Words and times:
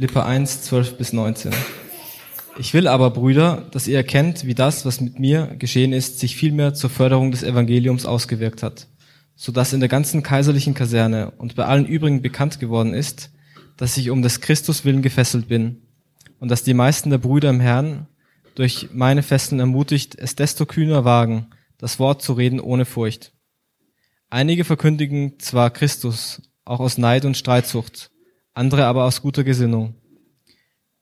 Lippe 0.00 0.24
1, 0.24 0.62
12 0.62 0.96
bis 0.96 1.12
19. 1.12 1.52
Ich 2.56 2.72
will 2.72 2.86
aber, 2.86 3.10
Brüder, 3.10 3.66
dass 3.72 3.88
ihr 3.88 3.96
erkennt, 3.96 4.46
wie 4.46 4.54
das, 4.54 4.86
was 4.86 5.00
mit 5.00 5.18
mir 5.18 5.56
geschehen 5.58 5.92
ist, 5.92 6.20
sich 6.20 6.36
vielmehr 6.36 6.72
zur 6.72 6.88
Förderung 6.88 7.32
des 7.32 7.42
Evangeliums 7.42 8.06
ausgewirkt 8.06 8.62
hat, 8.62 8.86
so 9.34 9.50
dass 9.50 9.72
in 9.72 9.80
der 9.80 9.88
ganzen 9.88 10.22
kaiserlichen 10.22 10.74
Kaserne 10.74 11.32
und 11.32 11.56
bei 11.56 11.64
allen 11.64 11.84
übrigen 11.84 12.22
bekannt 12.22 12.60
geworden 12.60 12.94
ist, 12.94 13.32
dass 13.76 13.96
ich 13.96 14.10
um 14.10 14.22
des 14.22 14.40
Christus 14.40 14.84
willen 14.84 15.02
gefesselt 15.02 15.48
bin 15.48 15.82
und 16.38 16.48
dass 16.48 16.62
die 16.62 16.74
meisten 16.74 17.10
der 17.10 17.18
Brüder 17.18 17.50
im 17.50 17.58
Herrn 17.58 18.06
durch 18.54 18.90
meine 18.92 19.24
Fesseln 19.24 19.58
ermutigt, 19.58 20.14
es 20.16 20.36
desto 20.36 20.64
kühner 20.64 21.04
wagen, 21.04 21.48
das 21.76 21.98
Wort 21.98 22.22
zu 22.22 22.34
reden 22.34 22.60
ohne 22.60 22.84
Furcht. 22.84 23.32
Einige 24.30 24.62
verkündigen 24.62 25.40
zwar 25.40 25.70
Christus, 25.70 26.40
auch 26.64 26.78
aus 26.78 26.98
Neid 26.98 27.24
und 27.24 27.36
Streitsucht, 27.36 28.12
andere 28.58 28.84
aber 28.86 29.04
aus 29.04 29.22
guter 29.22 29.44
Gesinnung. 29.44 29.94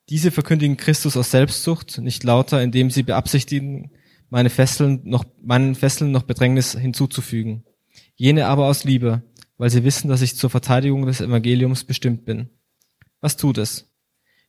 Diese 0.09 0.31
verkündigen 0.31 0.77
Christus 0.77 1.17
aus 1.17 1.31
Selbstsucht, 1.31 1.99
nicht 1.99 2.23
lauter, 2.23 2.63
indem 2.63 2.91
sie 2.91 3.03
beabsichtigen, 3.03 3.91
meine 4.29 4.51
Fesseln 4.51 5.01
noch, 5.05 5.25
meinen 5.43 5.75
Fesseln 5.75 6.13
noch 6.13 6.23
Bedrängnis 6.23 6.73
hinzuzufügen. 6.73 7.65
Jene 8.15 8.47
aber 8.47 8.67
aus 8.67 8.85
Liebe, 8.85 9.23
weil 9.57 9.71
sie 9.71 9.85
wissen, 9.85 10.09
dass 10.09 10.23
ich 10.23 10.37
zur 10.37 10.51
Verteidigung 10.51 11.07
des 11.07 11.21
Evangeliums 11.21 11.85
bestimmt 11.85 12.25
bin. 12.25 12.51
Was 13.21 13.37
tut 13.37 13.59
es? 13.59 13.91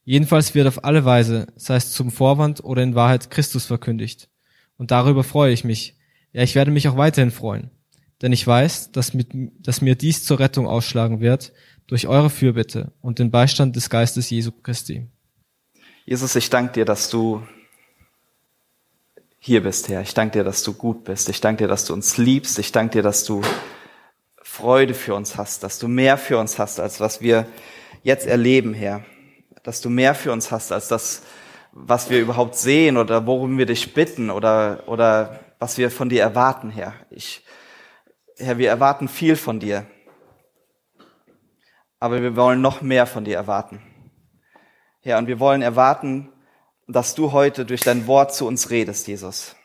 Jedenfalls 0.04 0.54
wird 0.54 0.68
auf 0.68 0.84
alle 0.84 1.06
Weise, 1.06 1.48
sei 1.56 1.76
es 1.76 1.92
zum 1.92 2.12
Vorwand 2.12 2.64
oder 2.64 2.84
in 2.84 2.96
Wahrheit, 2.96 3.30
Christus 3.32 3.66
verkündigt. 3.66 4.30
Und 4.78 4.92
darüber 4.92 5.24
freue 5.24 5.54
ich 5.54 5.64
mich. 5.64 5.96
Ja, 6.34 6.44
ich 6.44 6.56
werde 6.56 6.72
mich 6.72 6.88
auch 6.88 6.98
weiterhin 6.98 7.32
freuen. 7.32 7.72
Denn 8.22 8.34
ich 8.34 8.46
weiß, 8.46 8.92
dass, 8.92 9.14
mit, 9.14 9.30
dass 9.60 9.82
mir 9.82 9.96
dies 9.96 10.24
zur 10.24 10.40
Rettung 10.40 10.68
ausschlagen 10.68 11.20
wird, 11.20 11.54
durch 11.88 12.08
eure 12.08 12.30
Fürbitte 12.30 12.92
und 13.02 13.20
den 13.20 13.32
Beistand 13.32 13.76
des 13.76 13.90
Geistes 13.90 14.30
Jesu 14.30 14.52
Christi. 14.52 15.08
Jesus, 16.06 16.36
ich 16.36 16.50
danke 16.50 16.74
dir, 16.74 16.86
dass 16.86 17.10
du 17.10 17.42
hier 19.40 19.64
bist, 19.64 19.88
Herr. 19.88 20.02
Ich 20.02 20.14
danke 20.14 20.40
dir, 20.40 20.44
dass 20.44 20.64
du 20.64 20.74
gut 20.74 21.06
bist. 21.06 21.30
Ich 21.30 21.42
danke 21.42 21.64
dir, 21.64 21.68
dass 21.68 21.86
du 21.86 21.94
uns 21.94 22.18
liebst. 22.18 22.60
Ich 22.60 22.72
danke 22.72 22.94
dir, 22.94 23.04
dass 23.04 23.24
du 23.24 23.42
Freude 24.42 24.94
für 24.94 25.16
uns 25.16 25.38
hast, 25.38 25.64
dass 25.64 25.80
du 25.80 25.88
mehr 25.88 26.18
für 26.18 26.38
uns 26.38 26.60
hast, 26.60 26.80
als 26.80 27.00
was 27.00 27.22
wir 27.22 27.48
jetzt 28.04 28.26
erleben, 28.28 28.74
Herr. 28.74 29.06
Dass 29.64 29.82
du 29.82 29.90
mehr 29.90 30.16
für 30.16 30.32
uns 30.32 30.52
hast, 30.52 30.72
als 30.72 30.88
das, 30.88 31.24
was 31.72 32.10
wir 32.10 32.20
überhaupt 32.20 32.56
sehen 32.56 32.98
oder 32.98 33.26
worum 33.28 33.58
wir 33.58 33.66
dich 33.66 33.94
bitten 33.94 34.30
oder, 34.30 34.84
oder 34.88 35.40
was 35.60 35.78
wir 35.78 35.92
von 35.92 36.10
dir 36.10 36.22
erwarten, 36.22 36.70
Herr. 36.70 36.94
Ich, 37.10 37.44
Herr, 38.38 38.58
wir 38.58 38.70
erwarten 38.70 39.08
viel 39.08 39.36
von 39.36 39.60
dir 39.60 39.86
aber 42.00 42.22
wir 42.22 42.36
wollen 42.36 42.62
noch 42.62 42.82
mehr 42.82 43.06
von 43.06 43.26
dir 43.26 43.36
erwarten. 43.36 43.82
Ja, 45.04 45.18
und 45.18 45.28
wir 45.28 45.40
wollen 45.40 45.62
erwarten, 45.62 46.30
dass 46.88 47.16
du 47.16 47.32
heute 47.32 47.66
durch 47.66 47.82
dein 47.82 48.08
Wort 48.08 48.34
zu 48.34 48.48
uns 48.48 48.70
redest, 48.70 49.08
Jesus. 49.08 49.56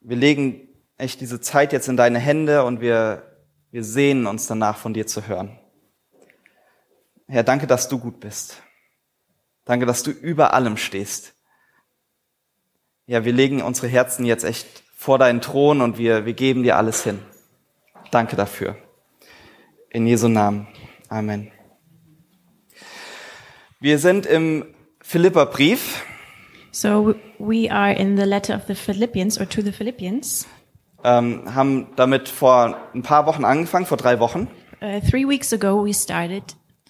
Wir 0.00 0.16
legen 0.16 0.68
echt 0.96 1.20
diese 1.20 1.40
Zeit 1.40 1.72
jetzt 1.72 1.88
in 1.88 1.96
deine 1.96 2.18
Hände 2.18 2.64
und 2.64 2.80
wir, 2.80 3.40
wir 3.70 3.84
sehnen 3.84 4.26
uns 4.26 4.46
danach, 4.46 4.76
von 4.76 4.94
dir 4.94 5.06
zu 5.06 5.26
hören. 5.26 5.58
Herr, 7.26 7.42
danke, 7.42 7.66
dass 7.66 7.88
du 7.88 7.98
gut 7.98 8.20
bist. 8.20 8.62
Danke, 9.64 9.86
dass 9.86 10.02
du 10.02 10.10
über 10.10 10.54
allem 10.54 10.76
stehst. 10.76 11.34
Ja, 13.06 13.24
wir 13.24 13.32
legen 13.32 13.62
unsere 13.62 13.86
Herzen 13.86 14.24
jetzt 14.24 14.44
echt 14.44 14.66
vor 14.96 15.18
deinen 15.18 15.40
Thron 15.40 15.80
und 15.80 15.98
wir, 15.98 16.24
wir 16.26 16.32
geben 16.32 16.62
dir 16.62 16.76
alles 16.76 17.04
hin. 17.04 17.20
Danke 18.10 18.34
dafür. 18.34 18.76
In 19.90 20.06
Jesu 20.06 20.28
Namen. 20.28 20.68
Amen. 21.08 21.50
Wir 23.80 23.98
sind 23.98 24.26
im 24.26 24.64
Philipperbrief. 25.00 26.04
So 26.70 27.14
we 27.38 27.70
are 27.70 27.92
in 27.92 28.16
the 28.16 28.24
letter 28.24 28.54
of 28.54 28.62
the 28.66 28.74
Philippians 28.74 29.40
or 29.40 29.48
to 29.48 29.62
the 29.62 29.72
Philippians. 29.72 30.46
Ähm, 31.04 31.54
haben 31.54 31.88
damit 31.96 32.28
vor 32.28 32.76
ein 32.92 33.02
paar 33.02 33.26
Wochen 33.26 33.44
angefangen, 33.44 33.86
vor 33.86 33.96
drei 33.96 34.20
Wochen. 34.20 34.48
Uh, 34.80 35.00
three 35.00 35.26
weeks 35.26 35.52
ago 35.52 35.84
we 35.84 35.94
started 35.94 36.42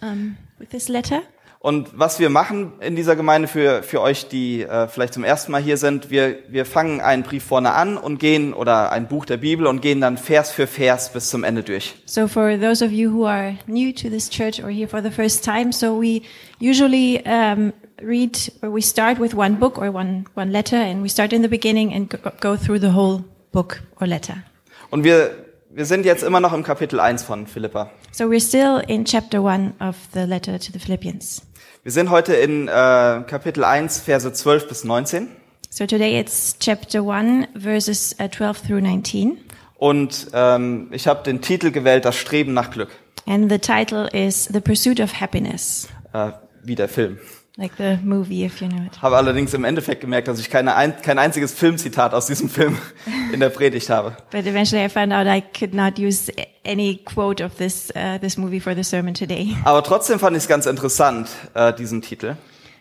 um, 0.03 0.37
with 0.59 0.71
this 0.71 0.89
letter. 0.89 1.23
Und 1.69 1.91
was 1.99 2.19
wir 2.19 2.31
machen 2.31 2.73
in 2.81 2.97
dieser 2.97 3.15
Gemeinde 3.15 3.47
für, 3.47 3.83
für 3.83 4.01
euch, 4.01 4.27
die 4.27 4.63
äh, 4.63 4.89
vielleicht 4.89 5.13
zum 5.13 5.23
ersten 5.23 5.53
Mal 5.53 5.61
hier 5.61 5.77
sind, 5.77 6.09
wir, 6.09 6.39
wir 6.49 6.65
fangen 6.65 7.03
einen 7.03 7.25
Brief 7.25 7.45
vorne 7.45 7.73
an 7.73 7.99
und 7.99 8.19
gehen, 8.19 8.55
oder 8.55 8.91
ein 8.91 9.07
Buch 9.07 9.27
der 9.27 9.37
Bibel 9.37 9.67
und 9.67 9.83
gehen 9.83 10.01
dann 10.01 10.17
Vers 10.17 10.51
für 10.51 10.67
Vers 10.67 11.13
bis 11.13 11.29
zum 11.29 11.45
Ende 11.45 11.63
durch. 11.63 11.95
So 12.07 12.27
for 12.27 12.59
those 12.59 12.83
of 12.83 12.91
you 12.91 13.13
who 13.13 13.27
are 13.27 13.59
new 13.67 13.93
to 13.93 14.09
this 14.09 14.31
church 14.31 14.65
or 14.65 14.71
here 14.71 14.89
for 14.89 15.03
the 15.03 15.11
first 15.11 15.45
time, 15.45 15.71
so 15.71 16.01
we 16.01 16.23
usually 16.59 17.23
um, 17.27 17.75
read, 18.03 18.51
or 18.63 18.75
we 18.75 18.81
start 18.81 19.21
with 19.21 19.35
one 19.35 19.57
book 19.57 19.77
or 19.77 19.95
one, 19.95 20.25
one 20.37 20.51
letter 20.51 20.79
and 20.79 21.03
we 21.03 21.11
start 21.11 21.35
in 21.35 21.43
the 21.43 21.51
beginning 21.51 21.93
and 21.93 22.09
go, 22.41 22.57
through 22.57 22.81
the 22.81 22.93
whole 22.95 23.23
book 23.53 23.83
or 24.01 24.07
letter. 24.07 24.43
Und 24.89 25.05
wir, 25.05 25.33
wir 25.69 25.85
sind 25.85 26.07
jetzt 26.07 26.23
immer 26.23 26.41
noch 26.41 26.55
im 26.55 26.63
Kapitel 26.63 26.99
1 26.99 27.25
von 27.25 27.47
Philippa. 27.47 27.91
So 28.11 28.25
we're 28.25 28.41
still 28.41 28.81
in 28.89 29.05
chapter 29.05 29.45
1 29.45 29.75
of 29.81 29.97
the 30.15 30.21
letter 30.21 30.59
to 30.59 30.73
the 30.73 30.79
Philippians. 30.79 31.43
Wir 31.89 31.93
sind 31.93 32.11
heute 32.11 32.35
in 32.35 32.69
äh, 32.69 32.71
Kapitel 32.71 33.65
1, 33.65 34.01
Verse 34.01 34.31
12 34.31 34.69
bis 34.69 34.85
19. 34.85 35.27
So 35.71 35.87
today 35.87 36.21
it's 36.21 36.55
chapter 36.61 37.01
1, 37.01 37.49
verses 37.55 38.15
uh, 38.21 38.29
12 38.29 38.61
through 38.61 38.83
19. 38.83 39.39
Und 39.79 40.27
ähm, 40.35 40.89
ich 40.93 41.07
habe 41.09 41.23
den 41.23 41.41
Titel 41.41 41.71
gewählt, 41.71 42.05
das 42.05 42.17
Streben 42.17 42.53
nach 42.53 42.73
Glück, 42.73 42.91
And 43.25 43.51
the 43.51 43.59
title 43.59 44.07
is 44.13 44.51
The 44.53 44.61
Pursuit 44.61 45.01
of 45.01 45.19
Happiness, 45.19 45.89
äh, 46.13 46.33
wie 46.63 46.75
der 46.75 46.91
Film. 46.91 47.21
Like 47.59 47.77
the 47.77 47.99
movie, 48.03 48.45
if 48.45 48.61
you 48.63 48.69
know 48.69 48.85
it. 48.85 49.03
Habe 49.03 49.17
allerdings 49.17 49.53
im 49.53 49.65
Endeffekt 49.65 50.01
gemerkt, 50.01 50.29
dass 50.29 50.39
ich 50.39 50.49
keine 50.49 50.77
ein, 50.77 51.03
kein 51.03 51.19
einziges 51.19 51.53
Filmzitat 51.53 52.15
aus 52.15 52.27
diesem 52.27 52.49
Film 52.49 52.79
in 53.33 53.41
der 53.41 53.51
Predigt 53.51 53.91
habe. 53.91 54.17
But 54.31 54.47
eventually 54.47 54.85
I 54.85 54.89
found 54.89 55.13
out 55.13 55.27
I 55.27 55.43
could 55.43 55.75
not 55.75 55.99
use 55.99 56.33
any 56.65 57.01
quote 57.05 57.45
of 57.45 57.57
this, 57.57 57.91
uh, 57.95 58.19
this 58.19 58.39
movie 58.39 58.61
for 58.61 58.75
the 58.75 58.85
sermon 58.85 59.13
today. 59.13 59.57
Aber 59.65 59.83
trotzdem 59.83 60.19
fand 60.19 60.37
ich 60.37 60.45
es 60.45 60.49
ganz 60.49 60.67
interessant, 60.67 61.29
äh, 61.55 61.75
diesen 61.75 62.01
Titel. 62.01 62.37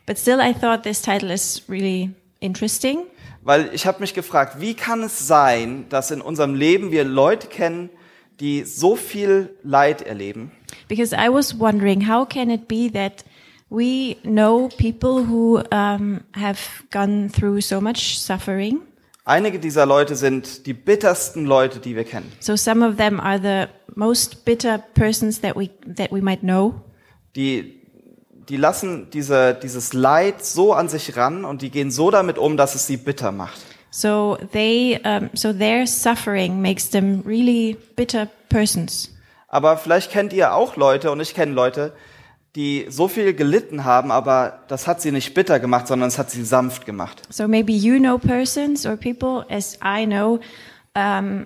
But 0.06 0.18
still 0.18 0.40
I 0.40 0.54
thought 0.54 0.84
this 0.84 1.02
title 1.02 1.34
is 1.34 1.64
really 1.68 2.12
interesting 2.40 3.00
Weil 3.48 3.70
ich 3.74 3.86
habe 3.86 4.02
mich 4.02 4.14
gefragt, 4.14 4.60
wie 4.60 4.74
kann 4.74 5.04
es 5.04 5.26
sein, 5.26 5.86
dass 5.88 6.12
in 6.12 6.20
unserem 6.20 6.54
Leben 6.54 6.92
wir 6.92 7.06
Leute 7.06 7.48
kennen, 7.48 7.90
die 8.42 8.64
so 8.64 8.98
viel 8.98 9.56
Leid 9.64 10.02
erleben, 10.02 10.52
because 10.90 11.16
I 11.16 11.30
was 11.30 11.58
wondering 11.58 12.08
how 12.10 12.28
can 12.28 12.50
it 12.50 12.68
be 12.68 12.92
that 12.92 13.24
we 13.70 14.18
know 14.24 14.70
people 14.78 15.24
who 15.26 15.64
um, 15.72 16.24
have 16.34 16.60
gone 16.92 17.30
through 17.30 17.62
so 17.62 17.82
much 17.82 18.20
suffering. 18.20 18.82
Einige 19.26 19.60
dieser 19.60 19.86
Leute 19.86 20.16
sind 20.16 20.66
die 20.66 20.74
bittersten 20.74 21.46
Leute, 21.46 21.80
die 21.80 21.96
wir 21.98 22.06
kennen. 22.06 22.32
So 22.40 22.56
some 22.56 22.86
of 22.88 22.96
them 22.96 23.20
are 23.20 23.40
the 23.40 23.72
most 23.94 24.46
bitter 24.46 24.78
persons 24.78 25.42
that 25.42 25.56
we 25.58 25.70
that 25.86 26.12
we 26.12 26.22
might 26.22 26.42
know. 26.42 26.76
Die, 27.36 27.82
die 28.48 28.56
lassen 28.56 29.10
diese, 29.12 29.54
dieses 29.54 29.92
Leid 29.92 30.46
so 30.46 30.74
an 30.74 30.88
sich 30.88 31.18
ran 31.18 31.44
und 31.44 31.62
die 31.62 31.72
gehen 31.72 31.92
so 31.92 32.10
damit 32.10 32.38
um, 32.38 32.56
dass 32.56 32.74
es 32.74 32.88
sie 32.88 32.96
bitter 32.96 33.34
macht. 33.34 33.60
So 33.92 34.38
they 34.54 35.00
um, 35.04 35.30
so 35.34 35.52
their 35.52 35.86
suffering 35.86 36.62
makes 36.62 36.90
them 36.90 37.22
really 37.26 37.78
bitter 37.98 38.30
persons. 38.48 39.14
Aber 39.50 39.78
vielleicht 39.78 40.12
kennt 40.12 40.32
ihr 40.32 40.54
auch 40.54 40.78
Leute 40.78 41.12
und 41.12 41.20
ich 41.20 41.34
kenne 41.34 41.54
Leute, 41.54 41.94
die 42.58 42.88
so 42.90 43.08
viel 43.08 43.36
gelitten 43.36 43.86
haben, 43.86 44.12
aber 44.12 44.64
das 44.68 44.88
hat 44.88 45.00
sie 45.00 45.12
nicht 45.12 45.36
bitter 45.36 45.60
gemacht, 45.60 45.88
sondern 45.88 46.08
es 46.08 46.18
hat 46.18 46.32
sie 46.32 46.44
sanft 46.44 46.88
gemacht. 46.88 47.22
So 47.30 47.48
maybe 47.48 47.72
you 47.72 48.00
know 48.00 48.18
persons 48.18 48.86
or 48.86 48.98
people, 48.98 49.46
as 49.48 49.78
I 49.84 50.08
know, 50.08 50.40
um, 50.96 51.46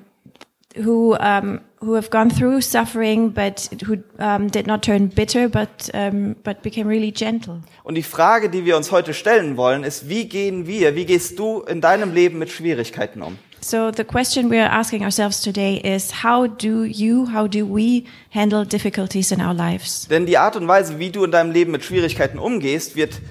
who 0.77 1.17
um, 1.17 1.59
who 1.81 1.95
have 1.95 2.09
gone 2.11 2.29
through 2.29 2.61
suffering, 2.61 3.33
but 3.33 3.69
who 3.85 3.97
um, 4.19 4.49
did 4.49 4.67
not 4.67 4.83
turn 4.83 5.09
bitter, 5.09 5.49
but 5.49 5.91
um, 5.93 6.37
but 6.43 6.61
became 6.61 6.87
really 6.87 7.11
gentle. 7.11 7.61
Und 7.83 7.95
die 7.95 8.03
Frage, 8.03 8.49
die 8.49 8.63
wir 8.63 8.77
uns 8.77 8.91
heute 8.91 9.13
stellen 9.13 9.57
wollen, 9.57 9.83
ist, 9.83 10.07
wie 10.07 10.29
gehen 10.29 10.65
wir, 10.65 10.95
wie 10.95 11.05
gehst 11.05 11.37
du 11.37 11.59
in 11.61 11.81
deinem 11.81 12.13
Leben 12.13 12.39
mit 12.39 12.51
Schwierigkeiten 12.51 13.21
um? 13.21 13.37
So 13.63 13.91
the 13.91 14.03
question 14.03 14.49
we 14.49 14.57
are 14.59 14.69
asking 14.71 15.03
ourselves 15.03 15.39
today 15.41 15.75
is: 15.77 16.23
How 16.23 16.47
do 16.47 16.83
you, 16.83 17.27
how 17.31 17.47
do 17.47 17.65
we 17.65 18.05
handle 18.31 18.65
difficulties 18.65 19.31
in 19.31 19.39
our 19.39 19.53
lives? 19.53 20.07
Denn 20.09 20.25
die 20.25 20.37
Art 20.37 20.55
und 20.55 20.67
Weise, 20.67 20.97
wie 20.97 21.11
du 21.11 21.23
in 21.23 21.31
deinem 21.31 21.51
Leben 21.51 21.71
mit 21.71 21.83
Schwierigkeiten 21.83 22.39
umgehst, 22.39 22.95
wird 22.95 23.21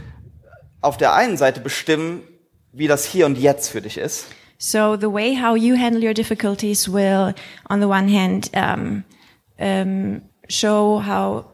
auf 0.81 0.97
der 0.97 1.15
einen 1.15 1.37
Seite 1.37 1.61
bestimmen, 1.61 2.23
wie 2.73 2.87
das 2.87 3.05
hier 3.05 3.27
und 3.27 3.39
jetzt 3.39 3.71
für 3.71 3.83
dich 3.83 3.99
ist. 3.99 4.27
So 4.59 4.97
the 4.97 5.11
way 5.13 5.37
how 5.37 5.57
you 5.57 5.77
handle 5.77 6.01
your 6.07 6.15
difficulties 6.15 6.93
will, 6.93 7.35
on 7.69 7.81
the 7.81 7.87
one 7.87 8.09
hand, 8.09 8.51
um, 8.55 9.03
um, 9.59 10.23
show 10.49 11.03
how 11.05 11.47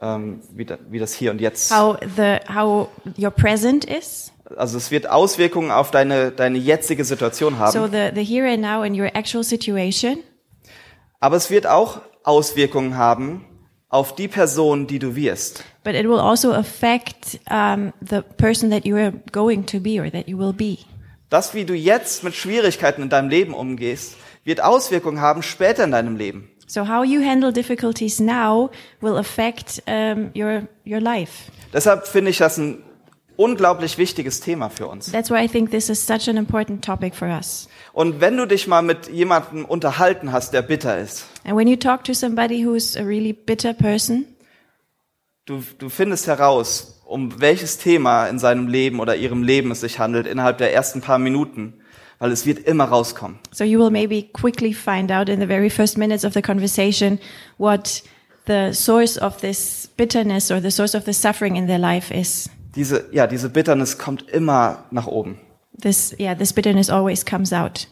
Ähm, 0.00 0.40
wie, 0.52 0.64
da, 0.64 0.78
wie 0.90 0.98
das 1.00 1.12
hier 1.12 1.30
und 1.32 1.40
jetzt. 1.40 1.72
how 1.72 1.96
the 2.16 2.38
how 2.52 2.88
your 3.16 3.30
present 3.30 3.84
is. 3.84 4.32
Also 4.56 4.78
es 4.78 4.90
wird 4.90 5.08
Auswirkungen 5.08 5.70
auf 5.70 5.90
deine, 5.90 6.30
deine 6.30 6.58
jetzige 6.58 7.04
Situation 7.04 7.58
haben. 7.58 7.72
So 7.72 7.86
the 7.86 8.10
the 8.14 8.24
here 8.24 8.48
and 8.50 8.60
now 8.62 8.82
in 8.82 8.98
your 8.98 9.14
actual 9.14 9.44
situation, 9.44 10.18
Aber 11.20 11.36
es 11.36 11.50
wird 11.50 11.66
auch 11.66 12.00
Auswirkungen 12.24 12.96
haben 12.96 13.44
auf 13.88 14.14
die 14.14 14.28
Person, 14.28 14.86
die 14.86 14.98
du 14.98 15.16
wirst. 15.16 15.62
but 15.84 15.94
it 15.94 16.06
will 16.06 16.18
also 16.20 16.52
affect 16.52 17.40
um, 17.50 17.92
the 18.00 18.20
person 18.36 18.70
that 18.70 18.84
you 18.84 18.96
are 18.96 19.12
going 19.32 19.64
to 19.66 19.80
be 19.80 19.98
or 20.00 20.10
that 20.10 20.28
you 20.28 20.38
will 20.38 20.52
be. 20.52 20.78
Das, 21.30 21.54
wie 21.54 21.64
du 21.64 21.74
jetzt 21.74 22.24
mit 22.24 22.34
Schwierigkeiten 22.34 23.02
in 23.02 23.08
deinem 23.10 23.28
Leben 23.28 23.52
umgehst, 23.54 24.16
wird 24.44 24.62
Auswirkungen 24.62 25.20
haben 25.20 25.42
später 25.42 25.84
in 25.84 25.90
deinem 25.92 26.16
Leben. 26.16 26.50
So 26.66 26.86
how 26.88 27.04
you 27.04 27.22
handle 27.24 27.50
difficulties 27.52 28.20
now 28.20 28.70
will 29.00 29.16
affect 29.16 29.82
um, 29.86 30.30
your 30.36 30.68
your 30.86 31.00
life. 31.00 31.50
Deshalb 31.72 32.06
finde 32.06 32.30
ich 32.30 32.38
das 32.38 32.58
ein 32.58 32.82
unglaublich 33.38 33.96
wichtiges 33.98 34.40
Thema 34.40 34.68
für 34.68 34.88
uns. 34.88 35.12
That's 35.12 35.30
why 35.30 35.44
I 35.44 35.48
think 35.48 35.70
this 35.70 35.88
is 35.88 36.04
such 36.04 36.28
an 36.28 36.36
important 36.36 36.84
topic 36.84 37.14
for 37.14 37.28
us. 37.28 37.68
Und 37.92 38.20
wenn 38.20 38.36
du 38.36 38.46
dich 38.46 38.66
mal 38.66 38.82
mit 38.82 39.08
jemandem 39.08 39.64
unterhalten 39.64 40.32
hast, 40.32 40.52
der 40.52 40.62
bitter 40.62 40.98
ist, 40.98 41.24
And 41.44 41.56
when 41.56 41.68
you 41.68 41.76
talk 41.76 42.04
to 42.04 42.12
somebody 42.12 42.64
who's 42.66 42.96
a 42.96 43.02
really 43.02 43.32
bitter 43.32 43.72
person, 43.72 44.26
du, 45.46 45.62
du 45.78 45.88
findest 45.88 46.26
heraus, 46.26 47.00
um 47.06 47.40
welches 47.40 47.78
Thema 47.78 48.26
in 48.26 48.38
seinem 48.38 48.66
Leben 48.66 49.00
oder 49.00 49.16
ihrem 49.16 49.42
Leben 49.42 49.70
es 49.70 49.80
sich 49.80 49.98
handelt, 49.98 50.26
innerhalb 50.26 50.58
der 50.58 50.74
ersten 50.74 51.00
paar 51.00 51.18
Minuten, 51.18 51.74
weil 52.18 52.32
es 52.32 52.44
wird 52.44 52.66
immer 52.66 52.84
rauskommen. 52.86 53.38
so 53.52 53.62
you 53.62 53.78
will 53.78 53.90
maybe 53.90 54.24
quickly 54.32 54.74
find 54.74 55.12
out 55.12 55.28
in 55.28 55.40
the 55.40 55.46
very 55.46 55.70
first 55.70 55.96
minutes 55.96 56.24
of 56.24 56.34
the 56.34 56.42
conversation 56.42 57.20
what 57.56 58.02
the 58.46 58.72
source 58.72 59.16
of 59.16 59.36
this 59.40 59.88
bitterness 59.96 60.50
or 60.50 60.60
the 60.60 60.70
source 60.72 60.96
of 60.96 61.04
the 61.04 61.12
suffering 61.12 61.54
in 61.54 61.68
their 61.68 61.78
life 61.78 62.10
is. 62.12 62.50
Diese, 62.74 63.08
ja, 63.12 63.26
diese 63.26 63.48
Bitternis 63.48 63.98
kommt 63.98 64.28
immer 64.28 64.84
nach 64.90 65.06
oben. 65.06 65.38
This, 65.80 66.14
yeah, 66.18 66.34
this 66.34 66.52
bitterness 66.52 66.90
always 66.90 67.24
comes 67.24 67.52
out. 67.52 67.88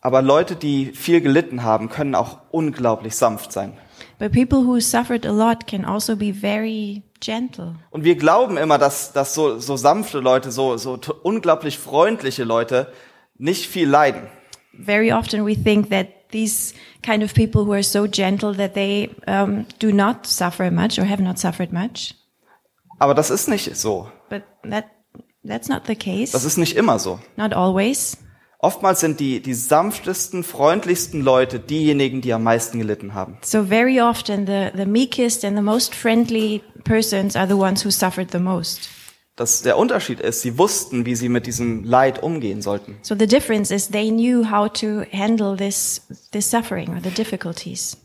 Aber 0.00 0.22
Leute, 0.22 0.54
die 0.54 0.92
viel 0.92 1.20
gelitten 1.20 1.62
haben, 1.62 1.88
können 1.88 2.14
auch 2.14 2.38
unglaublich 2.50 3.16
sanft 3.16 3.52
sein. 3.52 3.72
But 4.18 4.32
people 4.32 4.64
who 4.66 4.80
suffered 4.80 5.26
a 5.26 5.32
lot 5.32 5.66
can 5.66 5.84
also 5.84 6.16
be 6.16 6.32
very 6.32 7.02
gentle. 7.20 7.74
Und 7.90 8.04
wir 8.04 8.16
glauben 8.16 8.56
immer, 8.56 8.78
dass, 8.78 9.12
dass 9.12 9.34
so, 9.34 9.58
so 9.58 9.76
sanfte 9.76 10.20
Leute, 10.20 10.50
so, 10.50 10.76
so 10.76 10.98
unglaublich 11.22 11.78
freundliche 11.78 12.44
Leute 12.44 12.92
nicht 13.38 13.66
viel 13.66 13.88
leiden. 13.88 14.28
Very 14.72 15.12
often 15.12 15.44
we 15.44 15.56
think 15.56 15.90
that 15.90 16.08
these 16.30 16.74
kind 17.02 17.22
of 17.22 17.34
people 17.34 17.64
who 17.64 17.72
are 17.72 17.82
so 17.82 18.06
gentle 18.06 18.54
that 18.54 18.74
they 18.74 19.10
um, 19.26 19.66
do 19.78 19.92
not 19.92 20.26
suffer 20.26 20.70
much 20.70 20.98
or 20.98 21.04
have 21.04 21.22
not 21.22 21.38
suffered 21.38 21.72
much. 21.72 22.14
Aber 22.98 23.14
das 23.14 23.30
ist 23.30 23.48
nicht 23.48 23.76
so. 23.76 24.10
But 24.28 24.42
that 24.68 24.86
that's 25.44 25.68
not 25.68 25.86
the 25.86 25.94
case. 25.94 26.32
Das 26.32 26.44
ist 26.44 26.58
nicht 26.58 26.76
immer 26.76 26.98
so. 26.98 27.18
Not 27.36 27.54
always. 27.54 28.18
Oftmals 28.60 28.98
sind 28.98 29.20
die, 29.20 29.40
die 29.40 29.54
sanftesten, 29.54 30.42
freundlichsten 30.42 31.20
Leute 31.20 31.60
diejenigen, 31.60 32.20
die 32.22 32.32
am 32.32 32.42
meisten 32.42 32.78
gelitten 32.78 33.14
haben. 33.14 33.38
So 33.42 33.62
very 33.62 34.00
often 34.00 34.46
the, 34.46 34.70
the 34.74 34.84
meekest 34.84 35.44
and 35.44 35.56
the 35.56 35.62
most 35.62 35.94
friendly 35.94 36.62
persons 36.82 37.36
are 37.36 37.46
the 37.46 37.54
ones 37.54 37.84
who 37.84 37.90
suffered 37.90 38.32
the 38.32 38.40
most. 38.40 38.90
Das, 39.38 39.62
der 39.62 39.78
Unterschied 39.78 40.18
ist, 40.18 40.42
sie 40.42 40.58
wussten, 40.58 41.06
wie 41.06 41.14
sie 41.14 41.28
mit 41.28 41.46
diesem 41.46 41.84
Leid 41.84 42.24
umgehen 42.24 42.60
sollten. 42.60 42.96
So 43.02 43.14
the 43.16 43.28
difference 43.28 43.70
is 43.70 43.88
they 43.88 44.10
knew 44.10 44.50
how 44.50 44.68
to 44.72 45.04
handle 45.12 45.56
this 45.56 46.02
this 46.32 46.50
suffering 46.50 46.88
or 46.88 47.00
the 47.00 47.10
difficulties. 47.10 47.96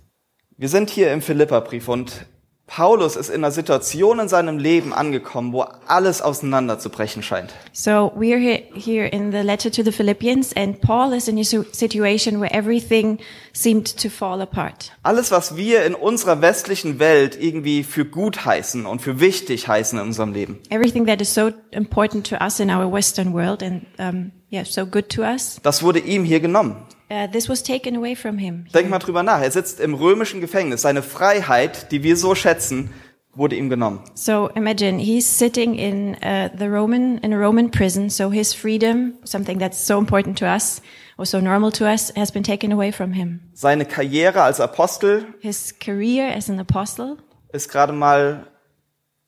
Wir 0.57 0.69
sind 0.69 0.91
hier 0.91 1.12
im 1.12 1.24
Philipperbrief 1.24 1.88
und 1.88 2.27
Paulus 2.75 3.15
ist 3.15 3.29
in 3.29 3.35
einer 3.35 3.51
Situation 3.51 4.17
in 4.17 4.27
seinem 4.27 4.57
Leben 4.57 4.93
angekommen, 4.93 5.53
wo 5.53 5.63
alles 5.85 6.23
auseinanderzubrechen 6.23 7.21
scheint. 7.21 7.53
So 7.71 8.11
we 8.15 8.33
are 8.33 8.39
here, 8.39 8.63
here 8.73 9.05
in 9.05 9.31
the 9.31 9.43
letter 9.43 9.69
to 9.69 9.83
the 9.83 9.91
Philippians, 9.91 10.53
and 10.55 10.81
Paul 10.81 11.13
is 11.13 11.27
in 11.27 11.37
a 11.37 11.43
situation 11.43 12.41
where 12.41 12.51
everything 12.51 13.19
seemed 13.53 13.95
to 14.01 14.09
fall 14.09 14.41
apart. 14.41 14.91
Alles, 15.03 15.29
was 15.29 15.55
wir 15.55 15.85
in 15.85 15.93
unserer 15.93 16.41
westlichen 16.41 16.97
Welt 16.97 17.39
irgendwie 17.39 17.83
für 17.83 18.05
gut 18.05 18.43
heißen 18.43 18.87
und 18.87 19.03
für 19.03 19.19
wichtig 19.19 19.67
heißen 19.67 19.99
in 19.99 20.05
unserem 20.07 20.33
Leben, 20.33 20.59
Everything 20.71 21.05
that 21.05 21.21
is 21.21 21.31
so 21.31 21.51
important 21.69 22.27
to 22.27 22.37
us 22.43 22.59
in 22.59 22.71
our 22.71 22.91
Western 22.91 23.35
world, 23.35 23.61
and 23.61 23.85
um, 23.99 24.31
yeah, 24.53 24.63
so 24.63 24.85
good 24.85 25.09
to 25.09 25.23
us, 25.23 25.59
das 25.63 25.81
wurde 25.83 26.00
ihm 26.00 26.23
hier 26.23 26.39
genommen. 26.39 26.75
uh, 27.09 27.27
this 27.31 27.50
was 27.50 27.63
taken 27.63 27.95
away 27.97 28.15
from 28.15 28.38
him. 28.38 28.65
Denk 28.73 28.89
mal 28.89 29.00
drüber 29.00 29.23
nach. 29.23 29.41
Er 29.41 29.51
sitzt 29.51 29.79
im 29.79 29.94
römischen 29.94 30.39
Gefängnis. 30.41 30.81
Seine 30.83 31.01
Freiheit, 31.01 31.91
die 31.91 32.03
wir 32.03 32.15
so 32.15 32.35
schätzen, 32.35 32.91
wurde 33.35 33.55
ihm 33.55 33.69
genommen. 33.69 34.00
So 34.13 34.50
imagine 34.55 35.00
he's 35.00 35.25
sitting 35.39 35.73
in 35.75 36.15
uh, 36.23 36.50
the 36.57 36.65
Roman 36.67 37.17
in 37.19 37.33
a 37.33 37.38
Roman 37.38 37.71
prison. 37.71 38.09
So 38.09 38.29
his 38.31 38.53
freedom, 38.53 39.13
something 39.23 39.57
that's 39.59 39.85
so 39.88 39.97
important 39.97 40.38
to 40.39 40.45
us 40.45 40.81
or 41.17 41.25
so 41.25 41.39
normal 41.39 41.71
to 41.73 41.85
us, 41.85 42.13
has 42.15 42.31
been 42.31 42.44
taken 42.44 42.71
away 42.71 42.91
from 42.91 43.11
him. 43.13 43.41
Seine 43.53 43.85
Karriere 43.85 44.44
als 44.44 44.59
Apostel 44.59 45.25
His 45.39 45.73
career 45.79 46.35
as 46.35 46.49
an 46.49 46.59
apostle. 46.59 47.17
ist 47.51 47.69
gerade 47.69 47.94
mal 47.94 48.47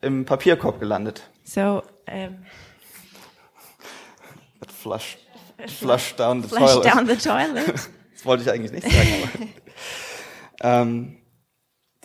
im 0.02 0.26
Papierkorb 0.26 0.80
gelandet. 0.80 1.30
So 1.44 1.82
um, 2.12 2.38
Flush, 4.86 5.18
flush 5.68 6.16
down 6.16 6.44
the 6.44 6.48
flush 6.48 6.74
toilet. 6.74 6.86
down 6.86 7.08
the 7.08 7.16
toilet. 7.16 7.90
Das 8.14 8.26
wollte 8.26 8.44
ich 8.44 8.50
eigentlich 8.50 8.72
nicht 8.72 8.90
sagen. 8.90 9.54
Ähm, 10.62 11.18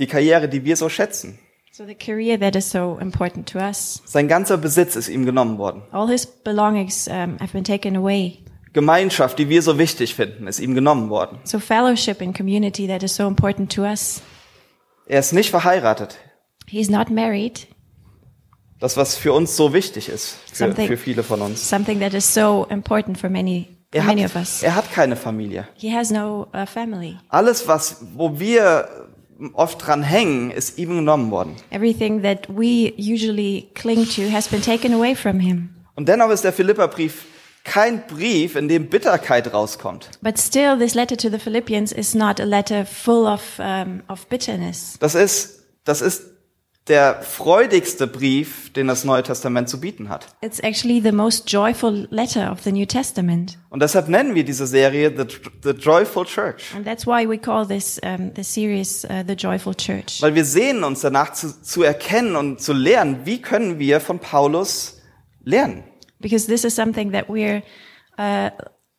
die 0.00 0.08
Karriere, 0.08 0.48
die 0.48 0.64
wir 0.64 0.76
so 0.76 0.88
schätzen. 0.88 1.38
so 1.70 1.86
the 1.86 1.94
career 1.94 2.38
that 2.38 2.56
is 2.56 2.70
so 2.70 2.98
important 3.00 3.48
to 3.48 3.58
us. 3.58 4.02
Sein 4.04 4.28
ganzer 4.28 4.58
Besitz 4.58 4.96
ist 4.96 5.08
ihm 5.08 5.24
genommen 5.24 5.56
worden. 5.56 5.82
All 5.92 6.08
his 6.08 6.26
belongings 6.26 7.06
um, 7.08 7.38
have 7.38 7.52
been 7.52 7.64
taken 7.64 7.96
away. 7.96 8.38
Gemeinschaft, 8.72 9.38
die 9.38 9.48
wir 9.48 9.62
so 9.62 9.78
wichtig 9.78 10.14
finden, 10.14 10.46
ist 10.46 10.60
ihm 10.60 10.74
genommen 10.74 11.10
worden. 11.10 11.38
So 11.44 11.58
fellowship 11.58 12.20
and 12.20 12.36
community 12.36 12.86
that 12.86 13.02
is 13.02 13.14
so 13.14 13.26
important 13.26 13.72
to 13.74 13.82
us. 13.82 14.22
Er 15.06 15.20
ist 15.20 15.32
nicht 15.32 15.50
verheiratet. 15.50 16.18
He's 16.66 16.88
not 16.88 17.10
married. 17.10 17.66
Das, 18.80 18.96
was 18.96 19.16
für 19.16 19.32
uns 19.34 19.56
so 19.56 19.72
wichtig 19.74 20.08
ist, 20.08 20.36
für, 20.52 20.74
für 20.74 20.96
viele 20.96 21.22
von 21.22 21.42
uns. 21.42 21.68
Something 21.68 22.00
that 22.00 22.14
is 22.14 22.32
so 22.32 22.66
important 22.70 23.18
for 23.18 23.28
many, 23.28 23.68
Er 23.92 24.06
hat, 24.06 24.34
us. 24.36 24.62
er 24.62 24.74
hat 24.74 24.90
keine 24.92 25.16
Familie. 25.16 25.68
He 25.74 25.94
has 25.94 26.10
no 26.10 26.46
uh, 26.54 26.64
family. 26.64 27.18
Alles, 27.28 27.68
was, 27.68 27.96
wo 28.14 28.38
wir 28.40 28.88
oft 29.52 29.86
dran 29.86 30.02
hängen, 30.02 30.50
ist 30.50 30.78
ihm 30.78 30.96
genommen 30.96 31.30
worden. 31.30 31.56
Everything 31.70 32.22
that 32.22 32.48
we 32.48 32.92
usually 32.96 33.68
cling 33.74 34.06
to 34.06 34.32
has 34.32 34.48
been 34.48 34.62
taken 34.62 34.94
away 34.94 35.14
from 35.14 35.40
him. 35.40 35.70
Und 35.94 36.08
dennoch 36.08 36.30
ist 36.30 36.44
der 36.44 36.52
Philipperbrief 36.52 37.26
kein 37.64 38.06
Brief, 38.06 38.56
in 38.56 38.68
dem 38.68 38.88
Bitterkeit 38.88 39.52
rauskommt. 39.52 40.08
But 40.22 40.38
still, 40.38 40.78
this 40.78 40.94
letter 40.94 41.16
to 41.16 41.28
the 41.28 41.38
Philippians 41.38 41.92
is 41.92 42.14
not 42.14 42.40
a 42.40 42.44
letter 42.44 42.86
full 42.86 43.26
of, 43.26 43.58
um, 43.58 44.02
of 44.08 44.26
bitterness. 44.28 44.96
Das 45.00 45.14
ist, 45.14 45.64
das 45.84 46.00
ist 46.00 46.22
der 46.90 47.22
freudigste 47.22 48.06
Brief, 48.06 48.72
den 48.72 48.88
das 48.88 49.04
Neue 49.04 49.22
Testament 49.22 49.68
zu 49.68 49.80
bieten 49.80 50.08
hat. 50.08 50.26
It's 50.42 50.60
actually 50.60 51.00
the 51.00 51.12
most 51.12 51.50
joyful 51.50 52.08
letter 52.10 52.50
of 52.50 52.62
the 52.62 52.72
New 52.72 52.84
Testament. 52.84 53.58
Und 53.70 53.80
deshalb 53.80 54.08
nennen 54.08 54.34
wir 54.34 54.44
diese 54.44 54.66
Serie 54.66 55.10
The, 55.16 55.24
The 55.62 55.70
Joyful 55.70 56.26
Church. 56.26 56.74
And 56.74 56.84
that's 56.84 57.06
why 57.06 57.26
we 57.26 57.38
call 57.38 57.66
this, 57.66 57.98
um, 58.02 58.32
the 58.34 58.42
series 58.42 59.04
uh, 59.04 59.22
The 59.26 59.34
Joyful 59.34 59.74
Church. 59.74 60.20
Weil 60.20 60.34
wir 60.34 60.44
sehnen 60.44 60.84
uns 60.84 61.00
danach 61.00 61.32
zu, 61.32 61.62
zu 61.62 61.82
erkennen 61.82 62.34
und 62.36 62.60
zu 62.60 62.72
lernen, 62.72 63.20
wie 63.24 63.40
können 63.40 63.78
wir 63.78 64.00
von 64.00 64.18
Paulus 64.18 65.00
lernen. 65.44 65.84
Because 66.18 66.46
this 66.46 66.64
is 66.64 66.74
something 66.74 67.12
that 67.12 67.28
we're 67.28 67.62
uh, 68.18 68.50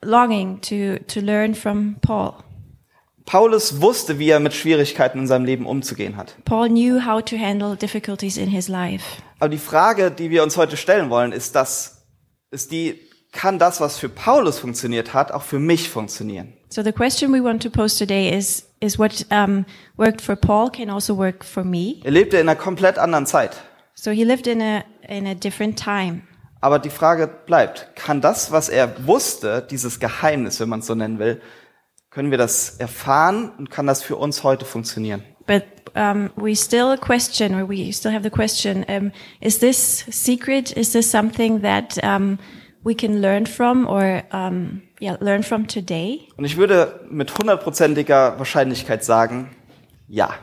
longing 0.02 0.62
to, 0.62 1.04
to 1.08 1.20
learn 1.20 1.54
from 1.54 1.98
Paul. 2.02 2.36
Paulus 3.26 3.82
wusste, 3.82 4.20
wie 4.20 4.30
er 4.30 4.40
mit 4.40 4.54
Schwierigkeiten 4.54 5.20
in 5.20 5.28
seinem 5.28 5.46
Leben 5.46 5.66
umzugehen 5.66 6.18
hat. 6.18 6.36
Paul 6.46 6.70
knew 6.70 7.06
how 7.06 7.24
to 7.24 7.38
handle 7.38 7.76
difficulties 7.76 8.38
in 8.38 8.50
his 8.50 8.68
life. 8.68 9.22
Aber 9.40 9.50
die 9.50 9.58
Frage, 9.58 10.12
die 10.12 10.30
wir 10.30 10.44
uns 10.44 10.58
heute 10.58 10.78
stellen 10.78 11.10
wollen, 11.10 11.32
ist 11.32 11.56
das, 11.56 12.06
ist 12.52 12.72
die, 12.72 13.00
kann 13.32 13.60
das, 13.60 13.80
was 13.80 13.98
für 13.98 14.10
Paulus 14.10 14.60
funktioniert 14.60 15.14
hat, 15.14 15.32
auch 15.32 15.44
für 15.44 15.60
mich 15.60 15.90
funktionieren? 15.90 16.54
So 16.70 16.84
the 16.84 16.92
question 16.92 17.34
we 17.34 17.44
want 17.44 17.62
to 17.64 17.70
pose 17.70 17.98
today 17.98 18.30
is, 18.30 18.66
is 18.80 18.98
what 18.98 19.26
um, 19.30 19.66
worked 19.98 20.22
for 20.22 20.36
Paul 20.36 20.70
can 20.70 20.90
also 20.90 21.18
work 21.18 21.44
for 21.44 21.64
me. 21.64 22.02
Er 22.04 22.12
lebte 22.12 22.38
in 22.38 22.48
einer 22.48 22.56
komplett 22.56 22.98
anderen 22.98 23.26
Zeit. 23.26 23.58
So 23.94 24.12
he 24.12 24.24
lived 24.24 24.48
in 24.48 24.62
a, 24.62 24.84
in 25.08 25.28
a 25.28 25.34
different 25.34 25.78
time. 25.78 26.22
Aber 26.62 26.78
die 26.78 26.92
Frage 26.92 27.28
bleibt, 27.28 27.96
kann 27.96 28.22
das, 28.22 28.52
was 28.52 28.70
er 28.70 29.08
wusste, 29.08 29.66
dieses 29.70 30.00
Geheimnis, 30.00 30.60
wenn 30.60 30.70
man 30.70 30.82
es 30.82 30.86
so 30.86 30.94
nennen 30.94 31.18
will, 31.18 31.42
können 32.12 32.30
wir 32.30 32.38
das 32.38 32.78
erfahren 32.78 33.52
und 33.58 33.72
kann 33.72 33.88
das 33.88 34.04
für 34.04 34.18
uns 34.18 34.44
heute 34.44 34.66
funktionieren? 34.66 35.24
But 35.48 35.64
um, 35.96 36.30
we 36.36 36.56
still 36.56 36.96
question, 36.98 37.56
or 37.56 37.68
we 37.68 37.92
still 37.92 38.12
have 38.12 38.24
the 38.24 38.30
question: 38.30 38.86
um, 38.88 39.12
Is 39.40 39.60
this 39.60 40.06
secret? 40.10 40.72
Is 40.72 40.92
this 40.92 41.10
something 41.10 41.62
that 41.62 41.98
um, 42.04 42.38
we 42.84 42.94
can 42.94 43.22
learn 43.22 43.46
from, 43.48 43.88
or 43.88 44.24
um, 44.32 44.84
yeah, 45.02 45.18
learn 45.20 45.42
from 45.42 45.68
today? 45.68 46.28
Und 46.38 46.46
ich 46.46 46.58
würde 46.58 47.06
mit 47.10 47.36
hundertprozentiger 47.38 48.38
Wahrscheinlichkeit 48.38 49.04
sagen, 49.04 49.50
ja. 50.08 50.36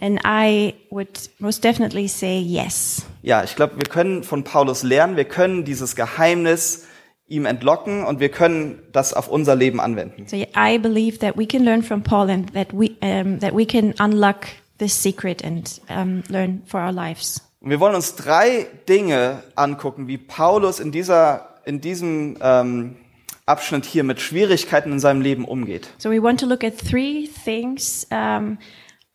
And 0.00 0.20
I 0.24 0.74
would 0.90 1.30
most 1.38 1.64
definitely 1.64 2.06
say 2.06 2.38
yes. 2.38 3.06
Ja, 3.22 3.42
ich 3.42 3.56
glaube, 3.56 3.76
wir 3.76 3.88
können 3.88 4.22
von 4.22 4.44
Paulus 4.44 4.82
lernen, 4.82 5.16
wir 5.16 5.24
können 5.24 5.64
dieses 5.64 5.96
Geheimnis 5.96 6.86
ihm 7.28 7.44
entlocken 7.44 8.04
und 8.04 8.20
wir 8.20 8.28
können 8.28 8.82
das 8.92 9.12
auf 9.12 9.28
unser 9.28 9.56
Leben 9.56 9.80
anwenden. 9.80 10.26
So 10.28 10.36
I 10.36 10.78
believe 10.78 11.18
that 11.18 11.36
we 11.36 11.46
can 11.46 11.64
learn 11.64 11.82
from 11.82 12.02
Paul, 12.02 12.30
and 12.30 12.52
that 12.54 12.68
we 12.72 12.96
um, 13.02 13.40
that 13.40 13.54
we 13.54 13.66
can 13.66 13.94
unlock 13.98 14.46
this 14.78 15.02
secret 15.02 15.44
and 15.44 15.80
um, 15.88 16.22
learn 16.28 16.62
for 16.66 16.80
our 16.80 16.92
lives. 16.92 17.42
Und 17.60 17.70
wir 17.70 17.80
wollen 17.80 17.96
uns 17.96 18.14
drei 18.14 18.66
Dinge 18.88 19.42
angucken, 19.56 20.06
wie 20.06 20.18
Paulus 20.18 20.78
in 20.78 20.92
dieser, 20.92 21.48
in 21.64 21.80
diesem 21.80 22.36
ähm, 22.40 22.96
Abschnitt 23.44 23.84
hier 23.84 24.04
mit 24.04 24.20
Schwierigkeiten 24.20 24.92
in 24.92 25.00
seinem 25.00 25.20
Leben 25.20 25.44
umgeht. 25.44 25.88
So 25.98 26.10
we 26.10 26.22
want 26.22 26.38
to 26.40 26.46
look 26.46 26.62
at 26.62 26.78
three 26.78 27.28
things 27.44 28.06
um, 28.12 28.58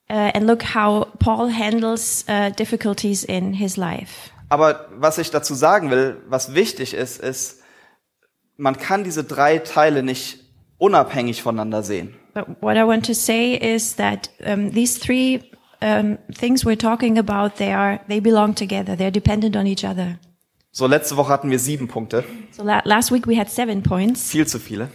uh, 0.09 0.31
and 0.33 0.47
look 0.47 0.75
how 0.75 1.07
Paul 1.19 1.49
handles 1.49 2.25
uh, 2.27 2.49
difficulties 2.49 3.23
in 3.23 3.53
his 3.53 3.77
life. 3.77 4.31
Aber 4.49 4.89
was 4.97 5.17
ich 5.17 5.31
dazu 5.31 5.53
sagen 5.53 5.91
will, 5.91 6.17
was 6.27 6.53
wichtig 6.53 6.93
ist, 6.93 7.21
ist, 7.21 7.60
man 8.57 8.77
kann 8.77 9.03
diese 9.03 9.23
drei 9.23 9.57
Teile 9.59 10.03
nicht 10.03 10.39
unabhängig 10.77 11.41
voneinander 11.41 11.83
sehen. 11.83 12.15
But 12.33 12.45
what 12.61 12.75
I 12.77 12.83
want 12.83 13.05
to 13.07 13.13
say 13.13 13.55
is 13.55 13.95
that 13.97 14.29
um, 14.45 14.71
these 14.73 14.99
three 14.99 15.41
um, 15.81 16.17
things 16.33 16.65
we're 16.65 16.77
talking 16.77 17.17
about, 17.19 17.57
they 17.57 17.73
are 17.73 17.99
they 18.07 18.19
belong 18.21 18.55
together. 18.55 18.95
They're 18.97 19.11
dependent 19.11 19.55
on 19.57 19.65
each 19.67 19.83
other. 19.83 20.17
So, 20.71 20.87
letzte 20.87 21.17
Woche 21.17 21.27
hatten 21.29 21.51
wir 21.51 21.59
sieben 21.59 21.89
Punkte, 21.89 22.23
So 22.51 22.63
la- 22.63 22.81
last 22.85 23.11
week 23.11 23.27
we 23.27 23.37
had 23.37 23.49
seven 23.49 23.83
points. 23.83 24.29
viel 24.29 24.47
zu 24.47 24.57
viele. 24.59 24.89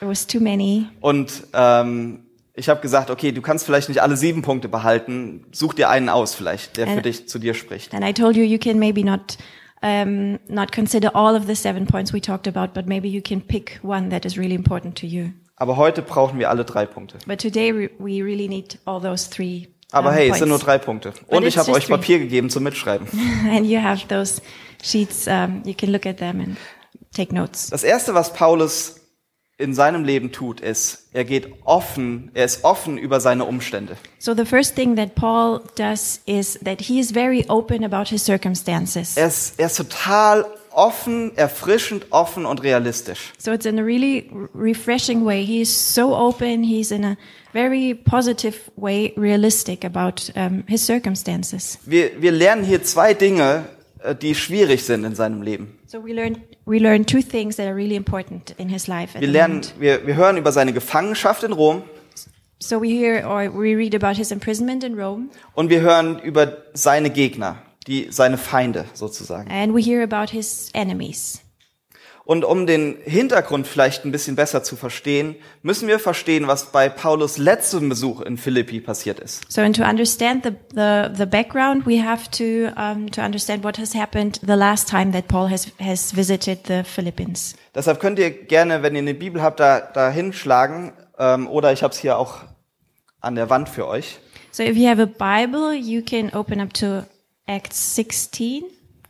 There 0.00 0.10
was 0.10 0.26
too 0.26 0.40
many. 0.40 0.88
Und 1.00 1.44
ähm, 1.54 2.26
ich 2.54 2.68
habe 2.68 2.80
gesagt, 2.80 3.08
okay, 3.08 3.30
du 3.30 3.40
kannst 3.40 3.64
vielleicht 3.64 3.88
nicht 3.88 4.02
alle 4.02 4.16
sieben 4.16 4.42
Punkte 4.42 4.68
behalten. 4.68 5.46
Such 5.52 5.74
dir 5.74 5.88
einen 5.88 6.08
aus, 6.08 6.34
vielleicht, 6.34 6.76
der 6.76 6.88
für 6.88 6.98
Äh. 6.98 7.02
dich 7.02 7.28
zu 7.28 7.38
dir 7.38 7.54
spricht. 7.54 7.94
And 7.94 8.04
I 8.04 8.12
told 8.12 8.36
you 8.36 8.42
you 8.42 8.58
can 8.58 8.80
maybe 8.80 9.04
not 9.04 9.38
um, 9.82 10.38
not 10.48 10.72
consider 10.72 11.10
all 11.14 11.34
of 11.34 11.46
the 11.46 11.54
seven 11.54 11.86
points 11.86 12.12
we 12.12 12.20
talked 12.20 12.46
about, 12.46 12.72
but 12.72 12.86
maybe 12.86 13.08
you 13.08 13.20
can 13.20 13.40
pick 13.40 13.78
one 13.82 14.10
that 14.10 14.24
is 14.24 14.38
really 14.38 14.54
important 14.54 14.96
to 15.00 15.06
you. 15.06 15.32
Aber 15.56 15.76
heute 15.76 16.02
brauchen 16.02 16.38
wir 16.38 16.50
alle 16.50 16.64
drei 16.64 16.86
Punkte. 16.86 17.18
But 17.26 17.40
today 17.40 17.72
we, 17.72 18.22
really 18.22 18.48
need 18.48 18.78
all 18.84 19.00
those 19.00 19.28
three. 19.28 19.68
Aber 19.92 20.08
um, 20.08 20.14
hey, 20.14 20.30
es 20.30 20.38
sind 20.38 20.48
nur 20.48 20.58
drei 20.58 20.78
Punkte. 20.78 21.12
Und 21.26 21.44
ich 21.44 21.58
habe 21.58 21.70
euch 21.72 21.86
three. 21.86 21.94
Papier 21.96 22.18
gegeben 22.18 22.50
zum 22.50 22.64
Mitschreiben. 22.64 23.06
and 23.50 23.66
you 23.66 23.80
have 23.80 24.06
those 24.08 24.40
sheets. 24.82 25.26
Um, 25.26 25.62
you 25.64 25.74
can 25.74 25.90
look 25.90 26.06
at 26.06 26.18
them 26.18 26.40
and 26.40 26.56
take 27.14 27.34
notes. 27.34 27.70
Das 27.70 27.84
erste, 27.84 28.14
was 28.14 28.32
Paulus 28.32 29.01
in 29.58 29.74
seinem 29.74 30.04
Leben 30.04 30.32
tut, 30.32 30.60
ist, 30.60 31.08
er 31.12 31.24
geht 31.24 31.52
offen, 31.64 32.30
er 32.34 32.44
ist 32.44 32.64
offen 32.64 32.98
über 32.98 33.20
seine 33.20 33.44
Umstände. 33.44 33.96
So 34.18 34.34
the 34.34 34.44
first 34.44 34.74
thing 34.74 34.96
that 34.96 35.14
Paul 35.14 35.60
does 35.76 36.20
is 36.26 36.58
that 36.64 36.80
he 36.80 36.98
is 36.98 37.12
very 37.12 37.44
open 37.48 37.84
about 37.84 38.08
his 38.08 38.24
circumstances. 38.24 39.16
Er 39.16 39.26
ist, 39.26 39.58
er 39.58 39.66
ist 39.66 39.76
total 39.76 40.46
offen, 40.74 41.36
erfrischend 41.36 42.06
offen 42.10 42.46
und 42.46 42.62
realistisch. 42.62 43.32
So 43.38 43.52
it's 43.52 43.66
in 43.66 43.78
a 43.78 43.82
really 43.82 44.30
refreshing 44.54 45.24
way. 45.24 45.44
He 45.44 45.60
is 45.60 45.94
so 45.94 46.16
open. 46.16 46.62
He's 46.62 46.90
in 46.90 47.04
a 47.04 47.16
very 47.52 47.94
positive 47.94 48.56
way, 48.76 49.12
realistic 49.16 49.84
about 49.84 50.32
um, 50.34 50.64
his 50.66 50.84
circumstances. 50.84 51.78
Wir, 51.84 52.20
wir 52.20 52.32
lernen 52.32 52.64
hier 52.64 52.82
zwei 52.82 53.14
Dinge, 53.14 53.66
äh, 54.02 54.14
die 54.14 54.34
schwierig 54.34 54.84
sind 54.84 55.04
in 55.04 55.14
seinem 55.14 55.42
Leben. 55.42 55.78
So 55.86 56.02
we 56.02 56.12
learn 56.12 56.42
we 56.66 56.78
learn 56.78 57.04
two 57.04 57.22
things 57.22 57.56
that 57.56 57.66
are 57.66 57.74
really 57.74 57.96
important 57.96 58.54
in 58.58 58.68
his 58.68 58.86
life. 58.88 59.18
Wir 59.18 59.28
lernen, 59.28 59.62
wir, 59.78 60.06
wir 60.06 60.16
hören 60.16 60.36
über 60.36 60.52
seine 60.52 60.72
Gefangenschaft 60.72 61.42
in 61.42 61.52
Rom 61.52 61.82
So 62.60 62.80
we 62.80 62.90
hear 62.90 63.26
or 63.26 63.50
we 63.52 63.74
read 63.74 63.92
about 63.92 64.16
his 64.16 64.30
imprisonment 64.30 64.84
in 64.84 64.94
Rome, 64.94 65.30
und 65.54 65.68
wir 65.68 65.80
hören 65.80 66.20
über 66.20 66.58
seine 66.74 67.10
Gegner, 67.10 67.56
die, 67.88 68.06
seine 68.10 68.38
Feinde 68.38 68.84
sozusagen. 68.94 69.50
and 69.50 69.74
we 69.74 69.80
hear 69.82 70.00
about 70.04 70.30
his 70.30 70.70
enemies. 70.72 71.42
Und 72.24 72.44
um 72.44 72.66
den 72.66 72.98
Hintergrund 73.04 73.66
vielleicht 73.66 74.04
ein 74.04 74.12
bisschen 74.12 74.36
besser 74.36 74.62
zu 74.62 74.76
verstehen, 74.76 75.34
müssen 75.62 75.88
wir 75.88 75.98
verstehen, 75.98 76.46
was 76.46 76.66
bei 76.66 76.88
Paulus 76.88 77.36
letztem 77.36 77.88
Besuch 77.88 78.20
in 78.20 78.36
Philippi 78.36 78.80
passiert 78.80 79.18
ist. 79.18 79.50
So, 79.52 79.60
and 79.60 79.74
to 79.74 79.82
understand 79.82 80.44
the, 80.44 80.50
the, 80.72 81.08
the 81.16 81.26
background, 81.26 81.84
we 81.84 82.00
have 82.00 82.30
to, 82.30 82.72
um, 82.80 83.10
to 83.10 83.20
understand 83.22 83.64
what 83.64 83.76
has 83.78 83.94
happened 83.94 84.38
the 84.46 84.54
last 84.54 84.88
time 84.88 85.12
that 85.12 85.26
Paul 85.26 85.50
has, 85.50 85.66
has 85.80 86.14
visited 86.14 86.60
the 86.68 86.84
Philippines. 86.84 87.56
Deshalb 87.74 87.98
könnt 87.98 88.18
ihr 88.20 88.30
gerne, 88.30 88.82
wenn 88.82 88.94
ihr 88.94 89.00
eine 89.00 89.14
Bibel 89.14 89.42
habt, 89.42 89.58
da, 89.58 89.80
da 89.80 90.10
hinschlagen. 90.10 90.92
Ähm, 91.18 91.48
oder 91.48 91.72
ich 91.72 91.82
habe 91.82 91.92
es 91.92 91.98
hier 91.98 92.18
auch 92.18 92.44
an 93.20 93.34
der 93.34 93.50
Wand 93.50 93.68
für 93.68 93.88
euch. 93.88 94.18
So, 94.52 94.62
if 94.62 94.76
you 94.76 94.86
have 94.86 95.00
a 95.00 95.06
Bible, 95.06 95.74
you 95.74 96.02
can 96.02 96.30
open 96.34 96.60
up 96.60 96.72
to 96.74 97.04
Acts 97.46 97.96
16, 97.96 98.64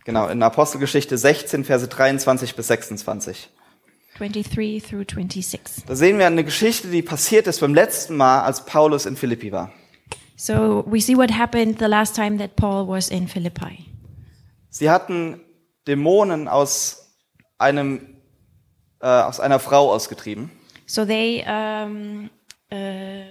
Genau, 0.05 0.27
in 0.29 0.43
Apostelgeschichte 0.43 1.17
16, 1.17 1.65
Verse 1.65 1.87
23 1.87 2.57
bis 2.57 2.67
26. 2.67 3.51
23 4.19 4.83
through 4.83 5.05
26. 5.05 5.85
Da 5.87 5.95
sehen 5.95 6.19
wir 6.19 6.27
eine 6.27 6.45
Geschichte, 6.45 6.89
die 6.89 7.03
passiert 7.03 7.47
ist 7.47 7.61
beim 7.61 7.75
letzten 7.75 8.17
Mal, 8.17 8.43
als 8.43 8.65
Paulus 8.65 9.07
in 9.07 9.17
Philippi 9.17 9.53
war. 9.53 9.73
So, 10.37 10.85
we 10.87 11.01
see 11.01 11.17
what 11.17 11.31
happened 11.31 11.79
the 11.79 11.87
last 11.87 12.17
time 12.17 12.37
that 12.39 12.57
Paul 12.57 12.89
was 12.89 13.09
in 13.11 13.29
Philippi. 13.29 13.87
Sie 14.71 14.91
hatten 14.91 15.41
Dämonen 15.87 16.49
aus 16.49 17.15
einem, 17.59 18.17
äh, 19.01 19.07
aus 19.07 19.39
einer 19.39 19.61
Frau 19.61 19.93
ausgetrieben. 19.93 20.51
So, 20.87 21.05
they 21.05 21.45
um, 21.47 22.29
uh, 22.73 23.23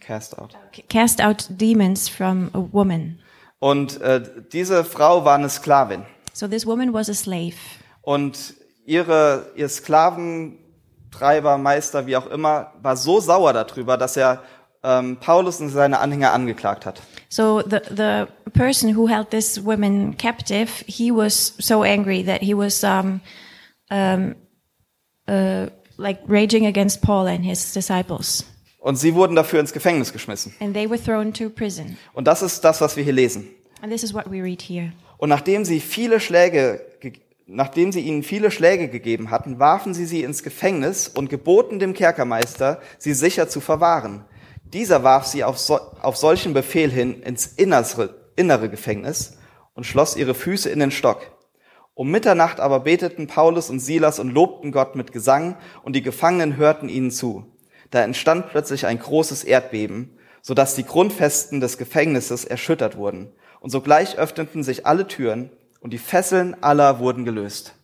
Cast 0.00 0.38
out. 0.38 0.56
cast 0.88 1.20
out 1.20 1.46
demons 1.50 2.08
from 2.08 2.50
a 2.54 2.58
woman. 2.72 3.18
Und 3.58 4.00
äh, 4.00 4.22
diese 4.52 4.84
Frau 4.84 5.24
war 5.24 5.36
eine 5.36 5.48
Sklavin. 5.48 6.04
So, 6.32 6.46
this 6.46 6.66
woman 6.66 6.92
was 6.92 7.08
a 7.08 7.14
slave. 7.14 7.54
Und 8.02 8.54
ihre, 8.84 9.50
ihr 9.56 9.68
Sklaventreiber, 9.68 11.58
Meister, 11.58 12.06
wie 12.06 12.16
auch 12.16 12.26
immer, 12.26 12.72
war 12.82 12.96
so 12.96 13.20
sauer 13.20 13.52
darüber, 13.52 13.96
dass 13.96 14.16
er 14.16 14.42
ähm, 14.82 15.16
Paulus 15.16 15.60
und 15.60 15.70
seine 15.70 15.98
Anhänger 15.98 16.32
angeklagt 16.32 16.86
hat. 16.86 17.02
So 17.28 17.60
the 17.62 17.80
the 17.90 18.26
person 18.52 18.96
who 18.96 19.08
held 19.08 19.30
this 19.30 19.64
woman 19.64 20.16
captive, 20.16 20.84
he 20.86 21.10
was 21.10 21.54
so 21.58 21.82
angry 21.82 22.22
that 22.24 22.40
he 22.40 22.54
was 22.54 22.84
um, 22.84 23.20
um, 23.90 24.36
uh, 25.28 25.66
like 25.96 26.20
raging 26.28 26.66
against 26.66 27.02
Paul 27.02 27.26
and 27.26 27.44
his 27.44 27.72
disciples, 27.72 28.44
Und 28.86 28.94
sie 28.94 29.14
wurden 29.16 29.34
dafür 29.34 29.58
ins 29.58 29.72
Gefängnis 29.72 30.12
geschmissen. 30.12 30.54
and 30.60 30.72
they 30.72 30.88
were 30.88 31.02
thrown 31.02 31.32
to 31.32 31.50
prison. 31.50 31.96
Und 32.12 32.28
das 32.28 32.40
ist 32.40 32.60
das, 32.60 32.80
was 32.80 32.96
wir 32.96 33.02
hier 33.02 33.12
lesen. 33.12 33.48
And 33.82 33.90
this 33.92 34.04
is 34.04 34.14
what 34.14 34.30
we 34.30 34.40
read 34.40 34.62
here. 34.62 34.92
Und 35.18 35.28
nachdem 35.28 35.64
sie 35.64 35.80
viele 35.80 36.20
Schläge, 36.20 36.80
ge- 37.00 37.14
nachdem 37.48 37.90
sie 37.90 38.02
ihnen 38.02 38.22
viele 38.22 38.52
Schläge 38.52 38.86
gegeben 38.88 39.30
hatten, 39.32 39.58
warfen 39.58 39.92
sie 39.92 40.06
sie 40.06 40.22
ins 40.22 40.44
Gefängnis 40.44 41.08
und 41.08 41.30
geboten 41.30 41.80
dem 41.80 41.94
Kerkermeister, 41.94 42.80
sie 42.96 43.12
sicher 43.12 43.48
zu 43.48 43.60
verwahren. 43.60 44.24
Dieser 44.72 45.02
warf 45.02 45.26
sie 45.26 45.42
auf, 45.42 45.58
so, 45.58 45.80
auf 46.00 46.16
solchen 46.16 46.54
Befehl 46.54 46.88
hin 46.90 47.22
ins 47.22 47.46
innere, 47.46 48.14
innere 48.36 48.68
Gefängnis 48.70 49.36
und 49.74 49.84
schloss 49.84 50.14
ihre 50.16 50.34
Füße 50.34 50.70
in 50.70 50.78
den 50.78 50.92
Stock. 50.92 51.22
Um 51.94 52.12
Mitternacht 52.12 52.60
aber 52.60 52.78
beteten 52.80 53.26
Paulus 53.26 53.68
und 53.68 53.80
Silas 53.80 54.20
und 54.20 54.30
lobten 54.30 54.70
Gott 54.70 54.94
mit 54.94 55.10
Gesang, 55.12 55.56
und 55.82 55.96
die 55.96 56.02
Gefangenen 56.02 56.56
hörten 56.56 56.88
ihnen 56.88 57.10
zu. 57.10 57.46
Da 57.90 58.02
entstand 58.02 58.50
plötzlich 58.50 58.86
ein 58.86 58.98
großes 58.98 59.44
Erdbeben, 59.44 60.18
so 60.42 60.54
dass 60.54 60.74
die 60.74 60.84
Grundfesten 60.84 61.60
des 61.60 61.78
Gefängnisses 61.78 62.44
erschüttert 62.44 62.96
wurden. 62.96 63.32
Und 63.60 63.70
sogleich 63.70 64.16
öffneten 64.16 64.62
sich 64.62 64.86
alle 64.86 65.06
Türen, 65.06 65.50
und 65.80 65.92
die 65.92 65.98
Fesseln 65.98 66.56
aller 66.62 66.98
wurden 66.98 67.24
gelöst. 67.24 67.74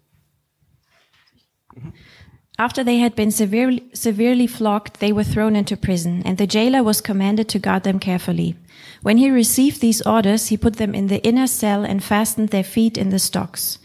After 2.59 2.85
they 2.85 3.01
had 3.01 3.17
been 3.17 3.31
severely, 3.31 3.83
severely 3.93 4.47
flogged, 4.47 5.01
they 5.01 5.13
were 5.13 5.25
thrown 5.25 5.57
into 5.57 5.77
prison, 5.77 6.23
and 6.25 6.39
the 6.39 6.47
jailer 6.47 6.85
was 6.85 7.03
commanded 7.03 7.49
to 7.49 7.59
guard 7.59 7.83
them 7.85 7.99
carefully. 7.99 8.57
When 9.03 9.17
he 9.17 9.31
received 9.31 9.81
these 9.81 10.03
orders, 10.03 10.49
he 10.49 10.57
put 10.57 10.77
them 10.77 10.95
in 10.95 11.09
the 11.09 11.21
inner 11.27 11.47
cell 11.47 11.85
and 11.85 12.05
fastened 12.05 12.51
their 12.51 12.65
feet 12.65 12.97
in 12.97 13.11
the 13.11 13.19
stocks. 13.19 13.79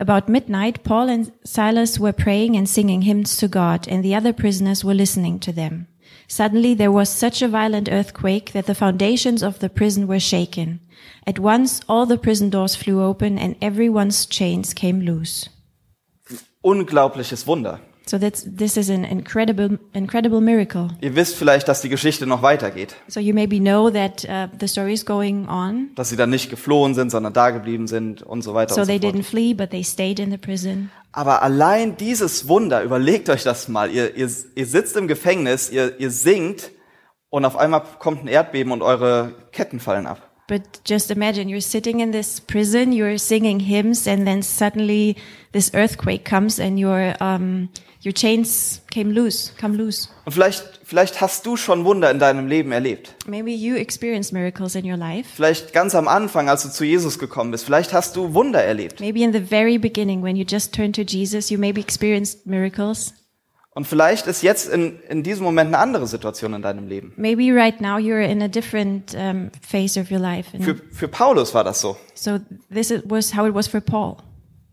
About 0.00 0.28
midnight, 0.28 0.82
Paul 0.82 1.08
and 1.08 1.32
Silas 1.44 1.98
were 1.98 2.12
praying 2.12 2.56
and 2.56 2.68
singing 2.68 3.02
hymns 3.02 3.36
to 3.36 3.48
God, 3.48 3.86
and 3.88 4.02
the 4.02 4.14
other 4.14 4.32
prisoners 4.32 4.84
were 4.84 4.94
listening 4.94 5.38
to 5.40 5.52
them. 5.52 5.86
Suddenly 6.26 6.74
there 6.74 6.92
was 6.92 7.08
such 7.08 7.42
a 7.42 7.48
violent 7.48 7.88
earthquake 7.90 8.52
that 8.52 8.66
the 8.66 8.74
foundations 8.74 9.42
of 9.42 9.58
the 9.58 9.68
prison 9.68 10.06
were 10.06 10.20
shaken. 10.20 10.80
At 11.26 11.38
once 11.38 11.80
all 11.88 12.06
the 12.06 12.18
prison 12.18 12.50
doors 12.50 12.74
flew 12.74 13.02
open 13.02 13.38
and 13.38 13.56
everyone's 13.60 14.26
chains 14.26 14.74
came 14.74 15.00
loose. 15.00 15.48
Unglaubliches 16.64 17.46
Wunder. 17.46 17.78
So 18.06 18.18
that's, 18.18 18.44
this 18.44 18.76
is 18.76 18.90
an 18.90 19.02
incredible, 19.04 19.78
incredible 19.94 20.40
miracle. 20.40 20.88
Ihr 21.00 21.16
wisst 21.16 21.36
vielleicht, 21.36 21.68
dass 21.68 21.80
die 21.80 21.88
Geschichte 21.88 22.26
noch 22.26 22.42
weitergeht. 22.42 22.94
So 23.08 23.18
you 23.18 23.32
maybe 23.32 23.58
know 23.58 23.88
that 23.90 24.24
uh, 24.24 24.48
the 24.60 24.68
story 24.68 24.92
is 24.92 25.06
going 25.06 25.48
on. 25.48 25.90
Dass 25.94 26.10
sie 26.10 26.16
dann 26.16 26.28
nicht 26.30 26.50
geflohen 26.50 26.94
sind, 26.94 27.10
sondern 27.10 27.32
da 27.32 27.50
geblieben 27.50 27.86
sind 27.86 28.22
und 28.22 28.42
so 28.42 28.52
weiter 28.52 28.74
So 28.74 28.82
und 28.82 28.86
so 28.86 28.92
they 28.92 29.00
fort. 29.00 29.14
didn't 29.14 29.24
flee, 29.24 29.54
but 29.54 29.70
they 29.70 29.82
stayed 29.82 30.18
in 30.18 30.30
the 30.30 30.36
prison. 30.36 30.90
Aber 31.12 31.42
allein 31.42 31.96
dieses 31.96 32.46
Wunder, 32.48 32.82
überlegt 32.82 33.30
euch 33.30 33.42
das 33.42 33.68
mal. 33.68 33.90
Ihr, 33.90 34.14
ihr, 34.16 34.28
ihr 34.54 34.66
sitzt 34.66 34.96
im 34.96 35.08
Gefängnis, 35.08 35.70
ihr, 35.70 35.98
ihr 35.98 36.10
singt 36.10 36.72
und 37.30 37.44
auf 37.44 37.56
einmal 37.56 37.82
kommt 38.00 38.24
ein 38.24 38.28
Erdbeben 38.28 38.72
und 38.72 38.82
eure 38.82 39.34
Ketten 39.52 39.80
fallen 39.80 40.06
ab. 40.06 40.30
But 40.46 40.60
just 40.84 41.10
imagine 41.10 41.48
you're 41.48 41.62
sitting 41.62 42.00
in 42.00 42.12
this 42.12 42.38
prison, 42.38 42.92
you're 42.92 43.16
singing 43.18 43.60
hymns, 43.60 44.06
and 44.06 44.26
then 44.26 44.42
suddenly 44.42 45.16
this 45.52 45.72
earthquake 45.72 46.28
comes 46.28 46.60
and 46.60 46.78
your 46.78 47.14
um, 47.18 47.70
your 48.04 48.12
chains 48.12 48.80
came 48.90 49.12
loose, 49.12 49.52
come 49.60 49.76
loose. 49.76 50.08
Und 50.24 50.32
vielleicht, 50.32 50.80
vielleicht 50.84 51.20
hast 51.20 51.46
du 51.46 51.56
schon 51.56 51.84
Wunder 51.84 52.10
in 52.10 52.18
deinem 52.18 52.46
Leben 52.46 52.72
erlebt. 52.72 53.14
Maybe 53.26 53.50
you 53.50 53.74
experienced 53.76 54.32
miracles 54.32 54.74
in 54.74 54.84
your 54.90 54.96
life. 54.96 55.28
Vielleicht 55.34 55.72
ganz 55.72 55.94
am 55.94 56.08
Anfang, 56.08 56.48
als 56.48 56.62
du 56.62 56.70
zu 56.70 56.84
Jesus 56.84 57.18
gekommen 57.18 57.50
bist. 57.50 57.64
Vielleicht 57.64 57.92
hast 57.92 58.16
du 58.16 58.34
Wunder 58.34 58.62
erlebt. 58.62 59.00
Maybe 59.00 59.20
in 59.22 59.32
the 59.32 59.40
very 59.40 59.78
beginning, 59.78 60.22
when 60.22 60.36
you 60.36 60.44
just 60.48 60.74
turned 60.74 60.94
to 60.96 61.02
Jesus, 61.02 61.50
you 61.50 61.58
maybe 61.58 61.80
experienced 61.80 62.46
miracles. 62.46 63.14
Und 63.76 63.88
vielleicht 63.88 64.28
ist 64.28 64.42
jetzt 64.42 64.68
in, 64.68 65.00
in 65.08 65.24
diesem 65.24 65.42
Moment 65.42 65.68
eine 65.74 65.78
andere 65.78 66.06
Situation 66.06 66.54
in 66.54 66.62
deinem 66.62 66.86
Leben. 66.86 67.12
Maybe 67.16 67.52
right 67.52 67.80
now 67.80 67.96
you're 67.96 68.24
in 68.24 68.40
a 68.40 68.46
different 68.46 69.14
um, 69.16 69.50
phase 69.68 69.98
of 69.98 70.12
your 70.12 70.20
life. 70.20 70.48
Für, 70.60 70.76
für 70.92 71.08
Paulus 71.08 71.54
war 71.54 71.64
das 71.64 71.80
so. 71.80 71.96
so 72.14 72.38
this 72.72 72.92
is- 72.92 73.02
was 73.04 73.34
how 73.36 73.46
it 73.48 73.54
was 73.54 73.66
for 73.66 73.80
Paul. 73.80 74.18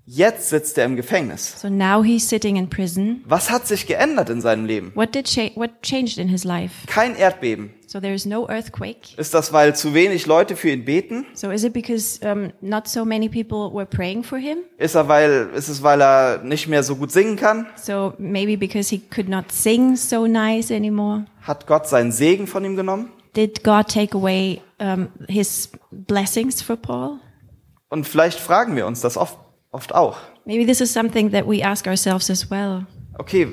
Jetzt 0.05 0.49
sitzt 0.49 0.77
er 0.77 0.85
im 0.85 0.95
Gefängnis. 0.95 1.61
So 1.61 1.69
now 1.69 2.03
he's 2.03 2.27
sitting 2.27 2.55
in 2.55 2.69
prison. 2.69 3.23
Was 3.27 3.51
hat 3.51 3.67
sich 3.67 3.85
geändert 3.85 4.29
in 4.29 4.41
seinem 4.41 4.65
Leben? 4.65 4.91
What 4.95 5.13
did 5.13 5.27
cha- 5.27 5.51
what 5.55 5.81
changed 5.83 6.17
in 6.17 6.27
his 6.27 6.43
life? 6.43 6.87
Kein 6.87 7.15
Erdbeben. 7.15 7.71
So 7.85 7.99
there 7.99 8.13
is 8.13 8.25
no 8.25 8.47
earthquake. 8.49 9.15
Ist 9.17 9.33
das, 9.33 9.53
weil 9.53 9.75
zu 9.75 9.93
wenig 9.93 10.25
Leute 10.25 10.55
für 10.55 10.69
ihn 10.69 10.85
beten? 10.85 11.25
So 11.33 11.51
is 11.51 11.63
it 11.63 11.73
because 11.73 12.19
um, 12.25 12.51
not 12.61 12.87
so 12.87 13.05
many 13.05 13.29
people 13.29 13.71
were 13.73 13.85
praying 13.85 14.23
for 14.23 14.39
him? 14.39 14.59
Ist 14.77 14.95
er, 14.95 15.07
weil, 15.07 15.49
ist 15.55 15.69
es, 15.69 15.83
weil 15.83 16.01
er 16.01 16.41
nicht 16.43 16.67
mehr 16.67 16.83
so 16.83 16.95
gut 16.95 17.11
singen 17.11 17.35
kann? 17.35 17.67
So 17.75 18.13
maybe 18.17 18.57
because 18.57 18.89
he 18.89 18.99
could 19.13 19.29
not 19.29 19.51
sing 19.51 19.95
so 19.95 20.25
nice 20.25 20.71
anymore? 20.71 21.25
Hat 21.41 21.67
Gott 21.67 21.87
seinen 21.87 22.11
Segen 22.11 22.47
von 22.47 22.65
ihm 22.65 22.75
genommen? 22.75 23.11
Did 23.35 23.63
God 23.63 23.87
take 23.87 24.17
away 24.17 24.61
um, 24.79 25.09
his 25.29 25.69
blessings 25.91 26.61
for 26.61 26.75
Paul? 26.75 27.19
Und 27.89 28.07
vielleicht 28.07 28.39
fragen 28.39 28.75
wir 28.75 28.87
uns 28.87 29.01
das 29.01 29.15
oft, 29.15 29.37
oft 29.71 29.93
auch. 29.93 30.17
Maybe 30.45 30.65
this 30.65 30.81
is 30.81 30.91
something 30.91 31.31
that 31.31 31.47
we 31.47 31.63
ask 31.63 31.87
ourselves 31.87 32.29
as 32.29 32.49
well. 32.49 32.85
Okay, 33.17 33.47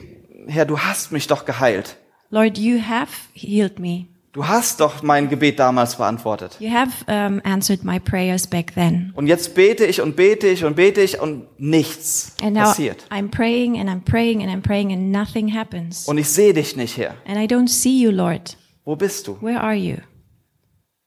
Herr, 0.47 0.65
du 0.65 0.79
hast 0.79 1.13
mich 1.13 1.27
doch 1.27 1.45
geheilt. 1.45 1.97
Lord, 2.31 2.59
you 2.59 2.81
have 2.81 3.11
healed 3.35 3.79
me. 3.79 4.07
Du 4.33 4.47
hast 4.47 4.81
doch 4.81 5.03
mein 5.03 5.29
Gebet 5.31 5.59
damals 5.59 5.97
beantwortet. 5.97 6.57
You 6.61 6.71
have 6.71 6.93
um, 7.09 7.41
answered 7.45 7.83
my 7.83 7.99
prayers 7.99 8.47
back 8.47 8.75
then. 8.75 9.13
Und 9.17 9.27
jetzt 9.27 9.55
bete 9.55 9.85
ich 9.87 10.01
und 10.01 10.17
bete 10.17 10.47
ich 10.47 10.65
und 10.65 10.77
bete 10.77 11.01
ich 11.01 11.21
und 11.21 11.47
nichts 11.59 12.35
And 12.43 12.55
now 12.55 12.65
passiert. 12.65 13.05
I'm 13.11 13.31
praying 13.31 13.81
and 13.81 13.89
I'm 13.89 14.05
praying 14.05 14.43
and 14.43 14.51
I'm 14.53 14.63
praying 14.63 14.93
and 14.93 15.11
nothing 15.11 15.55
happens. 15.55 16.07
Und 16.07 16.19
ich 16.19 16.29
sehe 16.29 16.53
dich 16.53 16.77
nicht, 16.77 16.99
Herr. 16.99 17.15
And 17.27 17.39
I 17.39 17.53
don't 17.53 17.69
see 17.69 17.99
you, 18.01 18.11
Lord. 18.11 18.57
Wo 18.85 18.97
bist 18.97 19.27
du? 19.27 19.39
Where 19.41 19.61
are 19.61 19.75
you? 19.75 19.97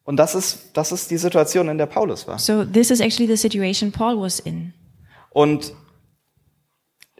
Und 0.04 0.18
das 0.18 0.34
ist, 0.36 0.72
das 0.74 0.92
ist 0.92 1.12
die 1.12 1.18
Situation, 1.18 1.70
in 1.70 1.78
der 1.78 1.86
Paulus 1.86 2.28
war. 2.28 2.40
So 2.40 2.66
this 2.66 2.90
is 2.90 3.00
actually 3.00 3.28
the 3.28 3.38
situation 3.38 3.92
Paul 3.92 4.20
was 4.20 4.40
in. 4.40 4.74
Und 5.34 5.74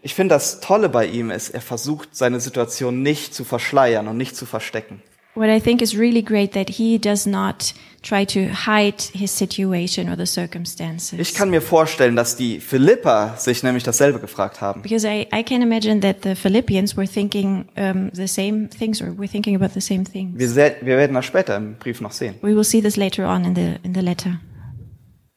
ich 0.02 0.14
finde, 0.14 0.34
das 0.34 0.60
Tolle 0.60 0.88
bei 0.88 1.06
ihm 1.06 1.30
ist, 1.30 1.50
er 1.50 1.60
versucht, 1.60 2.14
seine 2.16 2.40
Situation 2.40 3.02
nicht 3.02 3.34
zu 3.34 3.44
verschleiern 3.44 4.08
und 4.08 4.16
nicht 4.16 4.36
zu 4.36 4.46
verstecken. 4.46 5.02
What 5.34 5.48
I 5.48 5.60
think 5.60 5.80
is 5.80 5.96
really 5.96 6.20
great 6.20 6.52
that 6.52 6.68
he 6.68 6.98
does 6.98 7.24
not 7.24 7.72
try 8.02 8.26
to 8.26 8.40
hide 8.66 8.96
his 9.14 9.34
situation 9.34 10.10
or 10.10 10.16
the 10.16 10.26
circumstances. 10.26 11.18
Ich 11.18 11.32
kann 11.32 11.48
mir 11.48 11.62
vorstellen, 11.62 12.16
dass 12.16 12.36
die 12.36 12.60
Philipper 12.60 13.34
sich 13.38 13.62
nämlich 13.62 13.82
dasselbe 13.82 14.18
gefragt 14.18 14.60
haben. 14.60 14.82
because 14.82 15.08
I, 15.08 15.26
I 15.32 15.42
can 15.42 15.62
imagine 15.62 16.00
that 16.00 16.16
the 16.22 16.34
Philippians 16.34 16.98
were 16.98 17.08
thinking 17.08 17.66
um, 17.78 18.10
the 18.12 18.26
same 18.26 18.68
things 18.68 19.00
or 19.00 19.16
were 19.16 19.26
thinking 19.26 19.56
about 19.56 19.72
the 19.72 19.80
same 19.80 20.04
things. 20.04 20.38
Wir, 20.38 20.76
wir 20.82 20.98
werden 20.98 21.14
das 21.14 21.24
später 21.24 21.56
im 21.56 21.76
Brief 21.76 22.02
noch 22.02 22.12
sehen. 22.12 22.34
We 22.42 22.54
will 22.54 22.64
see 22.64 22.82
this 22.82 22.96
later 22.96 23.26
on 23.26 23.46
in 23.46 23.54
the 23.54 23.76
in 23.84 23.94
the 23.94 24.02
letter. 24.02 24.38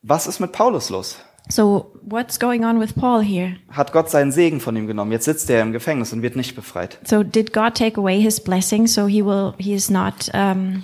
Was 0.02 0.28
ist 0.28 0.42
mit 0.42 0.52
Paulus 0.52 0.90
los? 0.90 1.20
So 1.50 1.94
what's 2.02 2.40
going 2.40 2.66
on 2.66 2.80
with 2.80 2.96
Paul 2.96 3.22
here? 3.22 3.58
Hat 3.70 3.92
Gott 3.92 4.10
seinen 4.10 4.32
Segen 4.32 4.60
von 4.60 4.76
ihm 4.76 4.88
genommen? 4.88 5.12
Jetzt 5.12 5.26
sitzt 5.26 5.50
er 5.50 5.62
im 5.62 5.72
Gefängnis 5.72 6.12
und 6.12 6.22
wird 6.22 6.36
nicht 6.36 6.56
befreit. 6.56 7.00
So 7.06 7.24
did 7.24 7.54
God 7.54 7.76
take 7.76 8.00
away 8.00 8.20
his 8.20 8.40
blessing? 8.40 8.88
So 8.88 9.08
he 9.08 9.24
will 9.24 9.54
he 9.58 9.74
is 9.74 9.90
not 9.90 10.30
um, 10.34 10.84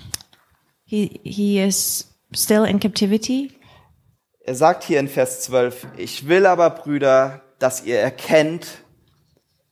he 0.85 1.19
he 1.23 1.59
is 1.59 2.13
still 2.33 2.63
in 2.63 2.79
captivity. 2.79 3.51
Er 4.43 4.55
sagt 4.55 4.83
hier 4.83 4.99
in 4.99 5.07
Vers 5.07 5.41
12, 5.41 5.87
ich 5.97 6.27
will 6.27 6.47
aber, 6.47 6.71
Brüder, 6.71 7.41
dass 7.59 7.83
ihr 7.85 7.99
erkennt, 7.99 8.67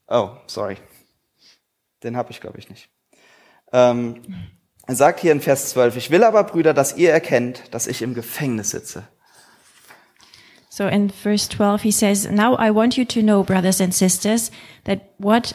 oh, 0.06 0.30
sorry, 0.46 0.76
den 2.04 2.16
habe 2.16 2.30
ich, 2.30 2.40
glaube 2.40 2.58
ich, 2.58 2.70
nicht. 2.70 2.88
Ähm, 3.72 4.22
er 4.86 4.94
sagt 4.94 5.20
hier 5.20 5.32
in 5.32 5.40
Vers 5.40 5.70
12, 5.70 5.96
ich 5.96 6.10
will 6.10 6.22
aber, 6.22 6.44
Brüder, 6.44 6.72
dass 6.72 6.96
ihr 6.96 7.10
erkennt, 7.10 7.74
dass 7.74 7.88
ich 7.88 8.00
im 8.00 8.14
Gefängnis 8.14 8.70
sitze. 8.70 9.08
So 10.72 10.86
in 10.86 11.10
verse 11.10 11.48
12 11.48 11.82
he 11.82 11.90
says, 11.90 12.30
"Now 12.30 12.56
I 12.56 12.70
want 12.70 12.96
you 12.96 13.04
to 13.04 13.20
know, 13.20 13.42
brothers 13.42 13.80
and 13.80 13.92
sisters, 13.92 14.52
that 14.84 15.00
what 15.18 15.54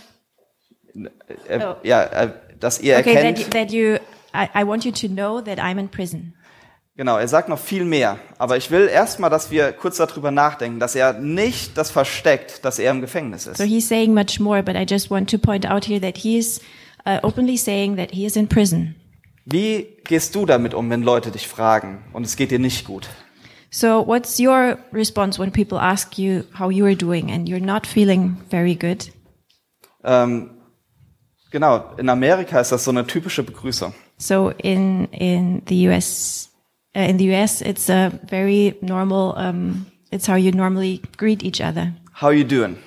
Er, 1.48 1.78
Ja, 1.84 2.04
äh, 2.04 2.30
dass 2.60 2.80
ihr 2.80 2.96
Oh. 2.96 3.00
okay 3.00 3.16
erkennt, 3.16 3.40
that, 3.40 3.52
that 3.52 3.72
you 3.72 3.96
I, 4.34 4.50
I 4.54 4.66
want 4.68 4.84
you 4.84 4.92
to 4.92 5.08
know 5.08 5.42
that 5.42 5.58
I'm 5.60 5.80
in 5.80 5.88
prison." 5.90 6.34
genau, 6.98 7.18
er 7.18 7.28
sagt 7.28 7.48
noch 7.50 7.60
viel 7.60 7.86
mehr. 7.86 8.20
Aber 8.38 8.58
ich 8.58 8.72
will 8.72 8.88
erstmal, 8.88 9.30
dass 9.30 9.52
wir 9.52 9.72
kurz 9.74 9.98
darüber 9.98 10.32
nachdenken, 10.32 10.80
dass 10.80 10.96
er 10.96 11.14
nicht 11.14 11.78
das 11.78 11.92
versteckt, 11.92 12.64
dass 12.66 12.78
er 12.80 12.92
im 12.92 13.02
Gefängnis 13.02 13.48
ist. 13.48 13.58
So 13.58 13.64
he's 13.64 13.88
saying 13.88 14.14
much 14.14 14.40
more, 14.40 14.64
but 14.64 14.76
I 14.76 14.86
just 14.90 15.10
want 15.10 15.30
to 15.32 15.38
point 15.38 15.66
out 15.70 15.86
here 15.86 16.00
that 16.02 16.18
he 16.18 16.38
is 16.38 16.60
uh, 17.06 17.20
openly 17.24 17.58
saying 17.58 17.96
that 17.98 18.12
he 18.12 18.26
is 18.26 18.36
in 18.36 18.48
prison. 18.48 18.96
Wie 19.46 19.88
gehst 20.04 20.36
du 20.36 20.46
damit 20.46 20.74
um, 20.74 20.90
wenn 20.90 21.04
Leute 21.04 21.32
dich 21.32 21.48
fragen 21.48 22.04
und 22.14 22.26
es 22.26 22.36
geht 22.36 22.52
dir 22.52 22.60
nicht 22.60 22.86
gut? 22.86 23.08
So 23.76 24.00
what's 24.00 24.40
your 24.40 24.78
response 24.94 25.38
when 25.38 25.52
people 25.52 25.78
ask 25.78 26.18
you 26.18 26.46
how 26.54 26.70
you 26.70 26.86
are 26.86 26.96
doing 26.96 27.30
and 27.30 27.50
you're 27.50 27.60
not 27.60 27.86
feeling 27.86 28.38
very 28.50 28.74
good? 28.74 29.12
Ähm, 30.02 30.52
genau, 31.52 31.94
in 31.98 32.08
Amerika 32.08 32.62
ist 32.62 32.72
das 32.72 32.86
so 32.86 32.92
eine 32.92 33.06
typische 33.06 33.44
Begrüßung. 33.44 33.94
So 34.18 34.54
in 34.64 35.10
in 35.12 35.62
the 35.68 35.90
US, 35.90 36.52
uh, 36.96 37.02
in 37.02 37.18
the 37.20 37.30
US, 37.34 37.62
it's 37.62 37.90
a 37.90 38.12
very 38.26 38.78
normal. 38.80 39.36
Um, 39.36 39.88
it's 40.10 40.26
how 40.26 40.38
you 40.38 40.54
normally 40.54 41.02
greet 41.18 41.44
each 41.44 41.60
other. 41.60 41.92
How 42.22 42.32
you 42.32 42.46
doing? 42.46 42.78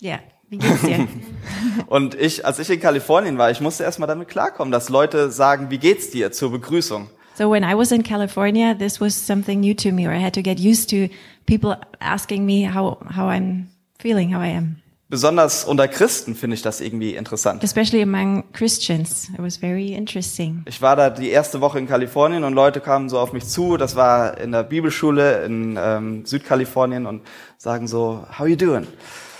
Yeah. 0.00 0.20
Wie 0.48 0.56
geht's 0.56 0.80
dir? 0.80 1.06
Und 1.86 2.14
ich, 2.14 2.46
als 2.46 2.58
ich 2.60 2.70
in 2.70 2.80
Kalifornien 2.80 3.36
war, 3.36 3.50
ich 3.50 3.60
musste 3.60 3.84
erstmal 3.84 4.08
damit 4.08 4.28
klarkommen, 4.28 4.72
dass 4.72 4.88
Leute 4.88 5.30
sagen, 5.30 5.70
wie 5.70 5.78
geht's 5.78 6.08
dir 6.08 6.32
zur 6.32 6.50
Begrüßung? 6.50 7.10
So 7.40 7.48
when 7.48 7.64
I 7.64 7.74
was 7.74 7.90
in 7.90 8.02
California, 8.02 8.74
this 8.74 9.00
was 9.00 9.14
something 9.14 9.60
new 9.60 9.74
to 9.76 9.92
me, 9.92 10.06
or 10.06 10.12
I 10.12 10.18
had 10.18 10.34
to 10.34 10.42
get 10.42 10.58
used 10.58 10.90
to 10.90 11.08
people 11.46 11.74
asking 11.98 12.44
me 12.44 12.64
how 12.64 12.98
how 13.08 13.30
I'm 13.30 13.70
feeling, 13.98 14.34
how 14.34 14.42
I 14.42 14.48
am. 14.48 14.76
Besonders 15.08 15.64
unter 15.64 15.88
Christen 15.88 16.34
finde 16.34 16.56
ich 16.56 16.62
das 16.62 16.82
irgendwie 16.82 17.16
interessant. 17.16 17.64
Especially 17.64 18.02
among 18.02 18.44
Christians, 18.52 19.30
it 19.30 19.40
was 19.40 19.56
very 19.56 19.94
interesting. 19.94 20.64
Ich 20.66 20.82
war 20.82 20.96
da 20.96 21.08
die 21.08 21.30
erste 21.30 21.62
Woche 21.62 21.78
in 21.78 21.88
Kalifornien 21.88 22.44
und 22.44 22.52
Leute 22.52 22.80
kamen 22.80 23.08
so 23.08 23.18
auf 23.18 23.32
mich 23.32 23.46
zu, 23.46 23.78
das 23.78 23.96
war 23.96 24.36
in 24.38 24.52
der 24.52 24.62
Bibelschule 24.62 25.42
in 25.44 25.78
ähm, 25.82 26.26
Südkalifornien 26.26 27.06
und 27.06 27.22
sagen 27.56 27.88
so, 27.88 28.26
how 28.38 28.46
you 28.46 28.54
doing? 28.54 28.86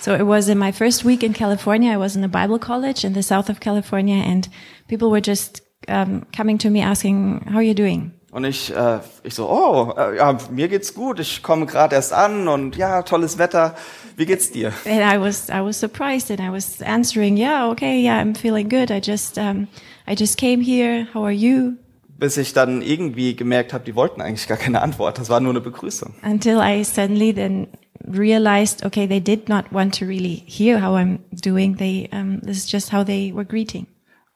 So 0.01 0.15
it 0.15 0.27
was 0.27 0.49
in 0.49 0.59
my 0.59 0.73
first 0.73 1.05
week 1.05 1.23
in 1.23 1.35
California. 1.35 1.93
I 1.93 1.99
was 1.99 2.17
in 2.17 2.25
a 2.25 2.29
Bible 2.29 2.59
college 2.59 3.07
in 3.07 3.13
the 3.13 3.23
south 3.23 3.51
of 3.51 3.61
California, 3.61 4.25
and 4.25 4.49
people 4.89 5.11
were 5.11 5.21
just 5.23 5.63
um, 5.89 6.23
coming 6.37 6.59
to 6.59 6.71
me 6.71 6.83
asking, 6.83 7.43
"How 7.47 7.57
are 7.57 7.63
you 7.63 7.75
doing?" 7.75 8.13
Und 8.33 8.45
ich, 8.45 8.73
äh, 8.75 9.01
ich 9.25 9.35
so, 9.35 9.49
oh, 9.51 9.93
äh, 9.99 10.19
ja, 10.19 10.39
mir 10.53 10.69
geht's 10.69 10.95
gut, 10.95 11.19
ich 11.19 11.43
komme 11.43 11.67
gerade 11.67 11.97
erst 11.97 12.13
an 12.13 12.47
und 12.47 12.77
ja, 12.77 13.03
tolles 13.03 13.39
Wetter. 13.39 13.75
Wie 14.17 14.25
geht's 14.25 14.53
dir? 14.53 14.73
And 14.85 15.01
I 15.01 15.21
was 15.21 15.49
I 15.49 15.61
was 15.65 15.81
surprised, 15.81 16.31
and 16.31 16.41
I 16.41 16.53
was 16.53 16.81
answering, 16.81 17.37
"Yeah, 17.37 17.69
okay, 17.71 18.01
yeah, 18.01 18.21
I'm 18.21 18.37
feeling 18.37 18.69
good. 18.69 18.91
I 18.91 19.01
just 19.01 19.37
um, 19.39 19.67
I 20.09 20.15
just 20.15 20.39
came 20.39 20.63
here. 20.63 21.09
How 21.13 21.25
are 21.25 21.33
you?" 21.33 21.73
Bis 22.19 22.37
ich 22.37 22.53
dann 22.53 22.83
irgendwie 22.83 23.35
gemerkt 23.35 23.73
habe, 23.73 23.85
die 23.85 23.97
wollten 23.97 24.21
eigentlich 24.21 24.47
gar 24.47 24.59
keine 24.59 24.83
Antwort. 24.83 25.19
Das 25.19 25.31
war 25.31 25.41
nur 25.41 25.53
eine 25.53 25.63
Begrüßung. 25.63 26.13
Until 26.23 26.59
I 26.59 26.85
suddenly 26.85 27.33
then 27.35 27.67
realized, 28.07 28.85
okay, 28.85 29.07
they 29.07 29.21
did 29.21 29.49
not 29.49 29.73
want 29.73 29.99
to 29.99 30.05
really 30.05 30.45
hear 30.47 30.83
how 30.83 30.95
I'm 30.97 31.21
doing. 31.33 31.77
They 31.79 32.11
um, 32.13 32.41
this 32.43 32.59
is 32.59 32.71
just 32.71 32.93
how 32.93 33.05
they 33.05 33.33
were 33.33 33.47
greeting. 33.47 33.87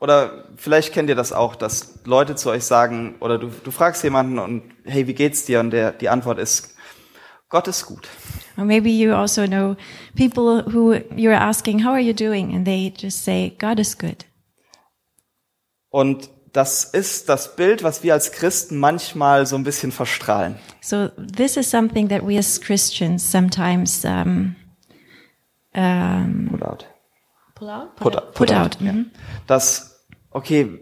Oder 0.01 0.49
vielleicht 0.57 0.93
kennt 0.93 1.09
ihr 1.09 1.15
das 1.15 1.33
auch, 1.33 1.55
dass 1.55 2.01
Leute 2.05 2.35
zu 2.35 2.51
euch 2.51 2.65
sagen, 2.65 3.17
oder 3.21 3.39
du, 3.39 3.49
du 3.49 3.71
fragst 3.71 4.03
jemanden 4.05 4.39
und 4.39 4.63
hey, 4.85 5.07
wie 5.07 5.15
geht's 5.15 5.45
dir? 5.45 5.61
Und 5.61 5.71
der, 5.71 5.93
die 5.93 6.09
Antwort 6.09 6.39
ist, 6.39 6.75
Gott 7.49 7.69
ist 7.69 7.87
gut. 7.87 8.09
Or 8.57 8.65
maybe 8.65 8.89
you 8.89 9.15
also 9.15 9.47
know 9.47 9.77
people 10.17 10.65
who 10.67 10.95
you're 11.17 11.39
asking, 11.39 11.85
how 11.85 11.93
are 11.93 12.01
you 12.01 12.13
doing? 12.13 12.55
And 12.55 12.65
they 12.65 12.93
just 12.97 13.25
say, 13.25 13.55
God 13.59 13.79
is 13.79 13.97
good. 13.97 14.25
Und 15.91 16.29
das 16.53 16.85
ist 16.85 17.29
das 17.29 17.57
Bild, 17.57 17.83
was 17.83 18.03
wir 18.03 18.15
als 18.15 18.33
Christen 18.33 18.79
manchmal 18.79 19.47
so 19.47 19.57
ein 19.57 19.65
bisschen 19.65 19.93
verstrahlen. 19.93 20.57
So 20.81 21.09
this 21.09 21.57
is 21.57 21.71
something 21.71 22.09
that 22.09 22.27
we 22.27 22.39
as 22.39 22.61
Christians 22.61 23.31
sometimes 23.31 24.05
um, 24.05 24.57
um, 25.75 26.49
Put 26.51 26.63
out. 26.63 26.87
Pull 27.55 27.69
out, 27.71 27.97
Put 27.97 28.17
out. 28.17 28.35
put 28.35 28.53
out. 28.53 28.81
Mhm. 28.81 29.11
Dass, 29.47 30.05
okay, 30.31 30.81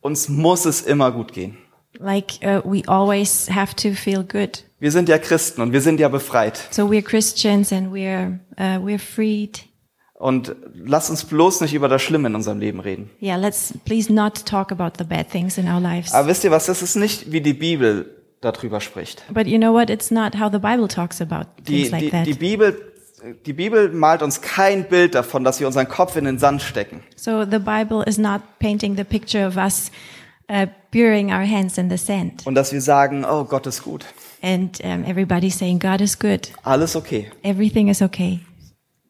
uns 0.00 0.28
muss 0.28 0.64
es 0.64 0.82
immer 0.82 1.12
gut 1.12 1.32
gehen. 1.32 1.56
like 1.98 2.38
uh, 2.42 2.60
we 2.64 2.82
always 2.86 3.48
have 3.50 3.74
to 3.76 3.92
feel 3.92 4.22
good. 4.24 4.64
Wir 4.78 4.90
sind 4.92 5.08
ja 5.08 5.18
Christen 5.18 5.60
und 5.60 5.72
wir 5.72 5.80
sind 5.82 6.00
ja 6.00 6.08
befreit. 6.08 6.58
So 6.70 6.86
we're 6.88 7.02
Christians 7.02 7.72
and 7.72 7.92
we're 7.92 8.38
uh, 8.58 8.78
we're 8.82 8.98
freed. 8.98 9.64
Und 10.14 10.54
lass 10.74 11.08
uns 11.10 11.24
bloß 11.24 11.62
nicht 11.62 11.72
über 11.74 11.88
das 11.88 12.02
Schlimme 12.02 12.28
in 12.28 12.34
unserem 12.34 12.58
Leben 12.60 12.80
reden. 12.80 13.10
Yeah, 13.22 13.36
let's 13.36 13.72
please 13.86 14.12
not 14.12 14.44
talk 14.46 14.70
about 14.70 14.92
the 14.98 15.04
bad 15.04 15.30
things 15.30 15.56
in 15.58 15.66
our 15.66 15.80
lives. 15.80 16.12
Aber 16.12 16.28
wisst 16.28 16.44
ihr 16.44 16.50
was, 16.50 16.66
das 16.66 16.82
ist 16.82 16.96
nicht, 16.96 17.32
wie 17.32 17.40
die 17.40 17.54
Bibel 17.54 18.22
darüber 18.42 18.80
spricht. 18.80 19.22
But 19.32 19.46
you 19.46 19.58
know 19.58 19.72
what? 19.72 19.88
It's 19.90 20.10
not 20.10 20.38
how 20.38 20.50
the 20.52 20.58
Bible 20.58 20.88
talks 20.88 21.20
about 21.22 21.46
Die, 21.66 21.84
things 21.84 21.90
like 21.90 22.02
die, 22.04 22.10
that. 22.10 22.26
die, 22.26 22.34
Bibel, 22.34 22.89
die 23.46 23.52
Bibel 23.52 23.90
malt 23.90 24.22
uns 24.22 24.40
kein 24.40 24.88
Bild 24.88 25.14
davon, 25.14 25.44
dass 25.44 25.60
wir 25.60 25.66
unseren 25.66 25.88
Kopf 25.88 26.16
in 26.16 26.24
den 26.24 26.38
Sand 26.38 26.62
stecken. 26.62 27.02
So 27.16 27.44
the 27.44 27.58
Bible 27.58 28.02
is 28.06 28.18
not 28.18 28.40
painting 28.58 28.96
the 28.96 29.04
picture 29.04 29.46
of 29.46 29.56
us 29.56 29.90
uh, 30.50 30.66
burying 30.90 31.30
our 31.30 31.46
hands 31.46 31.78
in 31.78 31.90
the 31.90 31.96
sand 31.98 32.46
Und 32.46 32.54
dass 32.54 32.72
wir 32.72 32.80
sagen, 32.80 33.24
oh, 33.24 33.44
Gott 33.44 33.66
ist 33.66 33.82
gut. 33.82 34.04
and 34.42 34.80
um, 34.84 35.04
everybody 35.04 35.50
saying 35.50 35.78
God 35.78 36.00
is 36.00 36.18
good, 36.18 36.50
Alles 36.62 36.96
okay. 36.96 37.30
everything 37.42 37.88
is 37.88 38.00
okay. 38.02 38.40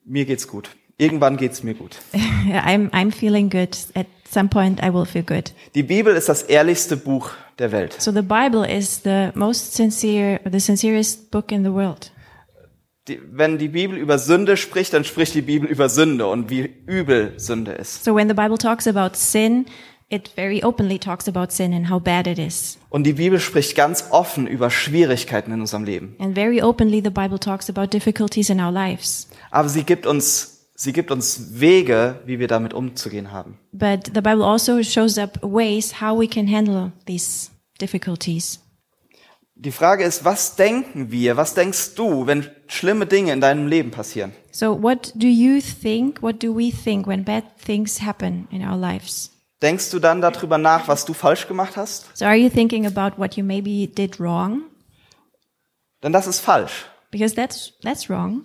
Mir 0.05 0.25
geht's 0.25 0.47
gut. 0.47 0.69
Irgendwann 0.97 1.37
geht's 1.37 1.63
mir 1.63 1.73
gut. 1.73 1.97
I'm 2.13 2.89
I'm 2.91 3.11
feeling 3.11 3.49
good. 3.49 3.75
At 3.95 4.05
some 4.29 4.49
point, 4.49 4.83
I 4.83 4.93
will 4.93 5.05
feel 5.05 5.23
good. 5.23 5.51
Die 5.73 5.83
Bibel 5.83 6.15
ist 6.15 6.29
das 6.29 6.43
ehrlichste 6.43 6.95
Buch 6.97 7.31
der 7.59 7.71
Welt. 7.71 7.99
So 8.01 8.11
the 8.11 8.21
Bible 8.21 8.65
is 8.69 9.01
the 9.03 9.29
most 9.33 9.73
sincere, 9.73 10.39
the 10.51 10.59
sincerest 10.59 11.31
book 11.31 11.51
in 11.51 11.63
the 11.63 11.71
world. 11.71 12.11
Die, 13.07 13.19
wenn 13.31 13.57
die 13.57 13.69
Bibel 13.69 13.97
über 13.97 14.19
Sünde 14.19 14.57
spricht, 14.57 14.93
dann 14.93 15.03
spricht 15.03 15.33
die 15.33 15.41
Bibel 15.41 15.67
über 15.67 15.89
Sünde 15.89 16.27
und 16.27 16.51
wie 16.51 16.69
übel 16.85 17.33
Sünde 17.37 17.71
ist. 17.71 18.03
So 18.03 18.15
when 18.15 18.27
the 18.27 18.35
Bible 18.35 18.59
talks 18.59 18.87
about 18.87 19.15
sin, 19.15 19.65
it 20.11 20.29
very 20.35 20.63
openly 20.63 20.99
talks 20.99 21.27
about 21.27 21.47
sin 21.49 21.73
and 21.73 21.89
how 21.89 21.99
bad 21.99 22.27
it 22.27 22.37
is. 22.37 22.77
Und 22.89 23.05
die 23.05 23.13
Bibel 23.13 23.39
spricht 23.39 23.75
ganz 23.75 24.05
offen 24.11 24.45
über 24.45 24.69
Schwierigkeiten 24.69 25.51
in 25.51 25.61
unserem 25.61 25.83
Leben. 25.83 26.15
And 26.19 26.35
very 26.35 26.61
openly, 26.61 27.01
the 27.03 27.09
Bible 27.09 27.39
talks 27.39 27.69
about 27.69 27.87
difficulties 27.87 28.49
in 28.49 28.59
our 28.59 28.71
lives. 28.71 29.27
Aber 29.49 29.69
sie 29.69 29.83
gibt 29.83 30.05
uns, 30.05 30.69
sie 30.75 30.93
gibt 30.93 31.09
uns 31.09 31.59
Wege, 31.59 32.19
wie 32.25 32.39
wir 32.39 32.47
damit 32.47 32.73
umzugehen 32.73 33.31
haben. 33.31 33.57
But 33.71 34.11
the 34.13 34.21
Bible 34.21 34.43
also 34.43 34.83
shows 34.83 35.17
up 35.17 35.39
ways 35.41 36.01
how 36.01 36.19
we 36.19 36.27
can 36.27 36.47
handle 36.47 36.91
these 37.07 37.49
difficulties. 37.79 38.59
Die 39.63 39.71
Frage 39.71 40.03
ist, 40.03 40.25
was 40.25 40.55
denken 40.55 41.11
wir, 41.11 41.37
was 41.37 41.53
denkst 41.53 41.93
du, 41.93 42.25
wenn 42.25 42.49
schlimme 42.65 43.05
Dinge 43.05 43.31
in 43.31 43.41
deinem 43.41 43.67
Leben 43.67 43.91
passieren? 43.91 44.33
So 44.51 44.81
what 44.81 45.11
do 45.13 45.27
you 45.27 45.61
think? 45.61 46.23
What 46.23 46.41
do 46.41 46.57
we 46.57 46.71
think 46.71 47.05
when 47.05 47.23
bad 47.23 47.43
things 47.63 48.01
happen 48.01 48.47
in 48.49 48.67
our 48.67 48.75
lives? 48.75 49.29
Denkst 49.61 49.91
du 49.91 49.99
dann 49.99 50.19
darüber 50.19 50.57
nach, 50.57 50.87
was 50.87 51.05
du 51.05 51.13
falsch 51.13 51.47
gemacht 51.47 51.77
hast? 51.77 52.09
So 52.17 52.25
are 52.25 52.35
you 52.35 52.49
thinking 52.49 52.87
about 52.87 53.21
what 53.21 53.35
you 53.35 53.43
maybe 53.43 53.87
did 53.87 54.19
wrong? 54.19 54.63
Denn 56.01 56.11
das 56.11 56.25
ist 56.25 56.39
falsch. 56.39 56.87
Because 57.11 57.35
that's 57.35 57.73
that's 57.83 58.09
wrong. 58.09 58.41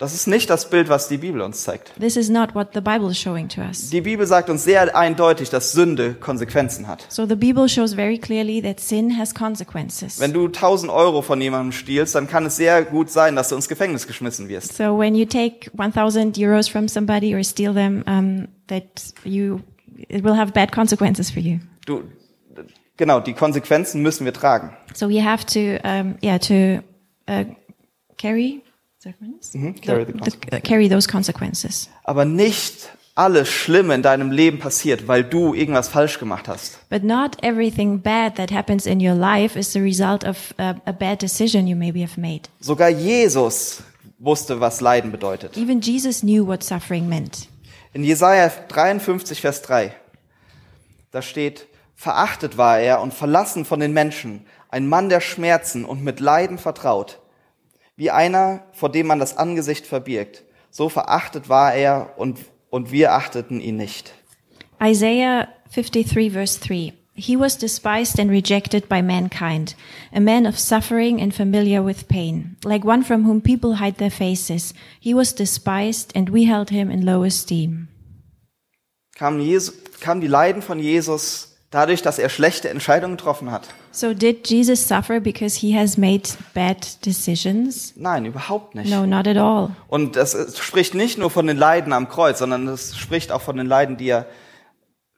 Das 0.00 0.14
ist 0.14 0.26
nicht 0.26 0.48
das 0.48 0.70
Bild, 0.70 0.88
was 0.88 1.08
die 1.08 1.18
Bibel 1.18 1.42
uns 1.42 1.62
zeigt. 1.62 1.92
This 2.00 2.16
is 2.16 2.30
not 2.30 2.54
what 2.54 2.68
the 2.72 2.80
Bible 2.80 3.10
is 3.10 3.18
showing 3.18 3.50
to 3.50 3.60
us. 3.60 3.90
Die 3.90 4.00
Bibel 4.00 4.26
sagt 4.26 4.48
uns 4.48 4.64
sehr 4.64 4.96
eindeutig, 4.96 5.50
dass 5.50 5.72
Sünde 5.72 6.14
Konsequenzen 6.14 6.88
hat. 6.88 7.04
So 7.10 7.26
the 7.26 7.34
Bible 7.34 7.68
shows 7.68 7.92
very 7.92 8.16
clearly 8.16 8.62
that 8.62 8.80
sin 8.80 9.18
has 9.18 9.34
consequences. 9.34 10.18
Wenn 10.18 10.32
du 10.32 10.46
1000 10.46 10.90
Euro 10.90 11.20
von 11.20 11.38
jemandem 11.42 11.72
stiehlst, 11.72 12.14
dann 12.14 12.26
kann 12.26 12.46
es 12.46 12.56
sehr 12.56 12.82
gut 12.82 13.10
sein, 13.10 13.36
dass 13.36 13.50
du 13.50 13.56
ins 13.56 13.68
Gefängnis 13.68 14.06
geschmissen 14.06 14.48
wirst. 14.48 14.74
So 14.74 14.98
when 14.98 15.14
you 15.14 15.26
take 15.26 15.70
1,000 15.76 16.38
euros 16.38 16.66
from 16.66 16.88
somebody 16.88 17.34
or 17.34 17.44
steal 17.44 17.74
them, 17.74 18.02
um, 18.06 18.48
that 18.68 18.84
you 19.24 19.60
it 20.08 20.24
will 20.24 20.34
have 20.34 20.54
bad 20.54 20.72
consequences 20.72 21.30
for 21.30 21.42
you. 21.42 21.58
Du, 21.84 22.04
genau, 22.96 23.20
die 23.20 23.34
Konsequenzen 23.34 24.00
müssen 24.00 24.24
wir 24.24 24.32
tragen. 24.32 24.74
So 24.94 25.10
we 25.10 25.22
have 25.22 25.44
to, 25.44 25.86
um, 25.86 26.16
yeah, 26.22 26.38
to 26.38 26.82
uh, 27.28 27.44
carry. 28.16 28.62
Mhm, 29.54 29.80
carry 29.80 30.04
the 30.04 30.12
the- 30.12 30.56
uh, 30.56 30.60
carry 30.60 30.88
those 30.88 31.08
consequences. 31.08 31.88
Aber 32.04 32.24
nicht 32.24 32.90
alles 33.14 33.48
Schlimme 33.48 33.94
in 33.94 34.02
deinem 34.02 34.30
Leben 34.30 34.58
passiert, 34.58 35.08
weil 35.08 35.24
du 35.24 35.54
irgendwas 35.54 35.88
falsch 35.88 36.18
gemacht 36.18 36.48
hast. 36.48 36.78
But 36.90 37.02
not 37.02 37.42
everything 37.42 38.00
bad 38.00 38.36
that 38.36 38.50
happens 38.50 38.86
in 38.86 39.00
your 39.00 39.14
life 39.14 39.58
is 39.58 39.72
the 39.72 39.80
result 39.80 40.24
of 40.24 40.54
uh, 40.58 40.74
a 40.84 40.92
bad 40.92 41.22
decision 41.22 41.66
you 41.66 41.76
maybe 41.76 42.02
have 42.02 42.20
made. 42.20 42.42
Sogar 42.60 42.88
Jesus 42.90 43.82
wusste, 44.18 44.60
was 44.60 44.80
Leiden 44.80 45.10
bedeutet. 45.10 45.56
Even 45.56 45.80
Jesus 45.80 46.20
knew 46.20 46.46
what 46.46 46.62
suffering 46.62 47.08
meant. 47.08 47.48
In 47.92 48.04
Jesaja 48.04 48.48
53, 48.68 49.40
Vers 49.40 49.62
3, 49.62 49.92
da 51.10 51.22
steht, 51.22 51.66
verachtet 51.96 52.56
war 52.56 52.78
er 52.78 53.00
und 53.00 53.12
verlassen 53.12 53.64
von 53.64 53.80
den 53.80 53.92
Menschen, 53.92 54.46
ein 54.68 54.86
Mann 54.88 55.08
der 55.08 55.20
Schmerzen 55.20 55.84
und 55.84 56.04
mit 56.04 56.20
Leiden 56.20 56.56
vertraut, 56.58 57.18
wie 58.00 58.10
einer, 58.10 58.62
vor 58.72 58.90
dem 58.90 59.06
man 59.06 59.18
das 59.18 59.36
Angesicht 59.36 59.86
verbirgt. 59.86 60.42
So 60.70 60.88
verachtet 60.88 61.50
war 61.50 61.74
er 61.74 62.14
und, 62.16 62.38
und 62.70 62.92
wir 62.92 63.12
achteten 63.12 63.60
ihn 63.60 63.76
nicht. 63.76 64.14
Isaiah 64.82 65.48
53 65.74 66.32
verse 66.32 66.58
3. 66.60 66.94
He 67.14 67.38
was 67.38 67.58
despised 67.58 68.18
and 68.18 68.30
rejected 68.30 68.88
by 68.88 69.02
mankind, 69.02 69.76
a 70.14 70.20
man 70.20 70.46
of 70.46 70.58
suffering 70.58 71.20
and 71.20 71.34
familiar 71.34 71.84
with 71.84 72.08
pain, 72.08 72.56
like 72.64 72.86
one 72.86 73.04
from 73.04 73.26
whom 73.26 73.42
people 73.42 73.78
hide 73.78 73.98
their 73.98 74.10
faces. 74.10 74.72
He 74.98 75.12
was 75.12 75.34
despised 75.34 76.12
and 76.14 76.30
we 76.30 76.46
held 76.46 76.70
him 76.70 76.90
in 76.90 77.04
low 77.04 77.22
esteem. 77.22 77.88
Kam, 79.14 79.38
Jesu, 79.40 79.72
kam 80.00 80.22
die 80.22 80.28
Leiden 80.28 80.62
von 80.62 80.78
Jesus 80.78 81.49
dadurch, 81.70 82.02
dass 82.02 82.18
er 82.18 82.28
schlechte 82.28 82.68
Entscheidungen 82.68 83.16
getroffen 83.16 83.50
hat? 83.50 83.68
So 83.92 84.14
did 84.14 84.48
Jesus 84.48 84.86
suffer 84.86 85.20
because 85.20 85.58
he 85.58 85.76
has 85.76 85.96
made 85.96 86.22
bad 86.54 87.04
decisions? 87.04 87.94
Nein, 87.96 88.26
überhaupt 88.26 88.74
nicht. 88.74 88.90
No, 88.90 89.06
not 89.06 89.26
at 89.26 89.36
all. 89.36 89.70
Und 89.88 90.16
das 90.16 90.58
spricht 90.58 90.94
nicht 90.94 91.18
nur 91.18 91.30
von 91.30 91.46
den 91.46 91.56
Leiden 91.56 91.92
am 91.92 92.08
Kreuz, 92.08 92.38
sondern 92.38 92.68
es 92.68 92.96
spricht 92.96 93.32
auch 93.32 93.42
von 93.42 93.56
den 93.56 93.66
Leiden, 93.66 93.96
die 93.96 94.08
er 94.08 94.26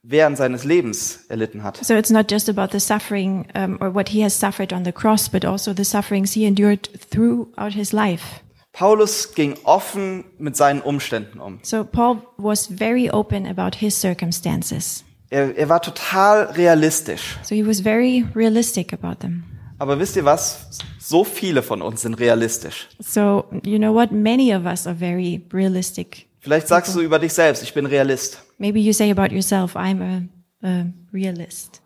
während 0.03 0.37
seines 0.37 0.65
Lebens 0.65 1.27
erlitten 1.29 1.63
hat. 1.63 1.77
So 1.85 1.95
it's 1.95 2.11
not 2.11 2.31
just 2.31 2.49
about 2.49 2.73
the 2.73 2.81
suffering 2.81 3.47
um, 3.55 3.79
or 3.81 3.95
what 3.95 4.09
he 4.09 4.23
has 4.25 4.39
suffered 4.39 4.73
on 4.73 4.85
the 4.85 4.93
cross, 4.93 5.29
but 5.29 5.45
also 5.45 5.73
the 5.73 5.85
sufferings 5.85 6.33
he 6.33 6.45
endured 6.45 6.89
throughout 7.11 7.73
his 7.73 7.93
life. 7.93 8.41
Paulus 8.73 9.35
ging 9.35 9.55
offen 9.65 10.25
mit 10.39 10.57
seinen 10.57 10.81
Umständen 10.81 11.41
um. 11.41 11.61
So 11.63 11.85
Paul 11.85 12.23
was 12.39 12.67
very 12.67 13.11
open 13.11 13.47
about 13.47 13.77
his 13.79 14.01
circumstances. 14.01 15.05
Er, 15.33 15.57
er 15.57 15.69
war 15.71 15.81
total 15.81 16.51
realistisch. 16.51 17.39
So 17.43 17.55
he 17.55 17.67
was 17.67 17.81
very 17.81 18.27
realistic 18.35 18.93
about 18.93 19.21
them. 19.21 19.45
Aber 19.79 19.99
wisst 19.99 20.15
ihr 20.17 20.27
was? 20.27 20.67
So 20.99 21.25
viele 21.25 21.63
von 21.63 21.81
uns 21.81 22.03
sind 22.03 22.21
realistisch. 22.21 22.91
So, 22.99 23.47
you 23.65 23.79
know 23.79 23.95
what? 23.95 24.13
Many 24.13 24.55
of 24.55 24.67
us 24.67 24.87
are 24.87 24.95
very 24.95 25.41
realistic. 25.51 26.27
Vielleicht 26.41 26.69
sagst 26.69 26.95
du 26.95 27.01
über 27.01 27.19
dich 27.19 27.33
selbst, 27.33 27.63
ich 27.63 27.73
bin 27.73 27.87
Realist. 27.87 28.43
Maybe 28.59 28.79
you 28.79 28.93
say 28.93 29.11
about 29.11 29.35
yourself, 29.35 29.75
I'm 29.75 30.03
a, 30.03 30.69
a 30.69 30.85
realist. 31.15 31.81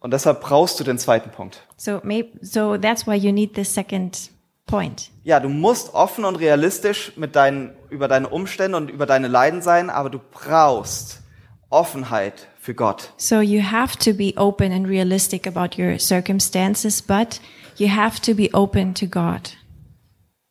Und 0.00 0.12
deshalb 0.12 0.42
brauchst 0.42 0.78
du 0.78 0.84
den 0.84 0.98
zweiten 0.98 1.30
Punkt. 1.30 1.66
So, 1.78 2.00
maybe, 2.02 2.38
so 2.42 2.76
that's 2.76 3.06
why 3.06 3.14
you 3.14 3.32
need 3.32 3.56
the 3.56 3.64
second 3.64 4.30
point. 4.66 5.10
Ja, 5.24 5.40
du 5.40 5.48
musst 5.48 5.94
offen 5.94 6.26
und 6.26 6.36
realistisch 6.36 7.12
mit 7.16 7.36
deinen, 7.36 7.70
über 7.88 8.06
deine 8.06 8.28
Umstände 8.28 8.76
und 8.76 8.90
über 8.90 9.06
deine 9.06 9.28
Leiden 9.28 9.62
sein, 9.62 9.88
aber 9.88 10.10
du 10.10 10.20
brauchst 10.30 11.22
Offenheit 11.70 12.48
für 12.62 12.74
Gott. 12.74 13.12
So 13.16 13.40
you 13.40 13.60
have 13.60 13.96
to 13.98 14.12
be 14.14 14.32
open 14.36 14.72
and 14.72 14.86
realistic 14.86 15.46
about 15.46 15.76
your 15.76 15.98
circumstances, 15.98 17.02
but 17.02 17.40
you 17.76 17.88
have 17.88 18.20
to 18.20 18.34
be 18.34 18.48
open 18.54 18.94
to 18.94 19.06
God. 19.06 19.50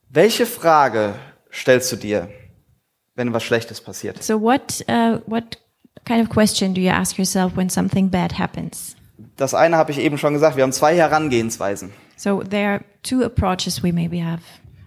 Welche 0.10 0.46
Frage 0.46 1.16
stellst 1.52 1.90
du 1.94 1.96
dir, 1.96 2.28
wenn 3.16 3.34
was 3.34 3.44
Schlechtes 3.44 3.80
passiert? 3.80 4.22
So 4.22 4.38
what, 4.42 4.84
uh, 4.90 5.20
what 5.26 5.58
kind 6.04 6.22
of 6.22 6.30
question 6.30 6.74
do 6.74 6.82
you 6.82 6.90
ask 6.90 7.18
yourself 7.18 7.56
when 7.56 7.70
something 7.70 8.10
bad 8.10 8.38
happens? 8.38 8.98
Das 9.38 9.54
eine 9.54 9.78
habe 9.78 9.92
ich 9.92 10.00
eben 10.00 10.18
schon 10.18 10.34
gesagt, 10.34 10.58
wir 10.58 10.64
haben 10.64 10.74
zwei 10.74 10.96
Herangehensweisen. 10.96 11.94
So 12.18 12.44
there 12.44 12.74
are 12.74 12.84
two 13.04 13.24
approaches 13.24 13.82
we 13.82 13.94
maybe 13.94 14.22
have. 14.22 14.42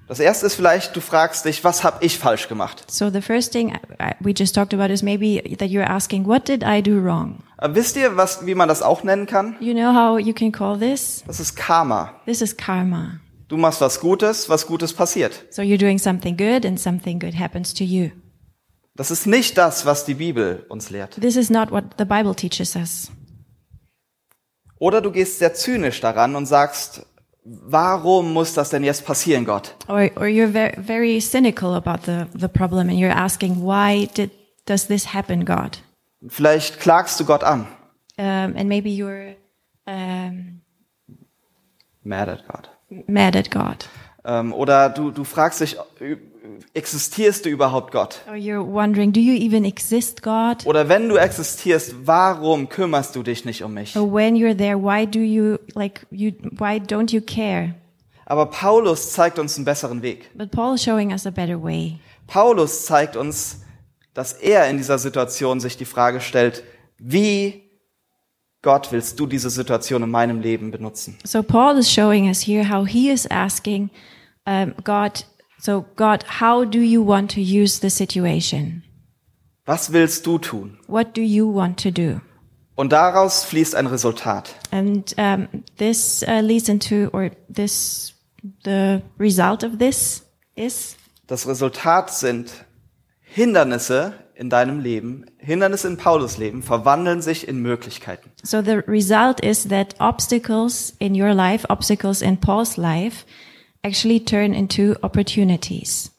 Das 0.07 0.21
erste 0.21 0.45
ist 0.47 0.55
vielleicht, 0.55 0.95
du 0.95 1.01
fragst 1.01 1.47
dich, 1.47 1.65
was 1.65 1.83
habe 1.83 2.05
ich 2.05 2.19
falsch 2.19 2.49
gemacht? 2.49 2.85
So 2.91 3.09
the 3.09 3.23
first 3.23 3.53
thing 3.53 3.73
we 4.21 4.33
just 4.37 4.55
talked 4.55 4.75
about 4.75 4.93
is 4.93 5.03
maybe 5.03 5.43
that 5.57 5.71
you're 5.71 5.89
asking, 5.89 6.27
what 6.27 6.47
did 6.47 6.63
I 6.63 6.83
do 6.83 7.03
wrong? 7.03 7.43
Aber 7.57 7.75
wisst 7.75 7.97
ihr, 7.97 8.17
was, 8.17 8.45
wie 8.45 8.55
man 8.55 8.69
das 8.69 8.83
auch 8.83 9.03
nennen 9.03 9.27
kann? 9.27 9.57
You 9.61 9.73
know 9.73 9.95
how 9.95 10.19
you 10.19 10.35
can 10.35 10.53
call 10.53 10.79
this? 10.79 11.25
Das 11.27 11.41
ist 11.41 11.57
Karma. 11.57 12.21
This 12.27 12.43
is 12.43 12.55
karma. 12.55 13.21
Du 13.49 13.57
machst 13.57 13.81
was 13.81 14.01
Gutes, 14.01 14.49
was 14.49 14.67
Gutes 14.67 14.93
passiert. 14.93 15.45
So 15.51 15.63
you're 15.63 15.79
doing 15.79 15.99
something 15.99 16.37
good 16.37 16.67
and 16.67 16.79
something 16.79 17.19
good 17.19 17.39
happens 17.39 17.73
to 17.75 17.85
you. 17.85 18.11
Das 18.97 19.11
ist 19.11 19.27
nicht 19.27 19.57
das, 19.57 19.87
was 19.87 20.05
die 20.05 20.15
Bibel 20.15 20.67
uns 20.69 20.91
lehrt. 20.91 21.21
This 21.21 21.37
is 21.37 21.51
not 21.51 21.71
what 21.71 21.85
the 21.99 22.05
Bible 22.05 22.35
teaches 22.35 22.77
us. 22.77 23.11
Oder 24.79 25.01
du 25.01 25.11
gehst 25.11 25.39
sehr 25.39 25.55
zynisch 25.55 26.01
daran 26.01 26.37
und 26.37 26.47
sagst, 26.47 27.07
warum 27.45 28.33
muss 28.33 28.55
das 28.55 28.71
denn 28.71 28.85
jetzt 28.85 29.05
passieren, 29.05 29.45
Gott? 29.45 29.75
Or, 29.89 30.11
or 30.17 30.27
you're 30.27 30.51
very, 30.51 30.75
very 30.79 31.21
cynical 31.21 31.75
about 31.75 32.05
the, 32.07 32.27
the 32.35 32.49
problem 32.49 32.89
and 32.89 32.99
you're 32.99 33.15
asking, 33.15 33.63
why 33.63 34.09
did, 34.15 34.31
does 34.67 34.87
this 34.87 35.15
happen, 35.15 35.45
God? 35.45 35.79
Vielleicht 36.27 36.81
klagst 36.81 37.21
du 37.21 37.25
Gott 37.25 37.45
an. 37.45 37.67
Um, 38.17 38.55
and 38.57 38.69
maybe 38.69 38.91
you're 38.91 39.37
um, 39.87 40.61
mad 42.03 42.29
at 42.29 42.47
God. 42.49 42.69
mad 43.07 43.37
at 43.37 43.51
God. 43.51 43.89
Ähm, 44.25 44.53
oder 44.53 44.89
du, 44.89 45.11
du 45.11 45.25
fragst 45.25 45.61
dich, 45.61 45.77
existierst 46.75 47.45
du 47.45 47.49
überhaupt 47.49 47.93
Gott? 47.93 48.21
Or 48.29 48.35
you're 48.35 48.65
wondering, 48.65 49.13
do 49.13 49.21
you 49.21 49.35
even 49.35 49.65
exist, 49.65 50.23
God? 50.23 50.67
Oder 50.67 50.89
wenn 50.89 51.09
du 51.09 51.17
existierst, 51.17 51.95
warum 52.07 52.69
kümmerst 52.69 53.17
du 53.17 53.23
dich 53.23 53.45
nicht 53.45 53.63
um 53.63 53.75
mich? 53.75 53.97
Or 53.97 54.13
when 54.13 54.37
you're 54.37 54.57
there, 54.57 54.77
why 54.77 55.07
do 55.07 55.21
you 55.21 55.59
like 55.75 56.07
you 56.11 56.33
why 56.59 56.79
don't 56.79 57.13
you 57.13 57.21
care? 57.21 57.75
Aber 58.27 58.47
Paulus 58.47 59.13
zeigt 59.13 59.39
uns 59.39 59.57
einen 59.57 59.65
besseren 59.65 60.03
Weg. 60.03 60.31
But 60.35 60.51
Paul 60.51 60.75
is 60.75 60.83
showing 60.83 61.13
us 61.13 61.27
a 61.27 61.31
better 61.31 61.63
way. 61.63 61.99
Paulus 62.27 62.87
zeigt 62.87 63.17
uns, 63.17 63.63
dass 64.15 64.33
er 64.33 64.69
in 64.69 64.79
dieser 64.79 64.99
Situation 64.99 65.61
sich 65.61 65.77
die 65.77 65.85
Frage 65.85 66.21
stellt, 66.21 66.63
wie 66.99 67.63
Gott 68.63 68.93
willst 68.93 69.21
du 69.21 69.27
diese 69.27 69.51
Situation 69.51 70.03
in 70.03 70.11
meinem 70.11 70.41
Leben 70.41 70.71
benutzen? 70.71 71.19
So 71.25 71.43
Paul 71.43 71.77
is 71.79 71.93
showing 71.93 72.29
us 72.29 72.47
here 72.47 72.71
how 72.71 72.87
he 72.87 73.11
is 73.11 73.31
asking 73.31 73.91
um, 74.47 74.75
God, 74.85 75.27
so 75.65 75.87
God, 75.97 76.25
how 76.41 76.65
do 76.65 76.81
you 76.81 77.03
want 77.03 77.31
to 77.31 77.41
use 77.41 77.81
the 77.81 77.89
situation? 77.89 78.83
Was 79.67 79.93
willst 79.93 80.27
du 80.27 80.39
tun? 80.39 80.79
What 80.87 81.17
do 81.17 81.23
you 81.23 81.47
want 81.47 81.83
to 81.83 81.91
do? 81.91 82.21
Und 82.75 82.93
daraus 82.93 83.45
fließt 83.45 83.75
ein 83.75 83.87
Resultat. 83.87 84.57
And 84.71 85.15
um, 85.17 85.49
this 85.79 86.23
uh, 86.29 86.41
leads 86.41 86.69
into, 86.69 87.09
or 87.13 87.31
this, 87.49 88.13
the 88.65 89.01
result 89.19 89.65
of 89.65 89.79
this 89.79 90.27
is 90.55 90.97
Das 91.27 91.47
Resultat 91.47 92.11
sind 92.11 92.53
Hindernisse 93.23 94.13
in 94.35 94.51
deinem 94.51 94.81
Leben, 94.81 95.25
Hindernisse 95.39 95.89
in 95.89 95.97
Paulus 95.97 96.37
Leben 96.37 96.63
verwandeln 96.63 97.23
sich 97.23 97.49
in 97.49 97.63
Möglichkeiten. 97.63 98.31
So 98.43 98.61
the 98.61 98.83
result 98.87 99.43
is 99.43 99.69
that 99.69 99.95
obstacles 99.99 100.93
in 100.99 101.19
your 101.19 101.33
life, 101.33 101.65
obstacles 101.71 102.21
in 102.21 102.37
Paul's 102.39 102.77
life, 102.77 103.25
actually 103.85 104.21
turn 104.21 104.55
into 104.55 104.97
opportunities. 105.03 106.11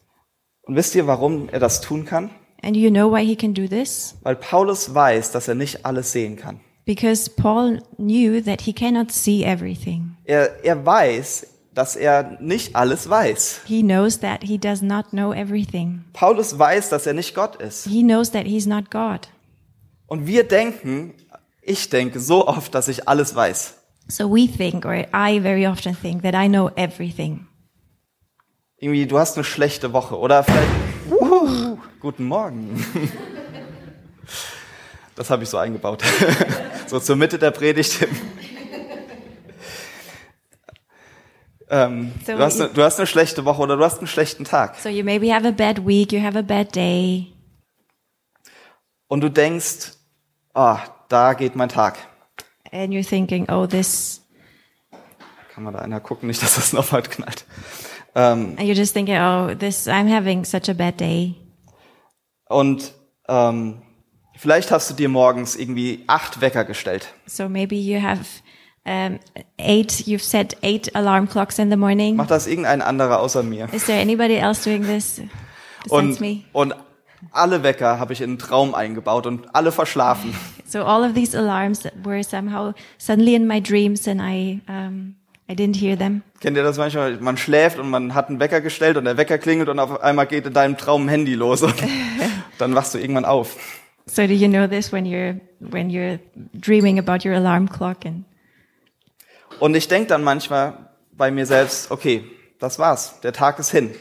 Und 0.64 0.76
wisst 0.76 0.96
ihr, 0.96 1.06
warum 1.08 1.50
er 1.50 1.60
das 1.60 1.82
tun 1.82 2.06
kann? 2.06 2.30
And 2.64 2.76
you 2.76 2.90
know 2.90 3.12
why 3.12 3.24
he 3.24 3.36
can 3.36 3.54
do 3.54 3.68
this? 3.68 4.16
Weil 4.24 4.36
Paulus 4.36 4.94
weiß, 4.94 5.32
dass 5.32 5.48
er 5.48 5.56
nicht 5.56 5.86
alles 5.86 6.12
sehen 6.12 6.36
kann. 6.36 6.60
Because 6.86 7.30
Paul 7.30 7.82
knew 7.98 8.42
that 8.42 8.62
he 8.62 8.74
cannot 8.74 9.12
see 9.12 9.44
everything. 9.44 10.18
Er, 10.26 10.64
er 10.64 10.86
weiß, 10.86 11.48
dass 11.74 11.96
er 11.96 12.38
nicht 12.40 12.76
alles 12.76 13.10
weiß. 13.10 13.62
He 13.66 13.82
knows 13.82 14.20
that 14.20 14.44
he 14.44 14.58
does 14.58 14.82
not 14.82 15.10
know 15.10 15.34
everything. 15.34 16.06
Paulus 16.14 16.58
weiß, 16.58 16.90
dass 16.90 17.06
er 17.06 17.14
nicht 17.14 17.36
Gott 17.36 17.56
ist. 17.58 17.88
He 17.88 18.02
knows 18.02 18.32
that 18.32 18.46
he's 18.46 18.66
not 18.66 18.90
God. 18.90 19.28
Und 20.08 20.26
wir 20.28 20.44
denken, 20.44 21.14
ich 21.62 21.90
denke 21.90 22.20
so 22.20 22.48
oft, 22.48 22.74
dass 22.74 22.88
ich 22.88 23.08
alles 23.08 23.36
weiß. 23.36 23.76
So 24.08 24.30
we 24.30 24.48
think, 24.48 24.86
or 24.86 25.06
I 25.14 25.40
very 25.40 25.66
often 25.68 25.96
think, 26.00 26.22
that 26.22 26.36
I 26.36 26.48
know 26.48 26.70
everything. 26.76 27.48
Irgendwie, 28.78 29.06
du 29.08 29.18
hast 29.18 29.38
eine 29.38 29.44
schlechte 29.44 29.94
Woche 29.94 30.18
oder 30.18 30.44
vielleicht, 30.44 30.70
uh, 31.22 31.78
guten 32.00 32.26
Morgen. 32.26 32.86
Das 35.16 35.30
habe 35.30 35.44
ich 35.44 35.50
so 35.50 35.58
eingebaut. 35.58 36.04
So 36.88 37.00
zur 37.00 37.16
Mitte 37.16 37.40
der 37.40 37.50
Predigt. 37.50 38.06
Ähm, 41.68 42.14
So 42.24 42.34
du, 42.34 42.40
hast 42.40 42.62
eine, 42.62 42.70
du 42.70 42.84
hast 42.84 43.00
eine 43.00 43.08
schlechte 43.08 43.44
Woche 43.44 43.60
oder 43.64 43.76
du 43.76 43.84
hast 43.84 43.98
einen 43.98 44.06
schlechten 44.08 44.44
Tag. 44.46 44.76
So 44.76 44.88
you 44.90 45.04
maybe 45.04 45.34
have 45.34 45.48
a 45.48 45.52
bad 45.52 45.84
week, 45.88 46.12
you 46.12 46.22
have 46.22 46.38
a 46.38 46.44
bad 46.44 46.76
day, 46.76 47.34
Und 49.08 49.22
du 49.22 49.30
denkst, 49.32 49.94
ah, 50.54 50.78
da 51.10 51.34
geht 51.34 51.56
mein 51.56 51.70
Tag. 51.70 51.98
and 52.72 52.94
you're 52.94 53.08
thinking, 53.08 53.50
oh, 53.50 53.66
this, 53.66 54.22
Kann 55.56 55.64
man 55.64 55.74
da 55.74 55.80
einer 55.80 56.00
gucken, 56.02 56.28
nicht, 56.28 56.44
dass 56.44 56.54
das 56.56 56.72
noch 56.72 56.92
weit 56.92 57.10
knallt. 57.10 57.46
Ähm, 58.16 58.56
and 58.58 58.62
you're 58.62 58.76
just 58.76 58.94
thinking, 58.94 59.18
oh, 59.18 59.54
this, 59.54 59.88
I'm 59.88 60.08
having 60.08 60.46
such 60.46 60.70
a 60.70 60.74
bad 60.74 61.00
day. 61.00 61.36
und 62.48 62.94
ähm, 63.28 63.82
vielleicht 64.38 64.72
hast 64.72 64.90
du 64.90 64.94
dir 64.94 65.10
morgens 65.10 65.56
irgendwie 65.56 66.04
acht 66.08 66.42
Wecker 66.42 66.64
gestellt. 66.64 67.14
So 67.26 67.50
maybe 67.50 67.76
you 67.76 68.02
have 68.02 68.24
um, 68.86 69.20
eight, 69.58 69.92
you've 70.06 70.24
set 70.24 70.56
eight 70.62 70.96
alarm 70.96 71.28
clocks 71.28 71.58
in 71.60 71.70
the 71.72 71.76
morning. 71.78 72.16
Macht 72.16 72.32
das 72.32 72.46
irgendein 72.48 72.82
anderer 72.82 73.20
außer 73.20 73.44
mir? 73.44 73.68
Is 73.74 73.86
there 73.86 74.00
anybody 74.00 74.36
else 74.36 74.64
doing 74.64 74.84
this 74.86 75.22
besides 75.84 75.92
Und, 75.92 76.22
me? 76.22 76.44
und 76.54 76.76
alle 77.32 77.64
Wecker 77.64 78.00
habe 78.00 78.14
ich 78.14 78.22
in 78.22 78.30
einen 78.32 78.40
Traum 78.40 78.76
eingebaut 78.76 79.26
und 79.26 79.54
alle 79.56 79.72
verschlafen. 79.72 80.36
So 80.68 80.84
all 80.84 81.04
of 81.04 81.14
these 81.16 81.38
alarms 81.38 81.84
were 82.04 82.24
somehow 82.24 82.74
suddenly 83.00 83.34
in 83.36 83.48
my 83.48 83.60
dreams 83.62 84.08
and 84.08 84.22
I, 84.22 84.62
um, 84.68 85.16
I 85.48 85.54
didn't 85.54 85.80
hear 85.80 85.98
them. 85.98 86.24
Kennt 86.40 86.58
ihr 86.58 86.64
das 86.64 86.78
manchmal? 86.78 87.18
Man 87.18 87.38
schläft 87.38 87.78
und 87.78 87.90
man 87.90 88.16
hat 88.16 88.30
einen 88.30 88.40
Wecker 88.40 88.62
gestellt 88.62 88.98
und 88.98 89.06
der 89.06 89.18
Wecker 89.18 89.38
klingelt 89.38 89.70
und 89.70 89.80
auf 89.80 90.02
einmal 90.02 90.26
geht 90.26 90.46
in 90.46 90.54
deinem 90.54 90.78
Traum 90.78 91.06
ein 91.06 91.10
Handy 91.10 91.36
los 91.36 91.62
und 91.62 91.76
dann 92.58 92.74
wachst 92.74 92.94
du 92.94 92.98
irgendwann 92.98 93.26
auf. 93.26 93.58
So 94.08 94.26
do 94.28 94.34
you 94.34 94.48
know 94.48 94.68
this 94.68 94.92
when 94.92 95.06
you're, 95.06 95.40
when 95.60 95.90
you're 95.90 96.20
dreaming 96.54 97.00
about 97.00 97.28
your 97.28 97.36
alarm 97.36 97.70
clock 97.70 98.06
and 98.06 98.26
Und 99.60 99.76
ich 99.76 99.88
denke 99.88 100.08
dann 100.08 100.24
manchmal 100.24 100.90
bei 101.14 101.32
mir 101.32 101.46
selbst, 101.46 101.92
okay, 101.92 102.26
das 102.60 102.78
war's, 102.78 103.20
der 103.22 103.34
Tag 103.34 103.60
ist 103.60 103.72
hin. 103.72 103.92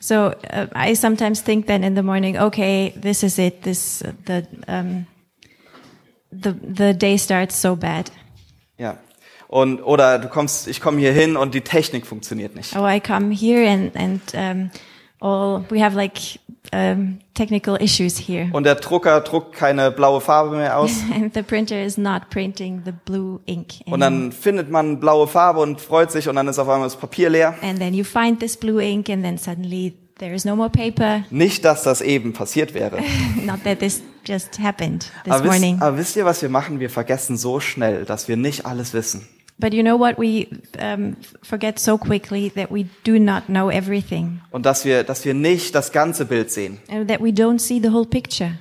So 0.00 0.28
uh, 0.28 0.66
I 0.76 0.94
sometimes 0.94 1.42
think 1.42 1.66
then 1.66 1.82
in 1.82 1.96
the 1.96 2.02
morning, 2.02 2.38
okay, 2.38 2.94
this 3.00 3.22
is 3.22 3.38
it. 3.38 3.62
This 3.62 4.02
uh, 4.02 4.12
the 4.26 4.46
um, 4.68 5.06
the 6.30 6.52
the 6.52 6.94
day 6.94 7.18
starts 7.18 7.60
so 7.60 7.74
bad. 7.74 8.12
Ja. 8.76 8.96
Und 9.48 9.82
oder 9.82 10.18
du 10.18 10.28
kommst, 10.28 10.68
ich 10.68 10.80
komme 10.80 11.00
hier 11.00 11.12
hin 11.12 11.36
und 11.36 11.54
die 11.54 11.62
Technik 11.62 12.06
funktioniert 12.06 12.54
nicht. 12.54 12.76
Oh, 12.76 12.86
I 12.86 13.00
come 13.00 13.34
here 13.34 13.66
and 13.68 13.96
and 13.96 14.20
um, 14.34 14.70
all 15.20 15.64
we 15.70 15.82
have 15.82 15.96
like 15.96 16.18
um, 16.72 17.18
technical 17.32 17.76
issues 17.80 18.18
here, 18.18 18.50
Und 18.52 18.64
der 18.64 18.74
Drucker 18.74 19.22
druckt 19.22 19.54
keine 19.54 19.90
blaue 19.90 20.20
Farbe 20.20 20.54
mehr 20.56 20.78
aus. 20.78 20.90
and 21.14 21.32
the 21.32 21.42
printer 21.42 21.82
is 21.82 21.96
not 21.96 22.28
printing 22.28 22.82
the 22.84 22.92
blue 23.06 23.40
ink. 23.46 23.68
Und 23.86 24.02
anymore. 24.02 24.22
dann 24.22 24.32
findet 24.32 24.70
man 24.70 25.00
blaue 25.00 25.26
Farbe 25.26 25.60
und 25.60 25.80
freut 25.80 26.12
sich 26.12 26.28
und 26.28 26.36
dann 26.36 26.46
ist 26.46 26.58
auf 26.58 26.68
einmal 26.68 26.86
das 26.86 26.96
Papier 26.96 27.30
leer. 27.30 27.54
and 27.62 27.78
then 27.78 27.94
you 27.94 28.04
find 28.04 28.38
this 28.40 28.54
blue 28.54 28.82
ink, 28.82 29.08
and 29.08 29.22
then 29.24 29.38
suddenly 29.38 29.94
there 30.18 30.34
is 30.34 30.44
no 30.44 30.54
more 30.56 30.68
paper. 30.68 31.22
Nicht, 31.30 31.64
dass 31.64 31.84
das 31.84 32.02
eben 32.02 32.34
passiert 32.34 32.74
wäre. 32.74 32.98
not 33.46 33.64
that 33.64 33.78
this 33.78 34.02
just 34.26 34.58
happened 34.60 35.10
this 35.24 35.32
Aber 35.32 35.44
wisst, 35.44 35.52
morning. 35.62 35.80
aber 35.80 35.96
wisst 35.96 36.16
ihr, 36.16 36.26
was 36.26 36.42
wir 36.42 36.50
machen? 36.50 36.80
Wir 36.80 36.90
vergessen 36.90 37.38
so 37.38 37.60
schnell, 37.60 38.04
dass 38.04 38.28
wir 38.28 38.36
nicht 38.36 38.66
alles 38.66 38.92
wissen. 38.92 39.26
But 39.60 39.74
you 39.74 39.82
know 39.82 39.98
what? 39.98 40.18
We 40.18 40.48
um, 40.78 41.16
forget 41.42 41.80
so 41.80 41.98
quickly 41.98 42.48
that 42.50 42.70
we 42.70 42.86
do 43.04 43.18
not 43.18 43.46
know 43.46 43.70
everything. 43.70 44.40
Und 44.50 44.64
dass 44.64 44.84
wir, 44.84 45.02
dass 45.02 45.24
wir 45.24 45.34
nicht 45.34 45.74
das 45.74 45.90
ganze 45.90 46.24
Bild 46.26 46.50
sehen. 46.50 46.78
and 46.88 47.08
that 47.08 47.20
we 47.20 47.30
don't 47.30 47.58
see 47.58 47.80
the 47.80 47.90
whole 47.90 48.06
picture. 48.06 48.52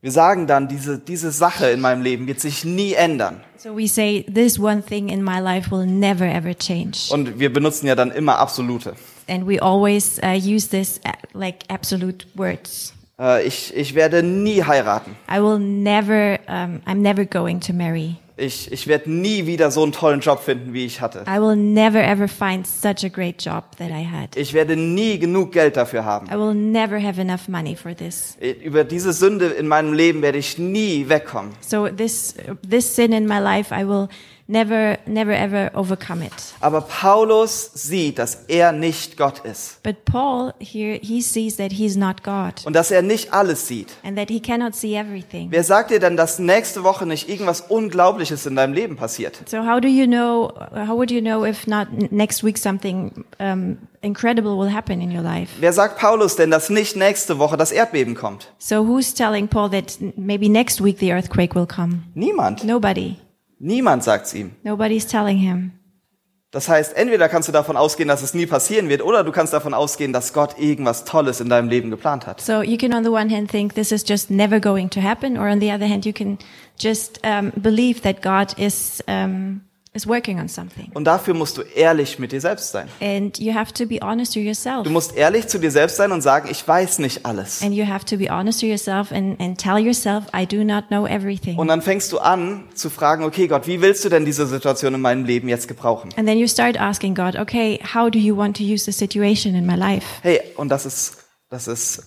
Wir 0.00 0.10
sagen 0.10 0.48
dann, 0.48 0.66
diese, 0.66 0.98
diese 0.98 1.30
Sache 1.30 1.68
in 1.68 1.80
meinem 1.80 2.02
Leben 2.02 2.26
wird 2.26 2.40
sich 2.40 2.64
nie 2.64 2.94
ändern. 2.94 3.40
So 3.56 3.76
we 3.76 3.86
say, 3.86 4.24
this 4.24 4.58
one 4.58 4.82
thing 4.82 5.08
in 5.10 5.22
my 5.22 5.38
life 5.38 5.70
will 5.70 5.86
never 5.86 6.24
ever 6.24 6.54
change. 6.54 7.12
Und 7.12 7.38
wir 7.38 7.52
benutzen 7.52 7.86
ja 7.86 7.94
dann 7.94 8.10
immer 8.10 8.38
Absolute. 8.38 8.94
And 9.28 9.46
we 9.46 9.62
always 9.62 10.18
uh, 10.22 10.34
use 10.34 10.68
this 10.68 11.00
uh, 11.06 11.12
like 11.34 11.58
absolute 11.68 12.26
words. 12.34 12.94
Äh, 13.20 13.46
ich, 13.46 13.72
ich 13.76 13.94
werde 13.94 14.22
nie 14.22 14.64
heiraten. 14.64 15.14
I 15.30 15.40
will 15.40 15.58
never, 15.60 16.40
um, 16.48 16.80
I'm 16.86 17.02
never 17.02 17.24
going 17.24 17.60
to 17.60 17.72
marry. 17.72 18.16
Ich, 18.42 18.72
ich 18.72 18.88
werde 18.88 19.08
nie 19.08 19.46
wieder 19.46 19.70
so 19.70 19.84
einen 19.84 19.92
tollen 19.92 20.18
Job 20.18 20.40
finden, 20.40 20.72
wie 20.72 20.84
ich 20.84 21.00
hatte. 21.00 21.24
I 21.28 21.40
will 21.40 21.54
never 21.54 22.02
ever 22.02 22.26
find 22.26 22.66
such 22.66 23.04
a 23.04 23.08
great 23.08 23.40
job 23.40 23.76
that 23.78 23.90
I 23.90 24.04
had. 24.04 24.36
Ich 24.36 24.52
werde 24.52 24.74
nie 24.74 25.20
genug 25.20 25.52
Geld 25.52 25.76
dafür 25.76 26.04
haben. 26.04 26.26
I 26.26 26.36
will 26.36 26.52
never 26.52 27.00
have 27.00 27.20
enough 27.20 27.46
money 27.46 27.76
for 27.76 27.94
this. 27.94 28.36
Über 28.64 28.82
diese 28.82 29.12
Sünde 29.12 29.46
in 29.46 29.68
meinem 29.68 29.92
Leben 29.92 30.22
werde 30.22 30.38
ich 30.38 30.58
nie 30.58 31.08
wegkommen. 31.08 31.52
So 31.60 31.86
this, 31.86 32.34
this 32.68 32.96
sin 32.96 33.12
in 33.12 33.28
my 33.28 33.38
life, 33.38 33.72
I 33.72 33.86
will 33.86 34.08
never, 34.52 34.98
never 35.06 35.32
ever 35.32 35.70
overcome 35.74 36.22
it. 36.24 36.32
Aber 36.60 36.82
Paulus 36.82 37.70
sieht, 37.74 38.18
dass 38.18 38.44
er 38.48 38.72
nicht 38.72 39.16
Gott 39.16 39.40
ist. 39.40 39.82
But 39.82 40.04
Paul 40.04 40.52
here, 40.60 40.98
he 41.02 41.20
sees 41.20 41.56
that 41.56 41.72
he's 41.72 41.96
not 41.96 42.22
God 42.22 42.64
Und 42.64 42.74
dass 42.74 42.90
er 42.90 43.02
nicht 43.02 43.32
alles 43.32 43.66
sieht. 43.66 43.88
and 44.04 44.16
that 44.16 44.28
he 44.28 44.40
cannot 44.40 44.74
see 44.74 44.94
everything. 44.94 45.48
Wer 45.50 45.64
sagt 45.64 45.90
dir 45.90 45.98
denn, 45.98 46.16
dass 46.16 46.38
nächste 46.38 46.84
Woche 46.84 47.06
nicht 47.06 47.28
irgendwas 47.28 47.62
Unglaubliches 47.62 48.46
in 48.46 48.54
deinem 48.56 48.74
Leben 48.74 48.96
passiert? 48.96 49.40
So 49.48 49.66
how 49.66 49.80
do 49.80 49.88
you 49.88 50.06
know? 50.06 50.52
How 50.74 50.96
would 50.96 51.10
you 51.10 51.20
know 51.20 51.44
if 51.44 51.66
not 51.66 51.88
next 52.12 52.44
week 52.44 52.58
something 52.58 53.24
um, 53.40 53.78
incredible 54.02 54.56
will 54.58 54.72
happen 54.72 55.00
in 55.00 55.10
your 55.10 55.22
life? 55.22 55.50
Wer 55.60 55.72
sagt 55.72 55.98
Paulus 55.98 56.36
denn, 56.36 56.50
dass 56.50 56.68
nicht 56.70 56.96
nächste 56.96 57.38
Woche 57.38 57.56
das 57.56 57.72
Erdbeben 57.72 58.14
kommt? 58.14 58.52
So 58.58 58.86
who's 58.86 59.14
telling 59.14 59.48
Paul 59.48 59.70
that 59.70 59.98
maybe 60.16 60.48
next 60.48 60.82
week 60.84 60.98
the 60.98 61.12
earthquake 61.12 61.54
will 61.54 61.66
come? 61.66 62.02
Niemand. 62.14 62.64
Nobody. 62.64 63.16
Niemand 63.62 64.02
sagt's 64.02 64.34
ihm. 64.34 64.56
Nobody's 64.64 65.06
telling 65.06 65.38
him. 65.38 65.70
Das 66.50 66.68
heißt, 66.68 66.96
entweder 66.96 67.28
kannst 67.28 67.48
du 67.48 67.52
davon 67.52 67.76
ausgehen, 67.76 68.08
dass 68.08 68.20
es 68.20 68.34
nie 68.34 68.44
passieren 68.44 68.88
wird, 68.88 69.02
oder 69.02 69.22
du 69.22 69.30
kannst 69.30 69.54
davon 69.54 69.72
ausgehen, 69.72 70.12
dass 70.12 70.32
Gott 70.34 70.58
irgendwas 70.58 71.04
Tolles 71.04 71.40
in 71.40 71.48
deinem 71.48 71.68
Leben 71.68 71.88
geplant 71.88 72.26
hat. 72.26 72.40
So 72.40 72.60
you 72.60 72.76
can 72.76 72.92
on 72.92 73.04
the 73.04 73.10
one 73.10 73.34
hand 73.34 73.50
think 73.50 73.74
this 73.74 73.92
is 73.92 74.04
just 74.06 74.30
never 74.30 74.58
going 74.60 74.90
to 74.90 75.00
happen, 75.00 75.38
or 75.38 75.48
on 75.48 75.60
the 75.60 75.72
other 75.72 75.86
hand 75.86 76.04
you 76.04 76.12
can 76.12 76.38
just 76.76 77.20
um, 77.24 77.52
believe 77.54 78.02
that 78.02 78.20
God 78.20 78.52
is 78.58 79.02
um, 79.06 79.62
is 79.94 80.06
working 80.06 80.40
on 80.40 80.48
something. 80.48 80.90
Und 80.94 81.04
dafür 81.04 81.34
musst 81.34 81.58
du 81.58 81.62
ehrlich 81.62 82.18
mit 82.18 82.32
dir 82.32 82.40
selbst 82.40 82.72
sein. 82.72 82.88
And 83.00 83.38
you 83.38 83.54
have 83.54 83.72
to 83.74 83.86
be 83.86 83.98
honest 84.00 84.32
to 84.34 84.40
yourself. 84.40 84.84
Du 84.84 84.90
musst 84.90 85.16
ehrlich 85.16 85.48
zu 85.48 85.58
dir 85.58 85.70
selbst 85.70 85.96
sein 85.96 86.12
und 86.12 86.22
sagen, 86.22 86.48
ich 86.50 86.66
weiß 86.66 86.98
nicht 86.98 87.26
alles. 87.26 87.62
And 87.62 87.74
you 87.74 87.86
have 87.86 88.04
to 88.06 88.16
be 88.16 88.30
honest 88.30 88.60
to 88.60 88.66
yourself 88.66 89.12
and, 89.12 89.38
and 89.40 89.58
tell 89.58 89.78
yourself, 89.78 90.24
I 90.34 90.46
do 90.46 90.64
not 90.64 90.88
know 90.88 91.06
everything. 91.06 91.58
Und 91.58 91.68
dann 91.68 91.82
fängst 91.82 92.10
du 92.12 92.18
an 92.18 92.64
zu 92.74 92.88
fragen, 92.88 93.24
okay 93.24 93.48
Gott, 93.48 93.66
wie 93.66 93.80
willst 93.82 94.04
du 94.04 94.08
denn 94.08 94.24
diese 94.24 94.46
Situation 94.46 94.94
in 94.94 95.00
meinem 95.00 95.24
Leben 95.24 95.48
jetzt 95.48 95.68
gebrauchen? 95.68 96.10
And 96.16 96.26
then 96.26 96.38
you 96.38 96.48
start 96.48 96.80
asking 96.80 97.14
God, 97.14 97.36
okay, 97.36 97.78
how 97.94 98.10
do 98.10 98.18
you 98.18 98.36
want 98.36 98.56
to 98.56 98.62
use 98.62 98.84
the 98.84 98.92
situation 98.92 99.54
in 99.54 99.66
my 99.66 99.76
life? 99.76 100.06
Hey, 100.22 100.40
und 100.56 100.70
das 100.70 100.86
ist, 100.86 101.18
das 101.50 101.68
ist, 101.68 102.02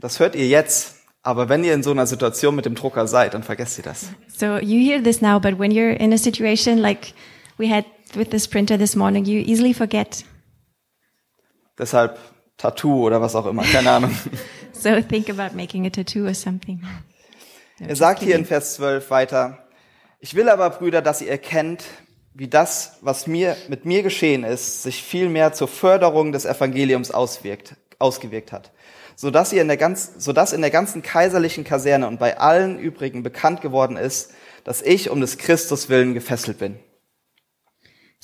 das 0.00 0.20
hört 0.20 0.34
ihr 0.34 0.46
jetzt. 0.46 1.01
Aber 1.22 1.48
wenn 1.48 1.62
ihr 1.62 1.74
in 1.74 1.82
so 1.82 1.92
einer 1.92 2.06
Situation 2.06 2.56
mit 2.56 2.64
dem 2.64 2.74
Drucker 2.74 3.06
seid, 3.06 3.34
dann 3.34 3.42
vergesst 3.42 3.78
ihr 3.78 3.84
das. 3.84 4.08
So 4.28 4.58
you 4.58 4.80
hear 4.80 5.02
this 5.02 5.20
now, 5.20 5.38
but 5.38 5.58
when 5.58 5.70
you're 5.70 5.96
in 5.96 6.12
a 6.12 6.18
situation 6.18 6.78
like 6.78 7.14
we 7.58 7.68
had 7.72 7.84
with 8.14 8.30
this 8.30 8.48
printer 8.48 8.76
this 8.76 8.96
morning, 8.96 9.24
you 9.24 9.38
easily 9.40 9.72
forget. 9.72 10.24
Deshalb 11.78 12.18
Tattoo 12.56 13.06
oder 13.06 13.20
was 13.20 13.34
auch 13.34 13.46
immer, 13.46 13.62
keine 13.64 13.90
Ahnung. 13.90 14.10
So 14.74 15.00
think 15.00 15.28
about 15.28 15.54
making 15.54 15.86
a 15.86 15.90
tattoo 15.90 16.26
or 16.26 16.34
something. 16.34 16.82
No, 17.78 17.86
Er 17.86 17.94
sagt 17.94 18.18
hier 18.18 18.34
in 18.34 18.42
kidding. 18.42 18.46
Vers 18.46 18.74
12 18.74 19.10
weiter, 19.10 19.58
ich 20.18 20.34
will 20.34 20.48
aber, 20.48 20.70
Brüder, 20.70 21.02
dass 21.02 21.20
ihr 21.20 21.30
erkennt, 21.30 21.84
wie 22.34 22.48
das, 22.48 22.98
was 23.00 23.28
mir, 23.28 23.56
mit 23.68 23.84
mir 23.84 24.02
geschehen 24.02 24.42
ist, 24.42 24.82
sich 24.82 25.02
viel 25.02 25.28
mehr 25.28 25.52
zur 25.52 25.68
Förderung 25.68 26.32
des 26.32 26.46
Evangeliums 26.46 27.12
auswirkt, 27.12 27.76
ausgewirkt 28.00 28.50
hat. 28.50 28.72
Sodass, 29.16 29.52
ihr 29.52 29.62
in 29.62 29.68
der 29.68 29.76
ganz, 29.76 30.12
sodass 30.18 30.52
in 30.52 30.60
der 30.60 30.70
ganzen 30.70 31.02
kaiserlichen 31.02 31.64
Kaserne 31.64 32.06
und 32.06 32.18
bei 32.18 32.38
allen 32.38 32.78
übrigen 32.78 33.22
bekannt 33.22 33.60
geworden 33.60 33.96
ist, 33.96 34.32
dass 34.64 34.82
ich 34.82 35.10
um 35.10 35.20
des 35.20 35.38
Christus 35.38 35.88
willen 35.88 36.14
gefesselt 36.14 36.58
bin. 36.58 36.76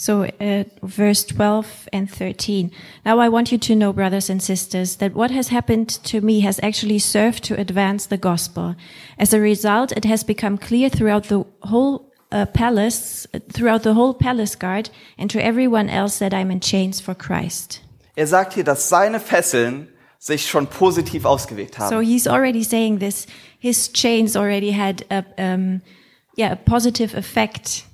So, 0.01 0.23
uh, 0.23 0.65
verse 0.87 1.27
12 1.27 1.89
and 1.93 2.09
13. 2.09 2.71
Now 3.05 3.19
I 3.19 3.29
want 3.29 3.51
you 3.51 3.59
to 3.59 3.75
know, 3.75 3.93
brothers 3.93 4.31
and 4.31 4.41
sisters, 4.41 4.99
that 4.99 5.13
what 5.13 5.33
has 5.33 5.49
happened 5.49 5.89
to 6.05 6.21
me 6.21 6.39
has 6.45 6.61
actually 6.63 7.01
served 7.01 7.43
to 7.49 7.59
advance 7.59 8.07
the 8.07 8.17
gospel. 8.17 8.77
As 9.19 9.35
a 9.35 9.41
result, 9.41 9.91
it 9.91 10.05
has 10.05 10.23
become 10.23 10.57
clear 10.57 10.89
throughout 10.89 11.25
the 11.25 11.45
whole 11.63 12.13
uh, 12.31 12.47
palace, 12.47 13.27
throughout 13.53 13.83
the 13.83 13.95
whole 13.95 14.15
palace 14.15 14.55
guard, 14.55 14.91
and 15.19 15.29
to 15.31 15.45
everyone 15.45 15.91
else 15.91 16.21
that 16.21 16.33
I'm 16.33 16.53
in 16.53 16.61
chains 16.61 17.01
for 17.01 17.17
Christ. 17.17 17.83
Er 18.17 18.29
sagt 18.29 18.55
hier, 18.55 18.65
dass 18.65 18.89
seine 18.89 19.19
Fesseln 19.19 19.89
sich 20.19 20.49
schon 20.49 20.67
positiv 20.67 21.25
ausgewirkt 21.25 21.79
haben. 21.79 21.91
So 21.91 22.01
he's 22.01 22.27
already 22.27 22.65
saying 22.65 22.99
this. 22.99 23.27
His 23.59 23.93
chains 23.93 24.37
already 24.37 24.73
had 24.73 25.05
a, 25.11 25.25
um, 25.39 25.81
yeah, 26.37 26.53
a 26.53 26.57
positive 26.57 27.17
effect. 27.17 27.85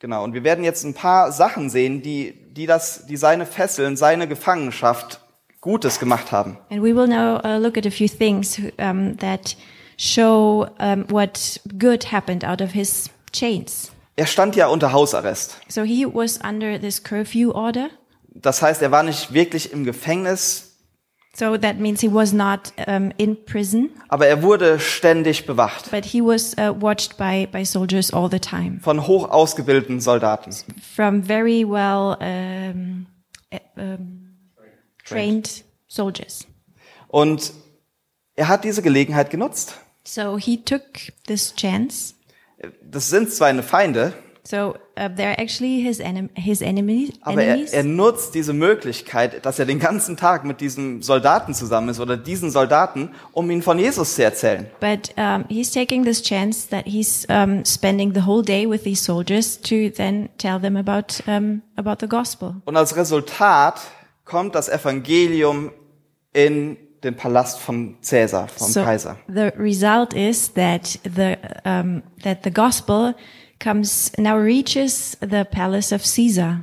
Genau, 0.00 0.24
und 0.24 0.34
wir 0.34 0.44
werden 0.44 0.64
jetzt 0.64 0.84
ein 0.84 0.94
paar 0.94 1.32
Sachen 1.32 1.70
sehen, 1.70 2.02
die, 2.02 2.34
die, 2.52 2.66
das, 2.66 3.06
die 3.06 3.16
seine 3.16 3.46
Fesseln, 3.46 3.96
seine 3.96 4.28
Gefangenschaft 4.28 5.20
Gutes 5.60 5.98
gemacht 5.98 6.30
haben. 6.30 6.58
And 6.68 6.82
we 6.82 6.94
will 6.94 7.06
now 7.06 7.40
uh, 7.42 7.58
look 7.58 7.78
at 7.78 7.86
a 7.86 7.90
few 7.90 8.06
things 8.06 8.60
um, 8.78 9.16
that 9.16 9.56
show 9.96 10.66
um, 10.78 11.06
what 11.08 11.58
good 11.78 12.12
happened 12.12 12.44
out 12.44 12.60
of 12.60 12.72
his 12.72 13.08
chains. 13.32 13.90
Er 14.16 14.26
stand 14.26 14.56
ja 14.56 14.66
unter 14.66 14.92
Hausarrest. 14.92 15.56
So 15.68 15.82
he 15.82 16.04
was 16.04 16.38
under 16.44 16.78
this 16.78 17.02
curfew 17.02 17.50
order. 17.52 17.88
Das 18.34 18.60
heißt, 18.60 18.82
er 18.82 18.90
war 18.90 19.02
nicht 19.04 19.32
wirklich 19.32 19.72
im 19.72 19.84
Gefängnis, 19.84 20.63
So 21.36 21.56
that 21.56 21.78
means 21.78 22.00
he 22.00 22.12
was 22.12 22.32
not 22.32 22.72
um, 22.86 23.10
in 23.16 23.44
prison, 23.44 23.90
aber 24.08 24.26
er 24.28 24.42
wurde 24.42 24.78
ständig 24.78 25.46
bewacht 25.46 25.90
but 25.90 26.04
he 26.04 26.20
was 26.20 26.54
uh, 26.58 26.72
watched 26.80 27.16
by, 27.16 27.46
by 27.50 27.64
soldiers 27.64 28.12
all 28.12 28.30
the 28.30 28.38
time 28.38 28.78
von 28.80 29.06
hoch 29.06 29.28
ausgebildeten 29.30 30.00
Soldaten. 30.00 30.54
from 30.94 31.22
very 31.26 31.64
well 31.68 32.16
um, 32.20 33.06
eh, 33.50 33.58
um, 33.76 34.36
trained 35.04 35.64
soldiers. 35.88 36.46
Und 37.08 37.52
er 38.36 38.48
hat 38.48 38.64
diese 38.64 38.82
Gelegenheit 38.82 39.30
genutzt. 39.30 39.76
So 40.04 40.36
he 40.38 40.62
took 40.62 40.82
this 41.26 41.54
chance. 41.54 42.14
Das 42.82 43.10
sind 43.10 43.30
seine 43.32 43.62
Feinde, 43.62 44.14
So 44.46 44.76
uh, 44.98 45.08
they're 45.08 45.40
actually 45.40 45.80
his, 45.80 46.00
enem 46.00 46.28
his 46.34 46.60
enemy 46.60 47.10
aber 47.22 47.42
er, 47.42 47.54
enemies. 47.54 47.72
er 47.72 47.82
nutzt 47.82 48.34
diese 48.34 48.52
Möglichkeit, 48.52 49.44
dass 49.46 49.58
er 49.58 49.64
den 49.64 49.78
ganzen 49.78 50.18
Tag 50.18 50.44
mit 50.44 50.60
diesem 50.60 51.00
Soldaten 51.00 51.54
zusammen 51.54 51.88
ist 51.88 51.98
oder 51.98 52.18
diesen 52.18 52.50
Soldaten, 52.50 53.10
um 53.32 53.50
ihnen 53.50 53.62
von 53.62 53.78
Jesus 53.78 54.16
zu 54.16 54.22
erzählen. 54.22 54.66
But 54.80 55.14
um, 55.16 55.46
he's 55.48 55.70
taking 55.70 56.04
this 56.04 56.22
chance 56.22 56.68
that 56.68 56.84
he's 56.84 57.26
um, 57.30 57.64
spending 57.64 58.12
the 58.12 58.26
whole 58.26 58.42
day 58.42 58.68
with 58.68 58.82
these 58.84 59.02
soldiers 59.02 59.58
to 59.62 59.88
then 59.90 60.28
tell 60.36 60.60
them 60.60 60.76
about 60.76 61.22
um, 61.26 61.62
about 61.76 61.96
the 62.00 62.08
gospel. 62.08 62.56
Und 62.66 62.76
als 62.76 62.94
Resultat 62.96 63.80
kommt 64.26 64.54
das 64.54 64.68
Evangelium 64.68 65.70
in 66.34 66.76
den 67.02 67.16
Palast 67.16 67.60
von 67.60 67.96
Cäsar, 68.02 68.48
vom 68.48 68.68
so 68.68 68.82
Kaiser. 68.82 69.16
the 69.26 69.52
result 69.56 70.12
is 70.12 70.52
that 70.52 70.98
the 71.04 71.36
um, 71.64 72.02
that 72.22 72.40
the 72.44 72.50
gospel 72.50 73.14
comes 73.64 74.12
now 74.18 74.36
reaches 74.36 75.16
the 75.20 75.44
palace 75.44 75.92
of 75.94 76.02
Caesar, 76.04 76.62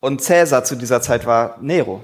Und 0.00 0.20
Cäsar 0.20 0.64
zu 0.64 0.76
dieser 0.76 1.00
Zeit 1.00 1.24
war 1.24 1.56
Nero. 1.62 2.02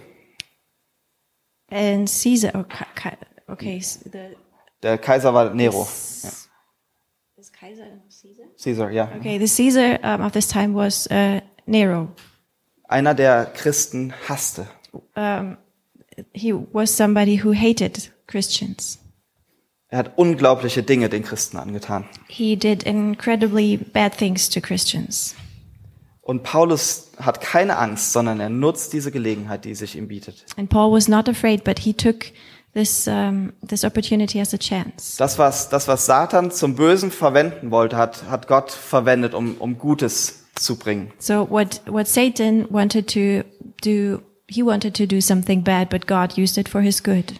and 1.70 2.08
Caesar. 2.08 2.50
Oh, 2.54 2.64
Ka- 2.64 2.86
Ka- 2.94 3.16
okay, 3.48 3.76
s- 3.78 4.00
the 4.04 4.34
Der 4.82 4.96
Kaiser 4.98 5.32
war 5.34 5.52
Nero. 5.54 5.86
Ja. 6.22 6.30
is 7.36 7.52
Kaiser 7.52 7.84
Caesar. 8.08 8.44
Caesar, 8.56 8.90
ja. 8.90 9.10
Okay, 9.18 9.38
the 9.38 9.46
Caesar 9.46 9.98
um, 10.02 10.22
of 10.24 10.32
this 10.32 10.48
time 10.48 10.74
was 10.74 11.06
uh, 11.10 11.40
Nero. 11.66 12.08
Einer, 12.88 13.14
der 13.14 13.44
Christen 13.54 14.12
hasste. 14.28 14.66
He 16.34 16.52
was 16.52 16.90
somebody 16.90 17.36
who 17.44 17.52
hated 17.52 18.10
Christians. 18.26 18.98
Er 19.92 19.98
hat 19.98 20.12
unglaubliche 20.16 20.85
Dinge 20.85 21.09
den 21.09 21.24
Christen 21.24 21.57
angetan. 21.57 22.05
He 22.29 22.57
did 22.57 22.85
incredibly 22.85 23.76
bad 23.76 24.16
things 24.16 24.48
to 24.48 24.61
Christians. 24.61 25.35
Und 26.22 26.44
Paulus 26.44 27.11
hat 27.18 27.40
keine 27.40 27.76
Angst, 27.76 28.12
sondern 28.12 28.38
er 28.38 28.50
nutzt 28.50 28.92
diese 28.92 29.11
Gelegenheit, 29.11 29.64
die 29.64 29.74
sich 29.74 29.96
ihm 29.96 30.07
bietet. 30.07 30.44
And 30.57 30.70
Paul 30.70 30.92
was 30.92 31.09
not 31.09 31.29
afraid, 31.29 31.64
but 31.64 31.81
he 31.81 31.92
took 31.92 32.26
this 32.72 33.09
um, 33.09 33.53
this 33.66 33.83
opportunity 33.83 34.40
as 34.40 34.55
a 34.55 34.59
chance. 34.59 35.16
Das, 35.18 35.38
was, 35.38 35.68
das, 35.70 35.88
was 35.88 36.07
Satan 36.07 36.53
zum 36.53 36.76
Bösen 36.76 37.11
verwenden 37.11 37.72
wollte, 37.72 37.96
hat, 37.96 38.31
hat 38.31 38.46
Gott 38.46 38.70
verwendet, 38.70 39.35
um, 39.35 39.57
um 39.59 39.76
Gutes 39.76 40.44
zu 40.55 40.76
bringen. 40.76 41.11
So 41.18 41.50
what 41.50 41.81
what 41.87 42.07
Satan 42.07 42.64
wanted 42.70 43.09
to 43.09 43.42
do, 43.83 44.22
he 44.46 44.62
wanted 44.62 44.94
to 44.94 45.07
do 45.07 45.20
something 45.20 45.64
bad, 45.64 45.88
but 45.88 46.07
God 46.07 46.38
used 46.38 46.59
it 46.59 46.68
for 46.68 46.81
his 46.81 47.03
good. 47.03 47.33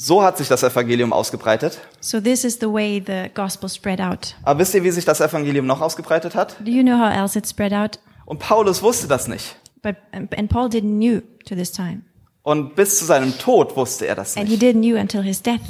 So 0.00 0.22
hat 0.22 0.38
sich 0.38 0.46
das 0.46 0.62
Evangelium 0.62 1.12
ausgebreitet. 1.12 1.80
So 2.00 2.20
this 2.20 2.44
is 2.44 2.58
the 2.60 2.66
way 2.72 3.02
the 3.04 3.30
gospel 3.34 3.68
spread 3.68 4.00
out. 4.00 4.36
Aber 4.44 4.60
wisst 4.60 4.72
ihr, 4.74 4.84
wie 4.84 4.92
sich 4.92 5.04
das 5.04 5.20
Evangelium 5.20 5.66
noch 5.66 5.80
ausgebreitet 5.80 6.36
hat? 6.36 6.56
Do 6.60 6.70
you 6.70 6.82
know 6.84 6.96
how 6.98 7.12
else 7.12 7.36
it 7.36 7.48
spread 7.48 7.72
out? 7.72 7.98
Und 8.24 8.38
Paulus 8.38 8.80
wusste 8.80 9.08
das 9.08 9.26
nicht. 9.26 9.56
But 9.82 9.96
and 10.12 10.48
Paul 10.48 10.68
didn't 10.68 10.98
knew 10.98 11.22
to 11.46 11.56
this 11.56 11.72
time, 11.72 12.02
Und 12.42 12.76
bis 12.76 12.98
zu 13.00 13.06
seinem 13.06 13.36
Tod 13.38 13.76
wusste 13.76 14.06
er 14.06 14.14
das 14.14 14.36
and 14.36 14.46
he 14.48 14.52
nicht. 14.56 14.62
didn't 14.62 14.80
knew 14.82 14.96
until 14.96 15.20
his 15.22 15.42
death. 15.42 15.60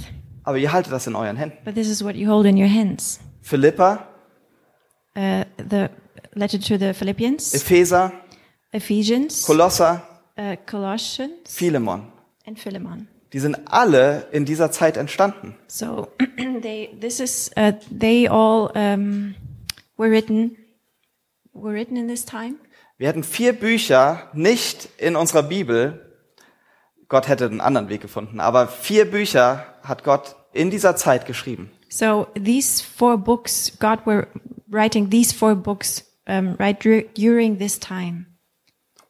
Aber 0.45 0.59
ihr 0.59 0.73
haltet 0.73 0.93
das 0.93 1.07
in 1.07 1.15
euren 1.17 1.37
Händen. 1.37 1.57
But 1.65 1.75
this 1.75 1.89
is 1.89 2.05
what 2.05 2.15
you 2.15 2.31
hold 2.31 2.45
in 2.47 2.57
your 2.59 2.69
hands. 2.71 3.21
Philippa, 3.41 4.05
Uh, 5.17 5.45
the 5.57 5.89
letter 6.35 6.61
to 6.61 6.79
the 6.79 6.93
Philippians, 6.95 7.53
Epheser, 7.53 8.13
Ephesians, 8.73 9.45
Kolosser, 9.45 10.03
uh, 10.39 10.55
Colossians, 10.71 11.33
Philemon. 11.49 12.13
and 12.47 12.57
Philemon. 12.59 13.09
Die 13.33 13.41
sind 13.41 13.57
alle 13.71 14.27
in 14.33 14.45
dieser 14.45 14.71
Zeit 14.71 14.97
entstanden. 14.97 15.57
So 15.67 16.09
they, 16.63 16.97
this 17.01 17.21
is, 17.21 17.51
uh, 17.57 17.73
they 17.91 18.29
all 18.29 18.71
um, 18.75 19.35
were 19.97 20.11
written, 20.11 20.57
were 21.53 21.75
written 21.75 21.97
in 21.97 22.09
this 22.09 22.25
time. 22.25 22.55
Wir 22.97 23.09
hätten 23.09 23.23
vier 23.23 23.53
Bücher 23.53 24.29
nicht 24.33 24.89
in 24.99 25.15
unserer 25.15 25.45
Bibel. 25.45 26.05
Gott 27.09 27.29
hätte 27.29 27.47
einen 27.47 27.61
anderen 27.61 27.89
Weg 27.89 28.01
gefunden. 28.01 28.41
Aber 28.41 28.67
vier 28.67 29.11
Bücher 29.11 29.67
hat 29.83 30.05
Gott 30.05 30.35
in 30.53 30.71
dieser 30.71 30.97
Zeit 30.97 31.27
geschrieben. 31.27 31.71
So 31.89 32.27
these 32.35 32.83
four 32.83 33.17
books, 33.17 33.73
God 33.79 34.05
were 34.05 34.27
writing 34.69 35.11
these 35.11 35.35
four 35.35 35.55
books 35.55 36.05
um, 36.27 36.55
right 36.59 36.83
dur- 36.83 37.05
during 37.15 37.59
this 37.59 37.79
time. 37.79 38.27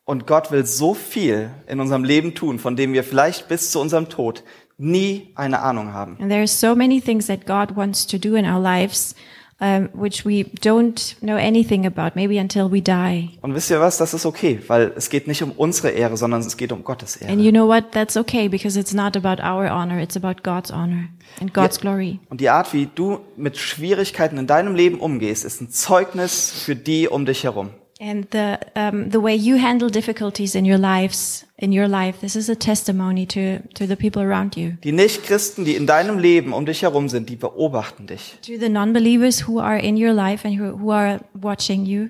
Und 0.09 0.27
Gott 0.27 0.51
will 0.51 0.65
so 0.65 0.95
viel 0.95 1.51
in 1.67 1.81
unserem 1.81 2.03
Leben 2.03 2.35
tun, 2.35 2.59
von 2.59 2.77
dem 2.77 2.95
wir 2.95 3.05
vielleicht 3.05 3.47
bis 3.47 3.71
zu 3.71 3.79
unserem 3.79 4.09
Tod 4.09 4.43
nie 4.79 5.29
eine 5.35 5.61
Ahnung 5.61 5.93
haben. 5.93 6.17
And 6.19 6.31
there 6.31 6.41
are 6.41 6.47
so 6.47 6.75
many 6.75 6.99
things 6.99 7.27
that 7.27 7.45
God 7.45 7.77
wants 7.77 8.07
to 8.07 8.17
do 8.17 8.35
in 8.35 8.47
our 8.47 8.59
lives 8.59 9.15
um, 9.61 9.91
which 9.93 10.25
we 10.25 10.45
don't 10.63 11.15
know 11.21 11.37
anything 11.37 11.85
about, 11.85 12.13
maybe 12.15 12.39
until 12.39 12.73
we 12.73 12.81
die. 12.81 13.39
Und 13.43 13.55
wisst 13.55 13.71
ihr 13.71 13.81
was? 13.81 13.99
Das 13.99 14.15
ist 14.15 14.25
okay, 14.25 14.61
weil 14.67 14.95
es 14.97 15.11
geht 15.11 15.29
nicht 15.29 15.43
um 15.43 15.51
unsere 15.51 15.91
Ehre, 15.91 16.17
sondern 16.17 16.41
es 16.41 16.57
geht 16.57 16.73
um 16.73 16.85
Gottes 16.85 17.17
Ehre. 17.17 17.31
And 17.31 17.43
you 17.43 17.51
know 17.51 17.69
what? 17.69 17.93
That's 17.93 18.17
okay 18.17 18.49
because 18.49 18.81
it's 18.81 18.95
not 18.95 19.15
about 19.15 19.43
our 19.43 19.71
honor, 19.71 20.01
it's 20.01 20.17
about 20.17 20.43
God's 20.43 20.71
honor 20.71 21.11
and 21.39 21.53
God's 21.53 21.79
glory. 21.79 22.19
Und 22.31 22.41
die 22.41 22.49
Art, 22.49 22.73
wie 22.73 22.89
du 22.95 23.19
mit 23.37 23.59
Schwierigkeiten 23.59 24.39
in 24.39 24.47
deinem 24.47 24.75
Leben 24.75 25.01
umgehst, 25.01 25.45
ist 25.45 25.61
ein 25.61 25.69
Zeugnis 25.69 26.51
für 26.51 26.77
die 26.77 27.09
um 27.09 27.27
dich 27.27 27.45
herum. 27.45 27.73
And 28.01 28.27
the 28.31 28.61
um, 28.77 29.11
the 29.11 29.19
way 29.21 29.35
you 29.35 29.57
handle 29.57 29.91
difficulties 29.91 30.55
in 30.55 30.65
your 30.65 30.79
lives, 30.79 31.45
in 31.59 31.73
your 31.73 31.89
life, 31.89 32.21
this 32.21 32.37
is 32.37 32.49
a 32.49 32.55
testimony 32.55 33.27
to 33.27 33.59
to 33.75 33.89
the 33.89 33.97
people 33.97 34.23
around 34.23 34.57
you, 34.57 34.75
Die 34.85 34.93
Nichtchristen, 34.93 35.65
die 35.65 35.75
in 35.75 35.87
deinem 35.87 36.17
Leben 36.19 36.53
um 36.53 36.65
dich 36.65 36.83
herum 36.83 37.09
sind, 37.09 37.29
die 37.29 37.35
beobachten 37.35 38.07
dich. 38.07 38.39
to 38.43 38.57
the 38.57 38.69
non-believers 38.69 39.49
who 39.49 39.59
are 39.61 39.77
in 39.79 39.97
your 39.97 40.13
life 40.13 40.47
and 40.47 40.57
who, 40.61 40.79
who 40.79 40.93
are 40.93 41.19
watching 41.35 41.87
you, 41.87 42.09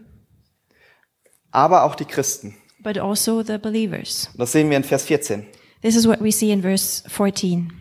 Aber 1.53 1.85
auch 1.85 1.95
die 1.95 2.05
Christen. 2.05 2.55
but 2.81 2.99
also 2.99 3.43
the 3.43 3.57
believers. 3.57 4.29
Das 4.37 4.53
sehen 4.53 4.69
wir 4.69 4.77
in 4.77 4.85
Vers 4.85 5.05
14. 5.07 5.47
This 5.81 5.97
is 5.97 6.07
what 6.07 6.21
we 6.21 6.31
see 6.31 6.51
in 6.51 6.61
verse 6.61 7.03
14. 7.09 7.73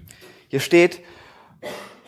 Hier 0.47 0.61
steht, 0.61 1.01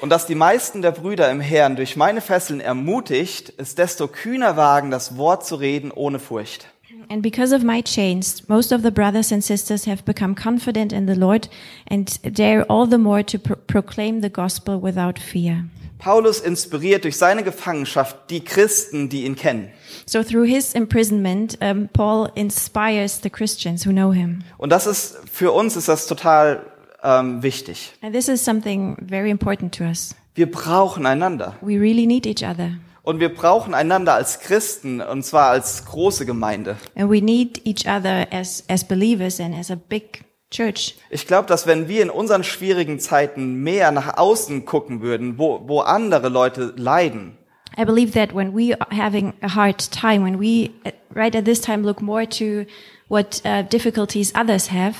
und 0.01 0.09
dass 0.09 0.25
die 0.25 0.35
meisten 0.35 0.81
der 0.81 0.91
Brüder 0.91 1.29
im 1.29 1.41
Herrn 1.41 1.75
durch 1.75 1.95
meine 1.95 2.21
Fesseln 2.21 2.59
ermutigt, 2.59 3.49
ist 3.49 3.77
desto 3.77 4.07
kühner 4.07 4.57
wagen, 4.57 4.91
das 4.91 5.17
Wort 5.17 5.45
zu 5.45 5.55
reden 5.55 5.91
ohne 5.91 6.19
Furcht. 6.19 6.67
And 7.11 7.23
because 7.23 7.55
of 7.55 7.63
my 7.63 7.81
chains, 7.81 8.47
most 8.47 8.71
of 8.71 8.81
the 8.83 8.91
brothers 8.91 9.31
and 9.31 9.43
sisters 9.43 9.87
have 9.87 10.03
become 10.03 10.35
confident 10.35 10.93
in 10.93 11.07
the 11.07 11.15
Lord 11.15 11.49
and 11.89 12.19
dare 12.37 12.69
all 12.69 12.87
the 12.87 12.99
more 12.99 13.25
to 13.25 13.39
pro- 13.39 13.55
proclaim 13.55 14.21
the 14.21 14.29
gospel 14.29 14.79
without 14.81 15.17
fear. 15.17 15.65
Paulus 15.97 16.39
inspiriert 16.39 17.03
durch 17.03 17.17
seine 17.17 17.43
Gefangenschaft 17.43 18.29
die 18.29 18.41
Christen, 18.43 19.09
die 19.09 19.25
ihn 19.25 19.35
kennen. 19.35 19.69
So 20.05 20.23
through 20.23 20.45
his 20.45 20.73
imprisonment, 20.73 21.57
um, 21.61 21.89
Paul 21.91 22.29
inspires 22.35 23.19
the 23.21 23.29
Christians 23.29 23.85
who 23.85 23.91
know 23.91 24.13
him. 24.13 24.43
Und 24.57 24.71
das 24.71 24.87
ist, 24.87 25.17
für 25.31 25.51
uns 25.51 25.75
ist 25.75 25.87
das 25.87 26.07
total 26.07 26.65
ähm, 27.03 27.43
wichtig. 27.43 27.93
And 28.01 28.13
this 28.13 28.27
is 28.27 28.43
something 28.43 28.97
very 29.01 29.29
important 29.29 29.75
to 29.77 29.83
us. 29.83 30.15
Wir 30.35 30.49
brauchen 30.49 31.05
einander. 31.05 31.55
We 31.61 31.79
really 31.79 32.05
need 32.05 32.25
each 32.25 32.43
other. 32.43 32.71
Und 33.03 33.19
wir 33.19 33.33
brauchen 33.33 33.73
einander 33.73 34.13
als 34.13 34.39
Christen, 34.39 35.01
und 35.01 35.23
zwar 35.23 35.49
als 35.49 35.85
große 35.85 36.25
Gemeinde. 36.25 36.77
And 36.95 37.09
we 37.09 37.21
need 37.21 37.65
each 37.65 37.87
other 37.87 38.27
as, 38.31 38.63
as 38.67 38.87
believers 38.87 39.39
and 39.39 39.55
as 39.57 39.71
a 39.71 39.75
big 39.75 40.23
church. 40.51 40.95
Ich 41.09 41.25
glaube, 41.25 41.47
dass 41.47 41.65
wenn 41.65 41.87
wir 41.87 42.03
in 42.03 42.09
unseren 42.09 42.43
schwierigen 42.43 42.99
Zeiten 42.99 43.63
mehr 43.63 43.91
nach 43.91 44.17
außen 44.17 44.65
gucken 44.65 45.01
würden, 45.01 45.37
wo, 45.37 45.61
wo 45.67 45.79
andere 45.79 46.29
Leute 46.29 46.73
leiden, 46.75 47.37
I 47.77 47.85
believe 47.85 48.11
that 48.11 48.33
when 48.33 48.53
we 48.53 48.75
are 48.77 48.89
having 48.91 49.33
a 49.41 49.55
hard 49.55 49.79
time, 49.91 50.23
when 50.23 50.39
we 50.39 50.71
right 51.13 51.35
at 51.35 51.45
this 51.45 51.61
time 51.61 51.83
look 51.83 52.01
more 52.01 52.27
to 52.27 52.65
what 53.07 53.41
uh, 53.45 53.63
difficulties 53.63 54.33
others 54.35 54.71
have, 54.71 54.95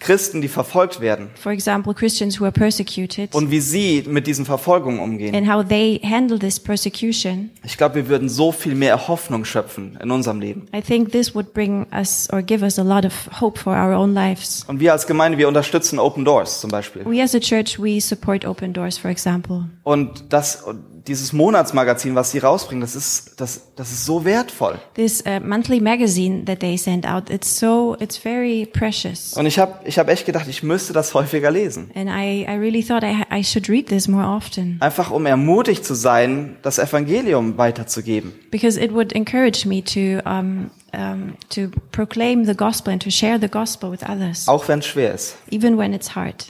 Christen, 0.00 0.40
die 0.40 0.48
verfolgt 0.48 1.00
werden, 1.00 1.30
for 1.40 1.52
example, 1.52 1.94
Christians 1.94 2.40
who 2.40 2.44
are 2.44 2.52
persecuted, 2.52 3.34
und 3.34 3.50
wie 3.50 3.60
sie 3.60 4.04
mit 4.06 4.26
diesen 4.26 4.44
Verfolgungen 4.44 5.00
umgehen. 5.00 5.34
and 5.34 5.48
how 5.48 5.66
they 5.66 6.00
handle 6.02 6.38
this 6.38 6.58
persecution, 6.60 7.50
Ich 7.64 7.76
glaube, 7.76 7.94
wir 7.96 8.08
würden 8.08 8.28
so 8.28 8.52
viel 8.52 8.74
mehr 8.74 9.08
Hoffnung 9.08 9.44
schöpfen 9.44 9.98
in 10.02 10.10
unserem 10.10 10.40
Leben. 10.40 10.66
I 10.74 10.80
think 10.80 11.12
this 11.12 11.34
would 11.34 11.52
bring 11.52 11.86
us 11.92 12.28
or 12.32 12.42
give 12.42 12.64
us 12.64 12.78
a 12.78 12.82
lot 12.82 13.04
of 13.04 13.12
hope 13.40 13.58
for 13.58 13.72
our 13.74 13.92
own 13.96 14.14
lives. 14.14 14.64
Und 14.68 14.80
wir 14.80 14.92
als 14.92 15.06
Gemeinde, 15.06 15.38
wir 15.38 15.48
unterstützen 15.48 15.98
Open 15.98 16.24
Doors 16.24 16.60
zum 16.60 16.70
Beispiel. 16.70 17.04
We 17.04 17.22
as 17.22 17.34
a 17.34 17.40
church, 17.40 17.78
we 17.80 18.00
support 18.00 18.44
open 18.44 18.72
doors, 18.72 18.98
for 18.98 19.10
example. 19.10 19.64
Und 19.84 20.24
das, 20.30 20.64
dieses 21.06 21.32
Monatsmagazin, 21.32 22.14
was 22.14 22.30
sie 22.32 22.38
rausbringen, 22.38 22.80
das 22.80 22.96
ist, 22.96 23.40
das, 23.40 23.72
das 23.76 23.90
ist 23.92 24.04
so 24.04 24.24
wertvoll. 24.24 24.78
This 24.94 25.22
uh, 25.26 25.38
monthly 25.40 25.80
magazine 25.80 26.44
that 26.46 26.60
they 26.60 26.76
send 26.76 27.06
out, 27.06 27.30
it's 27.30 27.58
so, 27.58 27.96
it's 28.00 28.16
very 28.16 28.66
precious. 28.66 29.34
Und 29.34 29.46
ich 29.46 29.58
habe 29.58 29.74
ich 29.84 29.98
hab 29.98 30.08
echt 30.08 30.26
gedacht, 30.26 30.48
ich 30.48 30.62
müsste 30.62 30.92
das 30.92 31.14
häufiger 31.14 31.50
lesen. 31.50 31.90
And 31.94 32.08
I, 32.10 32.42
I 32.48 32.56
really 32.58 32.82
thought 32.82 33.02
I, 33.04 33.24
I 33.32 33.44
should 33.44 33.68
read 33.68 33.86
this 33.88 34.08
more 34.08 34.26
often 34.26 34.78
Einfach 34.80 35.10
um 35.10 35.24
ermutigt 35.26 35.84
zu 35.84 35.94
sein, 35.94 36.56
das 36.62 36.78
Evangelium 36.78 37.56
weiterzugeben. 37.58 38.32
because 38.50 38.78
it 38.80 38.92
would 38.92 39.12
encourage 39.12 39.66
me 39.66 39.82
to, 39.84 40.20
um, 40.28 40.70
um, 40.92 41.34
to 41.50 41.68
proclaim 41.92 42.44
the 42.44 42.54
gospel 42.54 42.92
and 42.92 43.02
to 43.02 43.10
share 43.10 43.38
the 43.40 43.48
gospel 43.48 43.90
with 43.90 44.00
others, 44.02 44.48
Auch 44.48 44.66
wenn 44.68 44.80
es 44.80 44.86
schwer 44.86 45.14
ist. 45.14 45.36
even 45.50 45.78
when 45.78 45.92
it's 45.92 46.14
hard. 46.16 46.46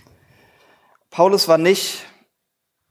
Paulus 1.10 1.48
war 1.48 1.58
nicht 1.58 2.04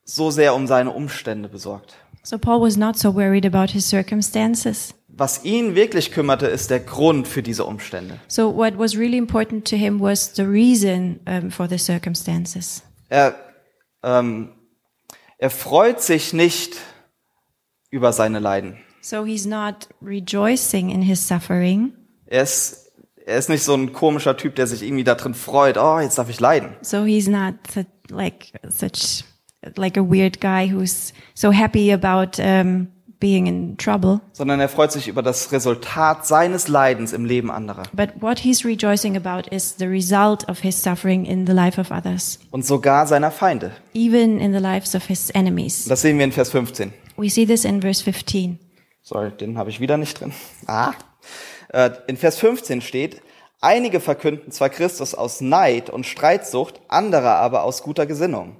so 0.08 0.32
sehr 0.32 0.56
um 0.56 0.68
seine 0.68 0.92
Umstände 0.92 1.50
besorgt. 1.50 1.96
So 2.24 2.38
Paul 2.38 2.62
was 2.62 2.76
not 2.76 2.98
so 2.98 3.14
worried 3.14 3.46
about 3.46 3.72
his 3.72 3.88
circumstances. 3.88 4.94
Was 5.08 5.44
ihn 5.44 5.76
wirklich 5.76 6.12
kümmerte, 6.12 6.48
ist 6.48 6.70
der 6.70 6.80
Grund 6.80 7.28
für 7.28 7.42
diese 7.42 7.66
Umstände. 7.66 8.20
So 8.28 8.56
what 8.56 8.78
was 8.78 8.96
really 8.98 9.18
important 9.18 9.68
to 9.70 9.76
him 9.76 10.00
was 10.00 10.36
the 10.36 10.44
reason 10.44 11.20
um, 11.28 11.52
for 11.52 11.68
the 11.68 11.78
circumstances. 11.78 12.84
Er, 13.10 13.36
ähm, 14.04 14.52
er 15.38 15.50
freut 15.50 16.02
sich 16.02 16.34
nicht 16.34 16.78
über 17.90 18.14
seine 18.14 18.40
Leiden. 18.40 18.78
So 19.02 19.26
he's 19.26 19.46
not 19.46 19.88
rejoicing 20.02 20.90
in 20.90 21.02
his 21.02 21.26
suffering. 21.26 21.94
Er 22.26 22.44
ist, 22.44 22.92
er 23.26 23.38
ist 23.38 23.50
nicht 23.50 23.64
so 23.64 23.74
ein 23.74 23.94
komischer 23.94 24.36
Typ, 24.36 24.56
der 24.56 24.68
sich 24.68 24.84
irgendwie 24.84 25.06
da 25.06 25.16
drin 25.16 25.34
freut, 25.34 25.78
oh, 25.78 26.00
jetzt 26.00 26.18
darf 26.18 26.30
ich 26.30 26.40
leiden. 26.40 26.76
So 26.82 27.06
he's 27.06 27.28
not 27.28 27.56
like 28.10 28.52
such 28.70 29.24
like 29.76 30.00
a 30.00 30.04
weird 30.04 30.40
guy 30.40 30.68
who's 30.72 31.14
so 31.34 31.52
happy 31.52 31.92
about 31.92 32.40
um, 32.42 32.88
being 33.20 33.48
in 33.48 33.78
trouble. 33.78 34.22
Sondern 34.34 34.60
er 34.60 34.70
freut 34.70 34.92
sich 34.92 35.08
über 35.08 35.24
das 35.24 35.52
Resultat 35.52 36.26
seines 36.28 36.68
Leidens 36.68 37.14
im 37.14 37.26
Leben 37.26 37.50
anderer. 37.50 37.84
But 37.94 38.22
what 38.22 38.40
he's 38.40 38.64
rejoicing 38.64 39.18
about 39.18 39.50
is 39.50 39.76
the 39.78 39.86
result 39.88 40.48
of 40.50 40.60
his 40.60 40.82
suffering 40.82 41.26
in 41.26 41.48
the 41.48 41.54
life 41.54 41.80
of 41.82 41.90
others, 41.92 42.40
Und 42.52 42.66
sogar 42.66 43.08
seiner 43.08 43.32
Feinde. 43.32 43.72
even 43.94 44.40
in 44.40 44.54
the 44.54 44.60
lives 44.60 44.94
of 44.96 45.06
his 45.08 45.32
enemies. 45.32 45.86
Das 45.86 46.02
sehen 46.02 46.18
wir 46.18 46.26
in 46.26 46.32
Vers 46.32 46.52
15. 46.52 46.94
We 47.18 47.30
see 47.30 47.46
this 47.48 47.66
in 47.66 47.82
verse 47.82 48.04
15. 48.04 48.60
Sorry, 49.02 49.32
den 49.32 49.58
habe 49.58 49.70
ich 49.72 49.80
wieder 49.80 49.98
nicht 49.98 50.20
drin. 50.20 50.32
Ah. 50.68 50.92
Äh, 51.70 51.90
In 52.08 52.18
Vers 52.18 52.38
15 52.38 52.82
steht, 52.82 53.22
einige 53.62 54.00
verkünden 54.00 54.52
zwar 54.52 54.70
Christus 54.70 55.16
aus 55.16 55.42
Neid 55.42 55.90
und 55.90 56.06
Streitsucht, 56.06 56.80
andere 56.90 57.32
aber 57.32 57.64
aus 57.64 57.82
guter 57.82 58.06
Gesinnung. 58.06 58.58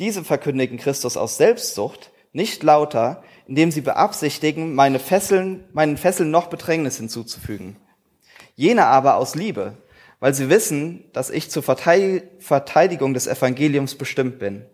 Diese 0.00 0.24
verkündigen 0.24 0.78
Christus 0.78 1.18
aus 1.18 1.36
Selbstsucht, 1.36 2.10
nicht 2.32 2.62
lauter, 2.62 3.22
indem 3.46 3.70
sie 3.70 3.82
beabsichtigen, 3.82 4.74
meine 4.74 4.98
Fesseln, 4.98 5.64
meinen 5.74 5.98
Fesseln 5.98 6.30
noch 6.30 6.46
Bedrängnis 6.46 6.96
hinzuzufügen. 6.96 7.76
Jene 8.56 8.86
aber 8.86 9.16
aus 9.16 9.34
Liebe, 9.34 9.76
weil 10.18 10.32
sie 10.32 10.48
wissen, 10.48 11.04
dass 11.12 11.28
ich 11.28 11.50
zur 11.50 11.62
Vertei- 11.62 12.22
Verteidigung 12.38 13.12
des 13.12 13.26
Evangeliums 13.26 13.94
bestimmt 13.94 14.38
bin. 14.38 14.64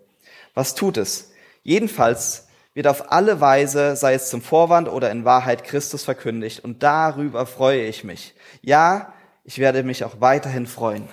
Was 0.54 0.76
tut 0.76 0.96
es? 0.96 1.32
Jedenfalls 1.64 2.46
wird 2.74 2.86
auf 2.86 3.10
alle 3.10 3.40
Weise, 3.40 3.96
sei 3.96 4.14
es 4.14 4.30
zum 4.30 4.42
Vorwand 4.42 4.88
oder 4.88 5.10
in 5.10 5.24
Wahrheit, 5.24 5.64
Christus 5.64 6.04
verkündigt 6.04 6.62
und 6.62 6.84
darüber 6.84 7.46
freue 7.46 7.82
ich 7.82 8.04
mich. 8.04 8.34
Ja, 8.62 9.12
ich 9.42 9.58
werde 9.58 9.82
mich 9.82 10.04
auch 10.04 10.20
weiterhin 10.20 10.68
freuen. 10.68 11.08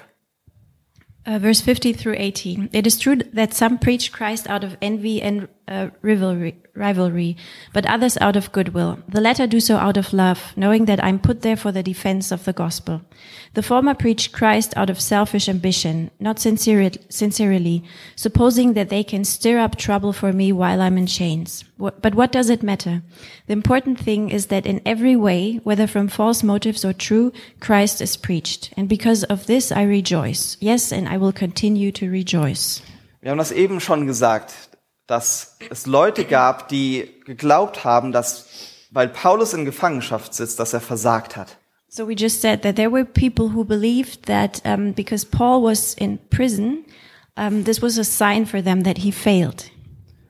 Uh, 1.25 1.39
verse 1.39 1.61
50 1.61 1.93
through 1.93 2.15
18. 2.17 2.69
It 2.73 2.85
is 2.85 2.99
true 2.99 3.15
that 3.15 3.53
some 3.53 3.77
preach 3.77 4.11
Christ 4.11 4.49
out 4.49 4.63
of 4.63 4.75
envy 4.81 5.21
and 5.21 5.47
uh, 5.67 5.89
rivalry, 6.01 6.55
rivalry, 6.75 7.37
but 7.71 7.85
others 7.85 8.17
out 8.17 8.35
of 8.35 8.51
goodwill. 8.51 8.99
The 9.07 9.21
latter 9.21 9.47
do 9.47 9.59
so 9.59 9.77
out 9.77 9.97
of 9.97 10.13
love, 10.13 10.53
knowing 10.55 10.85
that 10.85 11.03
I'm 11.03 11.19
put 11.19 11.41
there 11.41 11.55
for 11.55 11.71
the 11.71 11.83
defense 11.83 12.31
of 12.31 12.43
the 12.45 12.53
gospel. 12.53 13.01
The 13.53 13.63
former 13.63 13.93
preach 13.93 14.31
Christ 14.31 14.73
out 14.75 14.89
of 14.89 14.99
selfish 14.99 15.47
ambition, 15.47 16.11
not 16.19 16.37
sinceri- 16.37 16.97
sincerely, 17.09 17.83
supposing 18.15 18.73
that 18.73 18.89
they 18.89 19.03
can 19.03 19.23
stir 19.23 19.59
up 19.59 19.77
trouble 19.77 20.11
for 20.11 20.33
me 20.33 20.51
while 20.51 20.81
I'm 20.81 20.97
in 20.97 21.07
chains. 21.07 21.63
But 21.77 22.15
what 22.15 22.31
does 22.31 22.49
it 22.49 22.63
matter? 22.63 23.01
The 23.47 23.53
important 23.53 23.99
thing 23.99 24.29
is 24.29 24.47
that 24.47 24.65
in 24.65 24.81
every 24.85 25.15
way, 25.15 25.59
whether 25.63 25.87
from 25.87 26.07
false 26.07 26.43
motives 26.43 26.83
or 26.83 26.93
true, 26.93 27.31
Christ 27.59 28.01
is 28.01 28.17
preached. 28.17 28.73
And 28.75 28.89
because 28.89 29.23
of 29.25 29.45
this 29.45 29.71
I 29.71 29.83
rejoice. 29.83 30.57
Yes, 30.59 30.91
and 30.91 31.07
I 31.07 31.17
will 31.17 31.33
continue 31.33 31.91
to 31.93 32.09
rejoice. 32.09 32.81
Wir 33.21 33.31
haben 33.31 33.37
das 33.37 33.53
eben 33.53 33.79
schon 33.79 34.05
gesagt, 34.05 34.53
dass 35.07 35.57
es 35.69 35.85
Leute 35.85 36.25
gab, 36.25 36.69
die 36.69 37.09
geglaubt 37.25 37.83
haben, 37.83 38.11
dass 38.11 38.47
weil 38.93 39.09
Paulus 39.09 39.53
in 39.53 39.65
Gefangenschaft 39.65 40.33
sitzt, 40.33 40.59
dass 40.59 40.73
er 40.73 40.81
versagt 40.81 41.35
hat. 41.35 41.57
So 41.89 42.07
we 42.07 42.15
just 42.15 42.41
said 42.41 42.63
that 42.63 42.75
there 42.75 42.91
were 42.91 43.05
people 43.05 43.53
who 43.53 43.63
believed 43.63 44.25
that 44.25 44.61
um, 44.65 44.93
because 44.93 45.25
Paul 45.25 45.61
was 45.61 45.93
in 45.93 46.19
prison, 46.29 46.85
um, 47.35 47.65
this 47.65 47.81
was 47.81 47.97
a 47.97 48.03
sign 48.03 48.45
for 48.45 48.63
them 48.63 48.83
that 48.83 48.99
he 48.99 49.11
failed. 49.11 49.65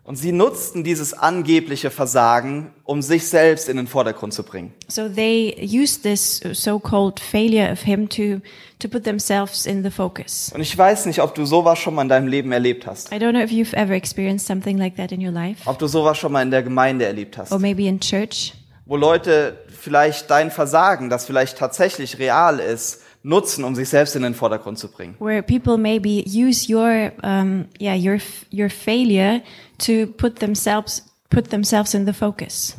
Und 0.05 0.17
sie 0.17 0.33
nutzten 0.33 0.83
dieses 0.83 1.13
angebliche 1.13 1.89
Versagen, 1.89 2.73
um 2.83 3.01
sich 3.01 3.25
selbst 3.29 3.69
in 3.69 3.77
den 3.77 3.87
Vordergrund 3.87 4.33
zu 4.33 4.43
bringen. 4.43 4.73
So 4.89 5.07
they 5.07 5.55
used 5.61 6.03
this 6.03 6.41
so-called 6.51 7.21
failure 7.21 7.71
of 7.71 7.79
him 7.81 8.09
to 8.09 8.41
to 8.79 8.89
put 8.89 9.05
themselves 9.05 9.65
in 9.65 9.81
the 9.81 9.89
focus. 9.89 10.51
Und 10.53 10.59
ich 10.59 10.77
weiß 10.77 11.05
nicht, 11.05 11.21
ob 11.21 11.33
du 11.35 11.45
sowas 11.45 11.79
schon 11.79 11.95
mal 11.95 12.01
in 12.01 12.09
deinem 12.09 12.27
Leben 12.27 12.51
erlebt 12.51 12.85
hast. 12.85 13.13
I 13.13 13.15
don't 13.15 13.31
know 13.31 13.39
if 13.41 13.51
you've 13.51 13.73
ever 13.77 13.93
experienced 13.93 14.45
something 14.45 14.77
like 14.77 14.97
that 14.97 15.13
in 15.13 15.25
your 15.25 15.31
life, 15.31 15.61
Ob 15.69 15.79
du 15.79 15.87
sowas 15.87 16.17
schon 16.17 16.33
mal 16.33 16.41
in 16.41 16.51
der 16.51 16.63
Gemeinde 16.63 17.05
erlebt 17.05 17.37
hast. 17.37 17.53
or 17.53 17.59
maybe 17.59 17.87
in 17.87 18.01
church, 18.01 18.53
Wo 18.85 18.97
Leute 18.97 19.57
vielleicht 19.69 20.29
dein 20.29 20.51
Versagen, 20.51 21.09
das 21.09 21.25
vielleicht 21.25 21.57
tatsächlich 21.57 22.19
real 22.19 22.59
ist, 22.59 22.99
nutzen, 23.23 23.63
um 23.63 23.73
sich 23.75 23.89
selbst 23.89 24.15
in 24.15 24.21
den 24.21 24.35
Vordergrund 24.35 24.77
zu 24.77 24.89
bringen. 24.89 25.15
where 25.19 25.41
people 25.41 25.77
maybe 25.77 26.23
use 26.27 26.71
your 26.71 27.11
um, 27.23 27.65
yeah 27.79 27.95
your 27.95 28.19
your 28.51 28.69
failure 28.69 29.41
to 29.77 30.07
put 30.17 30.39
themselves 30.39 31.03
put 31.29 31.49
themselves 31.49 31.93
in 31.93 32.05
the 32.05 32.13
focus. 32.13 32.77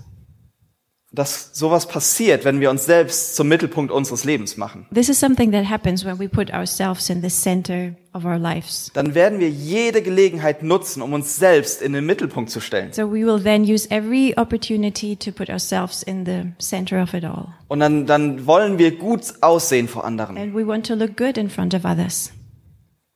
Dass 1.15 1.51
sowas 1.53 1.87
passiert, 1.87 2.45
wenn 2.45 2.61
wir 2.61 2.71
uns 2.71 2.87
selbst 2.87 3.37
zum 3.37 3.47
Mittelpunkt 3.49 3.93
unseres 3.93 4.25
Lebens 4.25 4.57
machen. 4.57 4.87
This 4.93 5.09
is 5.09 5.21
something 5.21 5.53
that 5.53 5.71
happens 5.71 6.05
when 6.05 6.19
we 6.19 6.29
put 6.29 6.53
ourselves 6.53 7.09
in 7.09 7.23
the 7.23 7.29
center 7.29 7.95
of 8.13 8.25
our 8.25 8.39
lives. 8.39 8.91
Dann 8.95 9.15
werden 9.15 9.39
wir 9.39 9.49
jede 9.49 10.03
Gelegenheit 10.03 10.63
nutzen, 10.63 11.03
um 11.03 11.13
uns 11.13 11.37
selbst 11.37 11.83
in 11.83 11.93
den 11.93 12.05
Mittelpunkt 12.05 12.51
zu 12.51 12.61
stellen. 12.61 12.93
So 12.93 13.13
we 13.13 13.25
will 13.25 13.41
then 13.41 13.63
use 13.63 13.89
every 13.91 14.35
opportunity 14.37 15.15
to 15.17 15.31
put 15.31 15.51
ourselves 15.51 16.03
in 16.03 16.25
the 16.27 16.53
center 16.59 17.03
of 17.03 17.15
it 17.15 17.25
all. 17.25 17.49
Und 17.69 17.81
dann, 17.81 18.07
dann 18.07 18.47
wollen 18.47 18.79
wir 18.79 18.97
gut 18.97 19.23
aussehen 19.41 19.89
vor 19.89 20.05
anderen. 20.05 20.37
And 20.37 20.55
we 20.55 20.67
want 20.67 20.87
to 20.87 20.95
look 20.95 21.17
good 21.17 21.39
in 21.39 21.49
front 21.49 21.75
of 21.75 21.85
others. 21.85 22.33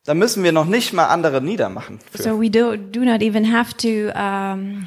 Da 0.05 0.15
müssen 0.15 0.43
wir 0.43 0.53
noch 0.53 0.65
nicht 0.65 0.93
mal 0.93 1.07
andere 1.07 1.43
niedermachen. 1.43 1.99
Für 2.11 2.23
So 2.23 2.41
we 2.41 2.49
do, 2.49 2.77
do 2.77 3.01
not 3.01 3.23
even 3.23 3.53
have 3.53 3.77
to 3.77 4.11
um, 4.19 4.87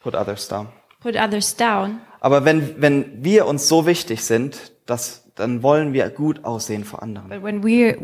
Put 0.00 0.14
others 0.14 0.48
down. 0.48 0.68
Put 1.06 1.16
others 1.16 1.54
down. 1.54 2.00
Aber 2.20 2.44
wenn, 2.44 2.80
wenn 2.80 3.22
wir 3.22 3.46
uns 3.46 3.68
so 3.68 3.86
wichtig 3.86 4.24
sind, 4.24 4.72
dass, 4.86 5.22
dann 5.36 5.62
wollen 5.62 5.92
wir 5.92 6.08
gut 6.10 6.44
aussehen 6.44 6.84
vor 6.84 7.02
anderen. 7.02 7.28
But 7.28 7.42
when 7.42 7.62
we 7.62 7.96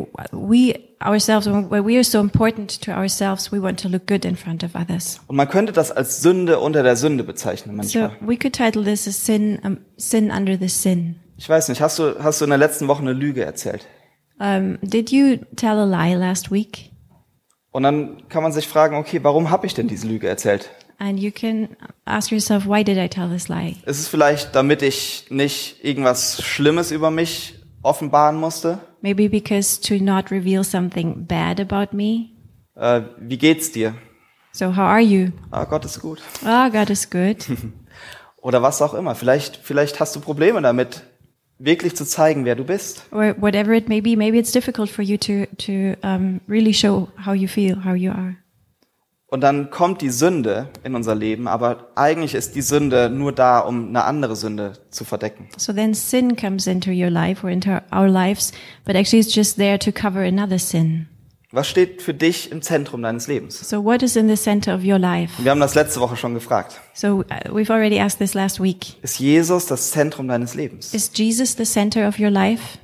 ourselves, 1.05 1.47
when 1.47 1.85
we 1.85 1.97
are 1.97 2.05
so 2.05 2.21
important 2.21 2.81
to 2.83 2.93
ourselves, 2.93 3.51
we 3.51 3.61
want 3.61 3.81
to 3.81 3.89
look 3.89 4.07
good 4.07 4.25
in 4.25 4.37
front 4.37 4.63
of 4.63 4.75
others. 4.75 5.21
Und 5.27 5.37
man 5.37 5.49
könnte 5.49 5.73
das 5.73 5.91
als 5.91 6.23
Sünde 6.23 6.61
unter 6.61 6.83
der 6.85 6.97
Sünde 6.97 7.25
bezeichnen 7.25 7.83
So 7.83 7.99
manchmal. 7.99 8.29
we 8.29 8.37
could 8.37 8.55
title 8.55 8.85
this 8.85 9.09
a 9.09 9.11
sin, 9.11 9.59
um, 9.65 9.79
sin 9.97 10.31
under 10.31 10.57
the 10.57 10.69
sin. 10.69 11.17
Ich 11.37 11.49
weiß 11.49 11.69
nicht, 11.69 11.81
hast 11.81 11.99
du, 11.99 12.23
hast 12.23 12.41
du 12.41 12.45
in 12.45 12.51
der 12.51 12.59
letzten 12.59 12.87
Woche 12.87 13.03
eine 13.03 13.13
Lüge 13.15 13.45
erzählt? 13.45 13.89
Um, 14.39 14.79
did 14.83 15.11
you 15.11 15.39
tell 15.57 15.79
a 15.79 15.85
lie 15.85 16.15
last 16.15 16.53
week? 16.53 16.91
Und 17.73 17.85
dann 17.85 18.29
kann 18.29 18.43
man 18.43 18.53
sich 18.53 18.69
fragen, 18.69 18.97
okay, 18.97 19.21
warum 19.23 19.51
habe 19.51 19.67
ich 19.67 19.75
denn 19.75 19.89
diese 19.89 20.07
Lüge 20.07 20.29
erzählt? 20.29 20.71
And 21.03 21.19
you 21.19 21.33
can 21.33 21.77
ask 22.05 22.31
yourself, 22.31 22.65
why 22.65 22.85
did 22.85 22.97
I 22.97 23.09
tell 23.09 23.29
this 23.29 23.49
lie? 23.49 23.75
Ist 23.87 23.99
es 23.99 24.07
vielleicht, 24.07 24.55
damit 24.55 24.83
ich 24.83 25.27
nicht 25.31 25.85
irgendwas 25.85 26.41
Schlimmes 26.45 26.93
über 26.93 27.11
mich 27.11 27.59
offenbaren 27.83 28.37
musste? 28.37 28.79
Maybe 29.01 29.29
because 29.29 29.81
to 29.81 29.97
not 29.97 30.31
reveal 30.31 30.63
something 30.63 31.27
bad 31.27 31.59
about 31.59 31.97
me. 31.97 32.29
Äh, 32.77 33.03
wie 33.19 33.37
geht's 33.37 33.73
dir? 33.73 33.95
So 34.53 34.77
how 34.77 34.85
are 34.85 35.01
you? 35.01 35.33
Ah, 35.51 35.65
Gott 35.65 35.85
ist 35.85 35.99
gut. 36.01 36.23
Oh, 36.47 36.71
God 36.73 36.89
is 36.89 37.11
good. 37.11 37.47
Oder 38.37 38.63
was 38.63 38.81
auch 38.81 38.95
immer. 38.95 39.17
Vielleicht, 39.17 39.57
vielleicht 39.57 39.99
hast 39.99 40.15
du 40.15 40.21
Probleme 40.21 40.63
damit, 40.63 41.03
wirklich 41.59 41.97
zu 41.97 42.05
zeigen, 42.07 42.45
wer 42.45 42.55
du 42.55 42.63
bist. 42.63 43.03
or 43.11 43.35
whatever 43.41 43.73
it 43.73 43.89
may 43.89 44.01
be. 44.01 44.17
Maybe 44.17 44.39
it's 44.39 44.53
difficult 44.53 44.89
for 44.89 45.03
you 45.03 45.17
to, 45.17 45.47
to 45.59 45.97
um, 46.07 46.41
really 46.47 46.73
show 46.73 47.09
how 47.27 47.35
you 47.35 47.49
feel, 47.49 47.85
how 47.85 47.95
you 47.95 48.13
are. 48.13 48.37
Und 49.33 49.41
dann 49.41 49.71
kommt 49.71 50.03
die 50.03 50.11
Sünde 50.11 50.69
in 50.85 50.95
unser 50.95 51.15
Leben, 51.15 51.49
aber 51.49 51.89
eigentlich 51.95 52.35
ist 52.35 52.55
die 52.55 52.61
Sünde 52.61 53.09
nur 53.09 53.33
da, 53.33 53.61
um 53.61 53.89
eine 53.89 54.05
andere 54.05 54.37
Sünde 54.37 54.75
zu 54.91 55.07
verdecken. 55.07 55.49
So 55.57 55.73
then 55.73 55.95
sin 55.95 56.37
comes 56.37 56.67
into 56.67 56.91
your 56.91 57.09
life 57.09 57.43
or 57.43 57.49
into 57.49 57.71
our 57.91 58.09
lives, 58.09 58.53
but 58.85 58.95
actually 58.95 59.21
it's 59.21 59.35
just 59.35 59.57
there 59.57 59.79
to 59.79 59.91
cover 59.91 60.21
another 60.21 60.59
sin. 60.59 61.09
Was 61.51 61.67
steht 61.67 62.03
für 62.03 62.13
dich 62.13 62.53
im 62.53 62.61
Zentrum 62.61 63.01
deines 63.01 63.27
Lebens? 63.27 63.59
So 63.67 63.83
what 63.83 64.03
is 64.03 64.17
in 64.17 64.29
the 64.29 64.37
center 64.37 64.75
of 64.75 64.85
your 64.85 64.99
life? 64.99 65.43
Wir 65.43 65.51
haben 65.51 65.61
das 65.61 65.75
letzte 65.75 66.01
Woche 66.01 66.19
schon 66.19 66.35
gefragt. 66.35 66.79
So 66.93 67.21
uh, 67.21 67.55
we've 67.55 67.73
already 67.73 67.99
asked 67.99 68.19
this 68.19 68.35
last 68.35 68.61
week. 68.61 68.97
Ist 69.01 69.19
Jesus 69.19 69.65
das 69.65 69.93
Zentrum 69.93 70.29
deines 70.29 70.55
Lebens? 70.55 70.93
Is 70.93 71.11
Jesus 71.15 71.57
the 71.57 71.65
center 71.65 72.07
of 72.07 72.19
your 72.19 72.31
life? 72.31 72.77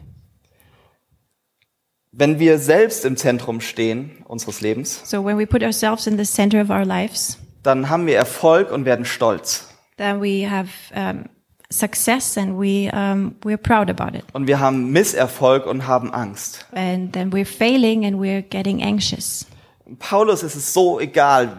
Wenn 2.18 2.40
wir 2.40 2.58
selbst 2.58 3.04
im 3.04 3.16
Zentrum 3.16 3.60
stehen 3.60 4.24
unseres 4.26 4.60
Lebens, 4.60 5.02
So 5.04 5.24
when 5.24 5.38
we 5.38 5.46
put 5.46 5.62
ourselves 5.62 6.06
in 6.08 6.18
the 6.18 6.24
center 6.24 6.60
of 6.60 6.68
our 6.68 6.84
lives, 6.84 7.38
dann 7.62 7.88
haben 7.88 8.06
wir 8.06 8.16
Erfolg 8.16 8.72
und 8.72 8.84
werden 8.84 9.04
stolz. 9.04 9.68
then 9.98 10.20
we 10.20 10.48
have 10.50 10.68
um, 10.96 11.26
success 11.70 12.36
and 12.36 12.58
we 12.58 12.90
um, 12.92 13.36
we're 13.44 13.56
proud 13.56 13.88
about 13.88 14.16
it. 14.18 14.24
Und 14.32 14.48
wir 14.48 14.58
haben 14.58 14.90
Misserfolg 14.90 15.66
und 15.66 15.86
haben 15.86 16.12
Angst. 16.12 16.66
And 16.72 17.12
then 17.12 17.30
we're 17.32 17.44
failing 17.44 18.04
and 18.04 18.16
we're 18.16 18.42
getting 18.42 18.82
anxious. 18.82 19.46
Paulus 20.00 20.42
ist 20.42 20.56
es 20.56 20.72
so 20.74 20.98
egal, 20.98 21.56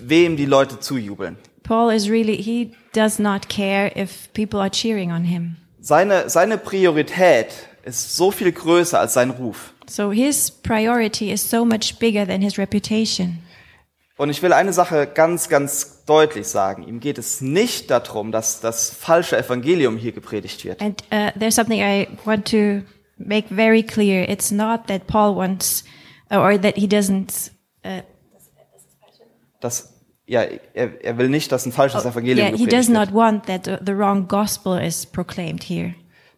wem 0.00 0.36
die 0.36 0.46
Leute 0.46 0.78
zujubeln. 0.78 1.36
Paul 1.64 1.92
is 1.92 2.08
really, 2.08 2.40
he 2.40 2.70
does 2.94 3.18
not 3.18 3.48
care 3.48 3.90
if 4.00 4.32
people 4.34 4.60
are 4.60 4.70
cheering 4.70 5.10
on 5.10 5.24
him. 5.24 5.56
Seine, 5.80 6.30
seine 6.30 6.58
Priorität 6.58 7.48
ist 7.84 8.16
so 8.16 8.30
viel 8.30 8.52
größer 8.52 9.00
als 9.00 9.14
sein 9.14 9.30
Ruf. 9.30 9.72
So 9.88 10.10
his 10.10 10.50
priority 10.50 11.30
is 11.30 11.48
so 11.48 11.64
much 11.64 11.98
bigger 11.98 12.26
than 12.26 12.40
his 12.40 12.58
reputation. 12.58 13.38
Und 14.18 14.30
ich 14.30 14.42
will 14.42 14.52
eine 14.52 14.72
Sache 14.72 15.06
ganz, 15.06 15.48
ganz 15.50 16.04
deutlich 16.06 16.46
sagen. 16.48 16.82
Ihm 16.84 17.00
geht 17.00 17.18
es 17.18 17.42
nicht 17.42 17.90
darum, 17.90 18.32
dass 18.32 18.60
das 18.60 18.90
falsche 18.90 19.36
Evangelium 19.36 19.98
hier 19.98 20.12
gepredigt 20.12 20.64
wird. 20.64 20.80
And 20.80 21.02
uh, 21.12 21.30
there's 21.38 21.54
something 21.54 21.80
I 21.80 22.08
want 22.24 22.48
to 22.50 22.82
make 23.18 23.48
very 23.54 23.82
clear. 23.82 24.26
It's 24.28 24.50
not 24.50 24.86
that 24.88 25.06
Paul 25.06 25.36
wants, 25.36 25.84
uh, 26.32 26.36
or 26.38 26.58
that 26.60 26.76
he 26.76 26.86
doesn't. 26.86 27.50
Uh, 27.84 28.02
Das, 29.60 29.94
ja, 30.26 30.42
er, 30.74 31.02
er 31.02 31.18
will 31.18 31.28
nicht, 31.30 31.50
dass 31.50 31.64
ein 31.64 31.72
falsches 31.72 32.04
Evangelium 32.04 32.48
yeah, 32.48 32.56
he 32.56 32.64
gepredigt 32.64 32.72
does 32.72 32.88
wird. 32.88 33.10
not 33.10 33.14
want 33.14 33.46
that 33.46 33.64
the 33.64 33.92
wrong 33.96 34.28
gospel 34.28 34.78
is 34.78 35.06
proclaimed 35.06 35.62
here. 35.64 35.94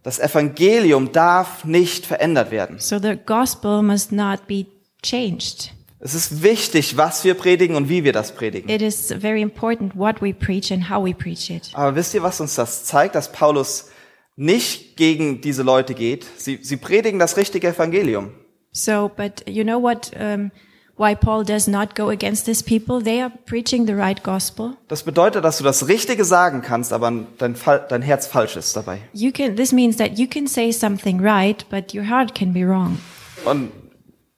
Das 0.09 0.19
Evangelium 0.19 1.13
darf 1.13 1.67
nicht 1.67 2.07
verändert 2.07 2.51
werden. 2.51 2.79
So 2.79 2.99
the 2.99 3.15
gospel 3.27 3.83
must 3.83 4.11
not 4.11 4.47
be 4.47 4.65
changed. 5.03 5.75
Es 6.01 6.15
ist 6.15 6.43
wichtig, 6.43 6.97
was 6.97 7.25
wir 7.25 7.35
predigen 7.35 7.77
und 7.77 7.91
wie 7.91 8.05
wir 8.05 8.15
das 8.15 8.35
predigen. 8.35 8.71
It 8.71 8.81
is 8.81 9.13
very 9.21 9.43
important 9.43 9.95
what 9.95 10.23
we 10.23 10.33
preach 10.33 10.73
and 10.73 10.89
how 10.89 11.05
we 11.05 11.13
preach 11.13 11.51
it. 11.51 11.69
Aber 11.75 11.95
wisst 11.95 12.15
ihr, 12.15 12.23
was 12.23 12.41
uns 12.41 12.55
das 12.55 12.87
zeigt, 12.87 13.17
dass 13.17 13.33
Paulus 13.33 13.91
nicht 14.35 14.97
gegen 14.97 15.43
diese 15.43 15.63
Leute 15.63 15.93
geht? 15.93 16.25
Sie, 16.39 16.59
sie 16.63 16.79
predigen 16.79 17.19
das 17.19 17.37
richtige 17.37 17.69
Evangelium. 17.69 18.31
So, 18.73 19.11
but 19.15 19.47
you 19.47 19.63
know 19.63 19.79
what? 19.79 20.11
Um, 20.19 20.51
why 20.99 21.15
Paul 21.15 21.45
does 21.45 21.67
not 21.69 21.95
go 21.95 22.09
against 22.11 22.45
these 22.47 22.63
people? 22.63 23.03
They 23.03 23.23
are 23.23 23.33
preaching 23.47 23.87
the 23.87 23.95
right 23.95 24.23
gospel. 24.23 24.77
Das 24.89 25.03
bedeutet, 25.03 25.45
dass 25.45 25.59
du 25.59 25.65
das 25.65 25.89
Richtige 25.89 26.25
sagen 26.25 26.61
kannst, 26.63 26.93
aber 26.93 27.11
dein, 27.39 27.57
Fall, 27.57 27.87
dein 27.89 28.03
Herz 28.03 28.27
falsch 28.27 28.57
ist 28.57 28.77
dabei. 28.77 28.99
You 29.13 29.33
can. 29.33 29.57
This 29.57 29.73
means 29.73 29.97
that 29.97 30.19
you 30.19 30.27
can 30.27 30.47
say 30.47 30.71
something 30.73 31.21
right, 31.21 31.65
but 31.71 31.95
your 31.95 32.09
heart 32.09 32.35
can 32.35 32.53
be 32.53 32.67
wrong. 32.69 32.99
Und 33.45 33.71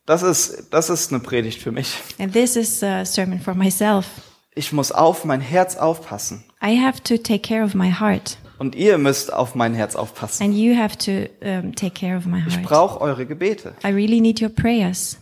das 0.06 0.22
ist, 0.22 0.68
das 0.70 0.90
ist 0.90 1.12
eine 1.12 1.20
Predigt 1.20 1.60
für 1.62 1.72
mich. 1.72 1.96
And 2.18 2.32
this 2.32 2.56
is 2.56 2.82
a 2.82 3.04
sermon 3.04 3.40
for 3.40 3.54
myself. 3.54 4.06
Ich 4.54 4.72
muss 4.72 4.90
auf 4.92 5.24
mein 5.24 5.40
Herz 5.40 5.76
aufpassen. 5.76 6.42
I 6.62 6.76
have 6.78 7.00
to 7.04 7.16
take 7.16 7.38
care 7.40 7.64
of 7.64 7.74
my 7.74 7.90
heart, 7.90 8.36
Und 8.58 8.74
ihr 8.74 8.98
müsst 8.98 9.32
auf 9.32 9.54
mein 9.54 9.72
Herz 9.74 9.94
aufpassen. 9.94 10.42
and 10.44 10.54
you 10.54 10.76
have 10.76 10.98
to 10.98 11.30
um, 11.46 11.74
take 11.74 11.92
care 11.94 12.16
of 12.18 12.26
my 12.26 12.42
Ich 12.46 12.56
heart. 12.56 12.66
brauche 12.66 13.00
eure 13.00 13.24
Gebete. 13.26 13.74
I 13.84 13.88
really 13.92 14.20
need 14.20 14.42
your 14.42 14.50
prayers. 14.50 15.16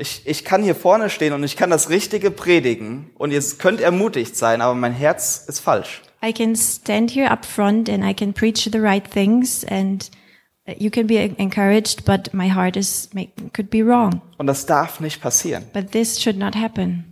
Ich, 0.00 0.22
ich 0.24 0.46
kann 0.46 0.62
hier 0.62 0.74
vorne 0.74 1.10
stehen 1.10 1.34
und 1.34 1.44
ich 1.44 1.58
kann 1.58 1.68
das 1.68 1.90
Richtige 1.90 2.30
predigen 2.30 3.10
und 3.18 3.32
ihr 3.32 3.42
könnt 3.58 3.82
ermutigt 3.82 4.34
sein, 4.34 4.62
aber 4.62 4.74
mein 4.74 4.94
Herz 4.94 5.44
ist 5.46 5.60
falsch. 5.60 6.00
I 6.24 6.32
can 6.32 6.56
stand 6.56 7.10
here 7.10 7.30
up 7.30 7.44
front 7.44 7.90
and 7.90 8.02
I 8.02 8.14
can 8.14 8.32
preach 8.32 8.68
the 8.72 8.78
right 8.78 9.04
things, 9.04 9.62
and 9.62 10.10
uh, 10.66 10.72
you 10.78 10.90
can 10.90 11.06
be 11.06 11.16
encouraged, 11.36 12.06
but 12.06 12.32
my 12.32 12.50
heart 12.50 12.76
is 12.76 13.10
could 13.54 13.68
be 13.68 13.84
wrong. 13.84 14.22
Und 14.38 14.46
das 14.46 14.64
darf 14.64 15.00
nicht 15.00 15.20
passieren. 15.20 15.64
But 15.74 15.92
this 15.92 16.18
should 16.18 16.38
not 16.38 16.54
happen. 16.54 17.04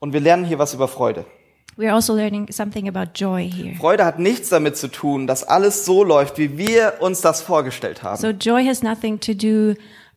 Und 0.00 0.12
wir 0.12 0.20
lernen 0.20 0.44
hier 0.44 0.58
was 0.58 0.74
über 0.74 0.88
Freude. 0.88 1.24
We're 1.76 1.94
also 1.94 2.14
learning 2.14 2.50
something 2.50 2.88
about 2.88 3.12
joy 3.14 3.48
here. 3.48 3.76
Freude 3.76 4.04
hat 4.04 4.18
nichts 4.18 4.48
damit 4.48 4.76
zu 4.76 4.88
tun, 4.88 5.28
dass 5.28 5.44
alles 5.44 5.84
so 5.84 6.02
läuft, 6.02 6.38
wie 6.38 6.58
wir 6.58 6.94
uns 6.98 7.20
das 7.20 7.42
vorgestellt 7.42 8.02
haben. 8.02 8.20
So 8.20 8.30
joy 8.30 8.66
has 8.66 8.82
nothing 8.82 9.20
to 9.20 9.34
do 9.34 9.74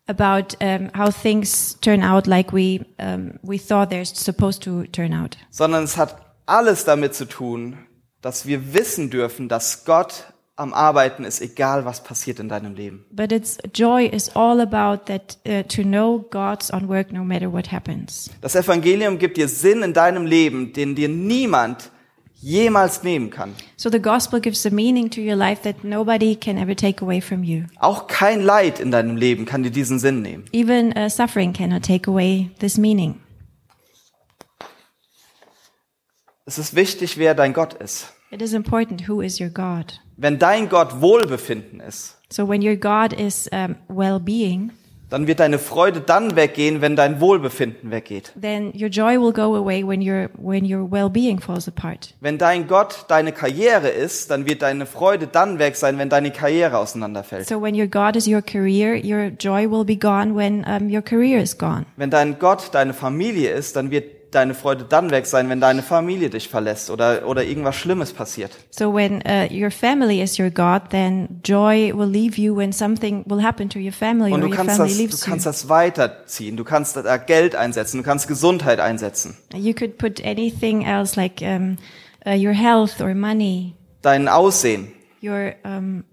about 0.08 0.56
um, 0.62 0.90
how 0.94 1.10
things 1.12 1.78
turn 1.82 2.04
out 2.04 2.28
like 2.28 2.52
we 2.52 2.86
um, 3.00 3.40
we 3.42 3.58
thought 3.58 3.90
they're 3.90 4.06
supposed 4.06 4.62
to 4.64 4.84
turn 4.88 5.14
out. 5.14 5.38
sondern 5.50 5.84
es 5.84 5.98
hat 5.98 6.18
alles 6.46 6.84
damit 6.86 7.16
zu 7.16 7.26
tun, 7.26 7.78
dass 8.22 8.46
wir 8.46 8.74
wissen 8.74 9.10
dürfen, 9.10 9.48
dass 9.48 9.86
Gott 9.86 10.26
am 10.56 10.74
Arbeiten 10.74 11.24
ist, 11.24 11.42
egal 11.42 11.84
was 11.86 12.04
passiert 12.04 12.40
in 12.40 12.48
deinem 12.48 12.76
Leben. 12.76 13.06
But 13.12 13.32
it's 13.32 13.58
joy 13.74 14.06
is 14.06 14.30
all 14.36 14.62
about 14.62 15.06
that 15.06 15.38
uh, 15.48 15.64
to 15.64 15.82
know 15.82 16.20
God's 16.30 16.72
on 16.72 16.88
work 16.88 17.12
no 17.12 17.24
matter 17.24 17.52
what 17.52 17.72
happens. 17.72 18.30
Das 18.42 18.56
Evangelium 18.56 19.18
gibt 19.18 19.38
dir 19.38 19.48
Sinn 19.48 19.82
in 19.82 19.94
deinem 19.94 20.26
Leben, 20.26 20.74
den 20.74 20.96
dir 20.96 21.10
niemand 21.10 21.92
jemals 22.44 23.04
nehmen 23.04 23.30
kann. 23.30 23.56
So 23.78 23.90
the 23.90 24.02
gospel 24.02 24.40
gives 24.40 24.66
a 24.66 24.70
meaning 24.70 25.10
to 25.12 25.22
your 25.22 25.36
life 25.36 25.62
that 25.64 25.84
nobody 25.84 26.36
can 26.36 26.58
ever 26.58 26.76
take 26.76 27.02
away 27.02 27.22
from 27.22 27.44
you. 27.44 27.64
Auch 27.80 28.08
kein 28.08 28.42
Leid 28.42 28.80
in 28.80 28.92
deinem 28.92 29.16
Leben 29.16 29.46
kann 29.46 29.64
dir 29.64 29.72
diesen 29.72 29.98
Sinn 29.98 30.22
nehmen. 30.22 30.46
Even 30.52 30.92
uh, 30.98 31.10
suffering 31.10 31.54
cannot 31.54 31.84
take 31.84 32.10
away 32.10 32.52
this 32.60 32.78
meaning. 32.78 33.20
Es 36.46 36.58
ist 36.58 36.76
wichtig, 36.76 37.18
wer 37.18 37.34
dein 37.36 37.54
Gott 37.54 37.74
ist. 37.74 38.12
It 38.30 38.42
is 38.42 38.54
important 38.54 39.08
who 39.08 39.22
is 39.22 39.40
your 39.40 39.50
God. 39.50 40.00
Wenn 40.18 40.38
dein 40.40 40.68
Gott 40.68 41.02
Wohlbefinden 41.02 41.80
ist, 41.80 42.18
So 42.30 42.48
when 42.48 42.62
your 42.62 42.76
God 42.76 43.14
is 43.14 43.48
um, 43.52 43.76
well-being, 43.88 44.72
dann 45.14 45.28
wird 45.28 45.40
deine 45.40 45.60
Freude 45.60 46.02
dann 46.02 46.36
weggehen, 46.36 46.82
wenn 46.82 46.96
dein 46.96 47.22
Wohlbefinden 47.22 47.92
weggeht. 47.92 48.32
then 48.36 48.74
your 48.76 48.90
joy 48.90 49.16
will 49.16 49.32
go 49.32 49.56
away 49.56 49.88
when 49.88 50.02
your 50.02 50.30
when 50.40 50.66
your 50.66 50.90
well-being 50.92 51.40
falls 51.40 51.68
apart. 51.68 52.16
Wenn 52.20 52.40
dein 52.40 52.68
Gott 52.68 53.06
deine 53.10 53.32
Karriere 53.32 53.90
ist, 53.90 54.32
dann 54.32 54.48
wird 54.48 54.64
deine 54.64 54.88
Freude 54.88 55.28
dann 55.28 55.60
weg 55.60 55.76
sein, 55.76 56.00
wenn 56.00 56.10
deine 56.10 56.32
Karriere 56.32 56.80
auseinanderfällt. 56.80 57.48
So 57.48 57.62
when 57.62 57.76
your 57.76 57.86
God 57.86 58.16
is 58.16 58.28
your 58.28 58.42
career, 58.42 58.96
your 58.96 59.30
joy 59.30 59.70
will 59.70 59.86
be 59.86 59.96
gone 59.96 60.36
when 60.36 60.66
um, 60.66 60.90
your 60.90 61.04
career 61.04 61.40
is 61.40 61.56
gone. 61.60 61.86
Wenn 61.96 62.10
dein 62.10 62.40
Gott 62.40 62.70
deine 62.72 62.96
Familie 62.96 63.52
ist, 63.52 63.76
dann 63.76 63.92
wird 63.92 64.23
deine 64.36 64.54
Freude 64.54 64.86
dann 64.88 65.12
weg 65.12 65.26
sein, 65.26 65.50
wenn 65.50 65.60
deine 65.62 65.82
Familie 65.84 66.30
dich 66.30 66.50
verlässt 66.50 66.90
oder, 66.90 67.28
oder 67.28 67.44
irgendwas 67.44 67.76
Schlimmes 67.76 68.14
passiert. 68.14 68.52
So 68.72 68.94
when 68.94 69.22
uh, 69.28 69.48
your 69.54 69.72
family 69.72 70.22
is 70.22 70.40
your 70.40 70.50
God, 70.50 70.90
then 70.90 71.42
joy 71.44 71.92
will 71.96 72.10
leave 72.10 72.40
you 72.40 72.56
when 72.56 72.72
something 72.74 73.24
will 73.28 73.44
happen 73.44 73.70
to 73.70 73.80
your 73.80 73.92
family 73.92 74.32
Und 74.34 74.42
or 74.44 74.48
du 74.48 74.48
your 74.50 74.56
kannst 74.56 74.78
family 74.78 74.90
das, 74.90 74.98
du 74.98 75.04
leaves 75.04 75.22
kannst 75.22 75.46
you. 75.46 75.52
das 75.52 75.70
weiterziehen. 75.70 76.58
Du 76.58 76.64
kannst 76.64 76.96
da 76.96 77.18
Geld 77.18 77.56
einsetzen. 77.56 77.98
Du 77.98 78.04
kannst 78.04 78.28
Gesundheit 78.28 78.80
einsetzen. 78.80 79.38
You 79.54 79.74
could 79.74 79.98
put 79.98 80.24
anything 80.26 80.84
else 80.84 81.16
like 81.20 81.42
um, 81.42 81.78
uh, 82.26 82.32
your 82.32 82.54
health 82.54 83.00
or 83.02 83.14
money, 83.14 83.76
Dein 84.02 84.28
Aussehen, 84.28 84.92
your 85.22 85.54
um, 85.64 86.04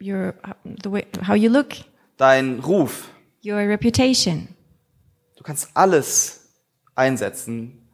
your 0.00 0.34
the 0.82 0.90
way 0.90 1.06
how 1.26 1.34
you 1.34 1.48
look, 1.50 1.68
dein 2.18 2.58
Ruf. 2.60 3.08
your 3.44 3.58
reputation. 3.68 4.48
Du 5.36 5.42
kannst 5.44 5.68
alles 5.74 6.37
einsetzen, 6.98 7.88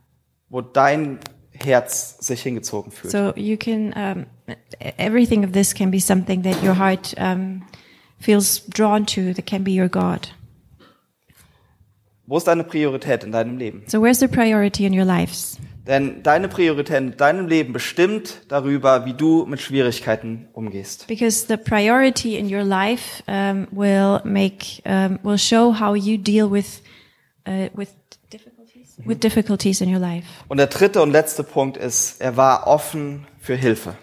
wo 0.48 0.60
dein 0.60 1.20
Herz 1.52 2.18
sich 2.18 2.42
hingezogen 2.42 2.90
fühlt. 2.90 3.12
So 3.12 3.32
you 3.36 3.56
can 3.56 3.92
um, 3.96 4.26
everything 4.96 5.44
of 5.44 5.52
this 5.52 5.74
can 5.74 5.90
be 5.90 6.00
something 6.00 6.42
that 6.42 6.62
your 6.62 6.76
heart 6.76 7.14
um, 7.18 7.62
feels 8.18 8.66
drawn 8.66 9.06
to. 9.06 9.32
That 9.34 9.46
can 9.46 9.62
be 9.62 9.70
your 9.70 9.88
God. 9.88 10.34
Wo 12.26 12.38
ist 12.38 12.48
deine 12.48 12.64
Priorität 12.64 13.22
in 13.22 13.32
deinem 13.32 13.58
Leben? 13.58 13.82
So 13.86 14.00
where's 14.00 14.18
the 14.18 14.28
priority 14.28 14.86
in 14.86 14.98
your 14.98 15.04
lives? 15.04 15.58
Denn 15.86 16.22
deine 16.22 16.48
Priorität 16.48 16.96
in 16.96 17.16
deinem 17.18 17.46
Leben 17.46 17.74
bestimmt 17.74 18.40
darüber, 18.48 19.04
wie 19.04 19.12
du 19.12 19.44
mit 19.44 19.60
Schwierigkeiten 19.60 20.48
umgehst. 20.54 21.06
Because 21.06 21.46
the 21.46 21.58
priority 21.58 22.36
in 22.38 22.46
your 22.46 22.64
life 22.64 23.22
um, 23.28 23.68
will 23.70 24.20
make 24.24 24.82
um, 24.86 25.18
will 25.22 25.36
show 25.36 25.78
how 25.78 25.94
you 25.94 26.16
deal 26.16 26.50
with 26.50 26.80
uh, 27.46 27.68
with 27.74 27.90
with 29.04 29.20
difficulties 29.20 29.80
in 29.80 29.92
your 29.92 30.00
life. 30.00 30.26
Und 30.48 30.58
der 30.58 30.66
dritte 30.66 31.02
und 31.02 31.10
letzte 31.10 31.44
Punkt 31.44 31.76
ist, 31.76 32.20
er 32.20 32.36
war 32.36 32.66
offen 32.66 33.26
für 33.40 33.54
Hilfe. 33.54 33.96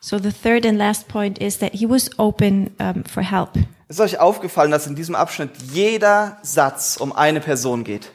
So 0.00 0.18
the 0.18 0.32
third 0.32 0.64
and 0.64 0.78
last 0.78 1.08
point 1.08 1.38
is 1.38 1.58
that 1.58 1.72
he 1.72 1.88
was 1.88 2.10
open 2.18 2.70
um, 2.78 3.04
for 3.04 3.22
help. 3.22 3.50
Ist 3.88 4.00
euch 4.00 4.18
aufgefallen, 4.20 4.70
dass 4.70 4.86
in 4.86 4.94
diesem 4.94 5.14
Abschnitt 5.14 5.50
jeder 5.72 6.38
Satz 6.42 6.96
um 6.98 7.12
eine 7.12 7.40
Person 7.40 7.84
geht? 7.84 8.12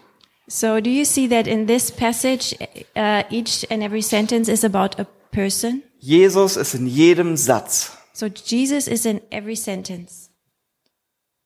So 0.48 0.80
do 0.80 0.90
you 0.90 1.06
see 1.06 1.28
that 1.30 1.48
in 1.48 1.68
this 1.68 1.92
passage, 1.92 2.56
uh, 2.96 3.24
each 3.30 3.70
and 3.72 3.82
every 3.82 4.02
sentence 4.02 4.50
is 4.50 4.64
about 4.64 5.02
a 5.02 5.06
person? 5.32 5.84
Jesus 6.00 6.58
ist 6.58 6.76
in 6.76 6.86
jedem 6.86 7.38
Satz. 7.38 7.98
So 8.14 8.28
Jesus 8.28 8.88
is 8.88 9.06
in 9.06 9.22
every 9.32 9.56
sentence. 9.56 10.30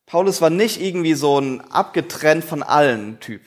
Paulus 0.08 0.42
war 0.42 0.50
nicht 0.50 0.82
irgendwie 0.82 1.14
so 1.14 1.40
ein 1.40 1.62
abgetrennt 1.62 2.44
von 2.44 2.64
allen 2.64 3.20
Typ. 3.20 3.42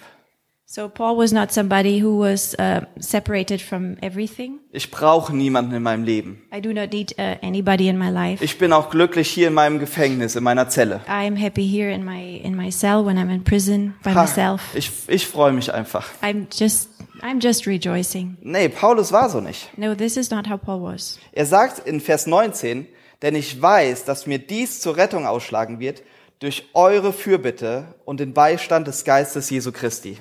So 0.73 0.89
Paul 0.89 1.17
was 1.17 1.33
not 1.33 1.51
somebody 1.51 1.99
who 1.99 2.17
was 2.17 2.55
uh, 2.57 2.83
separated 2.97 3.61
from 3.61 3.97
everything. 4.03 4.61
Ich 4.71 4.93
brauche 4.93 5.35
niemanden 5.35 5.75
in 5.75 5.83
meinem 5.83 6.05
Leben. 6.05 6.43
I 6.55 6.61
do 6.61 6.73
not 6.73 6.93
need 6.93 7.13
uh, 7.19 7.35
anybody 7.43 7.89
in 7.89 7.99
my 7.99 8.09
life. 8.09 8.41
Ich 8.41 8.57
bin 8.57 8.73
auch 8.73 8.89
glücklich 8.89 9.29
hier 9.29 9.49
in 9.49 9.55
meinem 9.55 9.81
Gefängnis, 9.81 10.37
in 10.37 10.45
meiner 10.45 10.69
Zelle. 10.69 11.01
I 11.09 11.27
am 11.27 11.35
happy 11.35 11.67
here 11.67 11.91
in 11.93 12.05
my 12.05 12.37
in 12.45 12.55
my 12.55 12.71
cell 12.71 13.05
when 13.05 13.19
I'm 13.19 13.31
in 13.35 13.43
prison 13.43 13.97
by 14.05 14.11
Ha, 14.11 14.23
myself. 14.23 14.63
ich 14.73 14.93
ich 15.09 15.27
freue 15.27 15.51
mich 15.53 15.75
einfach. 15.75 16.07
I'm 16.23 16.47
just 16.57 16.89
I'm 17.21 17.41
just 17.43 17.67
rejoicing. 17.67 18.37
Nee, 18.41 18.69
Paulus 18.69 19.11
war 19.11 19.29
so 19.29 19.41
nicht. 19.41 19.77
No, 19.77 19.97
this 19.97 20.17
is 20.17 20.31
not 20.31 20.49
how 20.49 20.57
Paul 20.57 20.83
was. 20.83 21.19
Er 21.33 21.47
sagt 21.47 21.85
in 21.85 22.01
Vers 22.01 22.29
19, 22.29 22.87
denn 23.23 23.35
ich 23.35 23.61
weiß, 23.61 24.05
dass 24.05 24.29
mir 24.29 24.39
dies 24.39 24.79
zur 24.79 24.97
Rettung 24.97 25.27
ausschlagen 25.27 25.81
wird 25.81 26.05
durch 26.39 26.69
eure 26.75 27.13
Fürbitte 27.13 27.97
und 28.05 28.21
den 28.21 28.35
Beistand 28.35 28.87
des 28.87 29.05
Geistes 29.05 29.51
Jesu 29.51 29.73
Christi. 29.73 30.19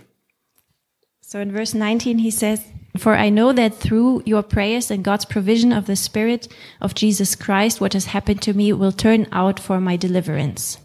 So 1.32 1.40
in 1.40 1.52
verse 1.52 1.76
19 1.76 2.18
he 2.18 2.32
says, 2.32 2.62
"For 2.98 3.16
I 3.16 3.30
know 3.30 3.54
that 3.54 3.80
through 3.80 4.24
your 4.26 4.42
prayers 4.42 4.90
and 4.90 5.04
God's 5.04 5.26
provision 5.26 5.72
of 5.72 5.86
the 5.86 5.96
Spirit 5.96 6.48
of 6.82 6.96
Jesus 6.96 7.36
Christ, 7.36 7.80
what 7.80 7.94
has 7.94 8.16
happened 8.16 8.42
to 8.42 8.54
me 8.56 8.74
will 8.74 8.92
turn 8.92 9.28
out 9.32 9.60
for 9.60 9.80
my 9.80 9.96
deliverance." 9.96 10.80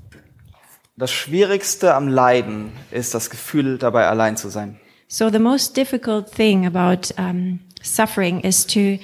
Das 0.99 1.11
Schwierigste 1.11 1.95
am 1.95 2.09
Leiden 2.09 2.73
ist 2.91 3.15
das 3.15 3.31
Gefühl, 3.31 3.79
dabei 3.79 4.07
allein 4.07 4.37
zu 4.37 4.51
sein. 4.51 4.79
So 5.09 5.31
the 5.31 5.39
most 5.39 5.79
difficult 5.79 6.31
thing 6.31 6.67
about 6.67 7.11
um, 7.17 7.61
suffering 7.83 8.41
is 8.41 8.67
to 8.67 8.99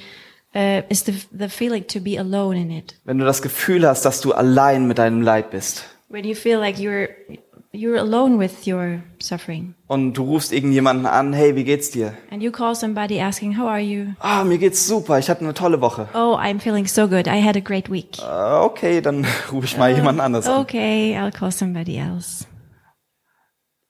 uh, 0.53 0.83
is 0.89 1.05
the 1.05 1.15
the 1.35 1.49
feeling 1.49 1.87
to 1.87 1.99
be 1.99 2.19
alone 2.19 2.55
in 2.55 2.69
it. 2.69 2.93
Wenn 3.03 3.17
du 3.17 3.25
das 3.25 3.41
Gefühl 3.41 3.87
hast, 3.87 4.05
dass 4.05 4.21
du 4.21 4.33
allein 4.33 4.85
mit 4.85 4.99
deinem 4.99 5.23
Leid 5.23 5.49
bist 5.49 5.85
When 6.07 6.23
you 6.23 6.35
feel 6.35 6.59
like 6.59 6.77
you're 6.77 7.09
you're 7.73 7.97
alone 7.97 8.37
with 8.37 8.67
your 8.67 9.01
suffering, 9.21 9.75
und 9.87 10.13
du 10.13 10.23
rufst 10.23 10.51
irgendjemanden 10.51 11.05
an, 11.05 11.33
hey, 11.33 11.55
wie 11.55 11.63
geht's 11.63 11.91
dir? 11.91 12.13
and 12.29 12.41
you 12.43 12.51
call 12.51 12.75
somebody 12.75 13.19
asking, 13.19 13.57
"How 13.57 13.67
are 13.67 13.79
you?" 13.79 14.07
Ah, 14.19 14.43
mir 14.43 14.57
geht's 14.57 14.87
super, 14.87 15.19
ich 15.19 15.29
hatte 15.29 15.41
eine 15.41 15.53
tolle 15.53 15.81
Woche. 15.81 16.07
Oh, 16.13 16.37
I'm 16.37 16.59
feeling 16.59 16.85
so 16.85 17.07
good. 17.07 17.27
I 17.27 17.41
had 17.41 17.55
a 17.55 17.61
great 17.61 17.89
week. 17.89 18.17
Ah, 18.21 18.63
okay, 18.63 19.01
dann 19.01 19.25
rufe 19.51 19.65
ich 19.65 19.77
mal 19.77 19.93
jemanden 19.95 20.21
anders 20.21 20.47
an. 20.47 20.61
Okay, 20.61 21.17
I'll 21.17 21.31
call 21.31 21.51
somebody 21.51 21.97
else. 21.97 22.45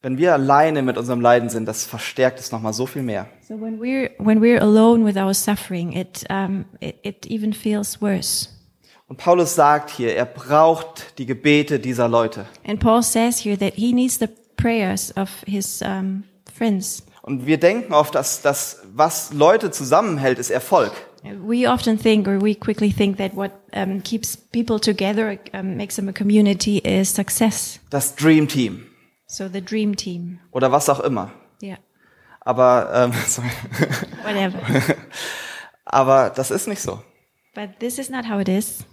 Wenn 0.03 0.17
wir 0.17 0.33
alleine 0.33 0.81
mit 0.81 0.97
unserem 0.97 1.21
Leiden 1.21 1.49
sind, 1.49 1.67
das 1.67 1.85
verstärkt 1.85 2.39
es 2.39 2.51
nochmal 2.51 2.73
so 2.73 2.87
viel 2.87 3.03
mehr. 3.03 3.27
So 3.47 3.61
when 3.61 3.79
we're 3.79 4.09
when 4.17 4.41
we're 4.41 4.59
alone 4.59 5.05
with 5.05 5.15
our 5.15 5.33
suffering, 5.35 5.91
it 5.93 6.25
um, 6.29 6.65
it, 6.79 6.95
it 7.03 7.25
even 7.27 7.53
feels 7.53 8.01
worse. 8.01 8.49
Und 9.11 9.17
Paulus 9.17 9.55
sagt 9.55 9.89
hier, 9.89 10.15
er 10.15 10.23
braucht 10.23 11.17
die 11.17 11.25
Gebete 11.25 11.81
dieser 11.81 12.07
Leute. 12.07 12.45
And 12.65 12.79
Paul 12.79 13.03
says 13.03 13.43
here 13.43 13.57
that 13.57 13.73
he 13.75 13.91
needs 13.91 14.17
the 14.17 14.29
prayers 14.55 15.13
of 15.17 15.29
his 15.45 15.81
um, 15.81 16.23
friends. 16.55 17.03
Und 17.21 17.45
wir 17.45 17.57
denken 17.59 17.91
oft, 17.91 18.15
dass 18.15 18.41
das, 18.41 18.79
was 18.95 19.33
Leute 19.33 19.69
zusammenhält, 19.69 20.39
ist 20.39 20.49
Erfolg. 20.49 20.93
We 21.45 21.69
often 21.69 21.99
think, 21.99 22.25
or 22.25 22.41
we 22.41 22.55
quickly 22.55 22.89
think, 22.89 23.17
that 23.17 23.35
what 23.35 23.51
um, 23.75 24.01
keeps 24.01 24.37
people 24.37 24.79
together, 24.79 25.37
um, 25.51 25.75
makes 25.75 25.97
them 25.97 26.07
a 26.07 26.13
community, 26.13 26.77
is 26.77 27.13
success. 27.13 27.81
Das 27.89 28.15
Dream 28.15 28.47
Team 28.47 28.85
So 29.27 29.49
the 29.49 29.61
dream 29.61 29.93
team. 29.97 30.39
oder 30.51 30.71
was 30.71 30.87
auch 30.87 31.01
immer. 31.01 31.31
Yeah, 31.61 31.79
Aber, 32.39 32.89
ähm, 32.95 33.11
sorry. 33.27 33.49
whatever. 34.23 34.61
Aber 35.83 36.29
das 36.29 36.49
ist 36.49 36.69
nicht 36.69 36.81
so. 36.81 37.03
but 37.53 37.77
this 37.81 37.99
is 37.99 38.09
not 38.09 38.29
how 38.29 38.39
it 38.39 38.47
is. 38.47 38.85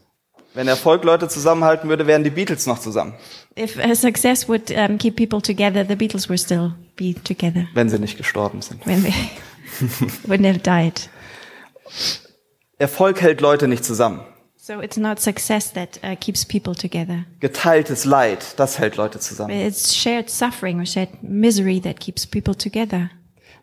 Wenn 0.55 0.67
Erfolg 0.67 1.05
Leute 1.05 1.29
zusammenhalten 1.29 1.89
würde, 1.89 2.07
wären 2.07 2.25
die 2.25 2.31
Beatles 2.31 2.67
noch 2.67 2.79
zusammen, 2.79 3.15
If 3.59 3.77
success 3.99 4.49
would 4.49 4.71
um, 4.71 4.99
keep 4.99 5.17
people 5.17 5.43
together, 5.43 5.85
the 5.87 5.97
Beatles 5.97 6.29
would 6.29 6.41
still 6.41 6.73
be 6.97 7.15
together 7.25 7.67
wenn 7.75 7.89
sie 7.89 7.99
nicht 7.99 8.17
gestorben 8.17 8.63
sind. 8.63 8.85
when 8.87 9.03
they 9.03 9.13
wouldn't 10.27 10.47
have 10.47 10.61
died. 10.61 11.09
Erfolg 12.79 13.21
hält 13.21 13.41
Leute 13.41 13.69
nicht 13.69 13.85
zusammen. 13.85 14.21
So 14.57 14.81
it's 14.81 14.97
not 14.99 15.19
success 15.19 15.73
that 15.73 15.99
uh, 16.05 16.15
keeps 16.15 16.45
people 16.45 16.75
together. 16.75 17.25
Geteiltes 17.41 18.05
Leid, 18.05 18.45
das 18.59 18.79
hält 18.79 18.97
Leute 18.97 19.19
zusammen. 19.19 19.51
It's 19.51 19.95
shared 19.97 20.29
suffering 20.29 20.79
or 20.79 20.87
shared 20.87 21.23
misery 21.23 21.81
that 21.81 22.01
keeps 22.01 22.27
people 22.27 22.55
together. 22.55 23.11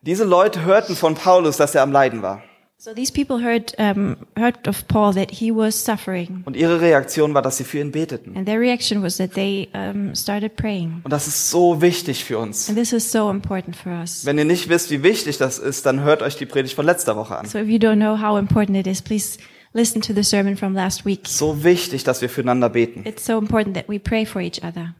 Diese 0.02 0.24
Leute 0.24 0.64
hörten 0.66 0.96
von 0.96 1.16
Paulus, 1.16 1.58
dass 1.58 1.76
er 1.76 1.84
am 1.84 1.92
Leiden 1.92 2.22
war. 2.22 2.44
So 2.78 2.93
these 2.93 3.09
people 3.11 3.41
heard 3.41 3.73
um, 3.80 4.17
heard 4.38 4.67
of 4.67 4.86
Paul 4.89 5.13
that 5.13 5.32
he 5.32 5.49
was 5.49 5.73
suffering, 5.84 6.43
Und 6.45 6.57
ihre 6.57 6.82
Reaktion 6.82 7.34
war, 7.34 7.41
dass 7.41 7.57
sie 7.57 7.63
für 7.63 7.80
ihn 7.80 7.91
beteten. 7.91 8.36
and 8.36 8.45
their 8.45 8.59
reaction 8.59 9.01
was 9.01 9.15
that 9.17 9.34
they 9.34 9.69
um, 9.73 10.13
started 10.13 10.55
praying. 10.57 10.99
Und 11.03 11.11
das 11.11 11.26
ist 11.26 11.49
so 11.49 11.82
wichtig 11.82 12.23
für 12.26 12.38
uns. 12.38 12.67
And 12.69 12.78
this 12.78 12.91
is 12.91 13.09
so 13.09 13.32
important 13.32 13.76
for 13.78 13.93
us. 13.93 14.26
Wenn 14.26 14.38
ihr 14.38 14.45
nicht 14.45 14.67
wisst, 14.67 14.91
wie 14.91 15.01
wichtig 15.03 15.38
das 15.38 15.57
ist, 15.57 15.86
dann 15.86 16.01
hört 16.01 16.21
euch 16.21 16.36
die 16.36 16.45
Predigt 16.45 16.76
von 16.76 16.86
letzter 16.86 17.15
Woche 17.15 17.38
an. 17.38 17.45
So 17.45 17.57
if 17.59 17.67
you 17.69 17.78
don't 17.78 17.95
know 17.95 18.19
how 18.21 18.38
important 18.38 18.78
it 18.78 18.88
is, 18.88 19.01
please 19.01 19.39
listen 19.73 20.01
to 20.01 20.13
the 20.13 20.23
sermon 20.23 20.57
from 20.57 20.73
last 20.76 21.05
week. 21.05 21.21
So 21.28 21.63
wichtig, 21.63 22.03
dass 22.03 22.21
wir 22.21 22.30
füreinander 22.30 22.69
beten. 22.69 23.03
It's 23.05 23.26
so 23.26 23.38
important 23.39 23.76
that 23.78 23.88
we 23.88 23.99
pray 23.99 24.26
for 24.26 24.41
each 24.41 24.61
other. 24.63 24.93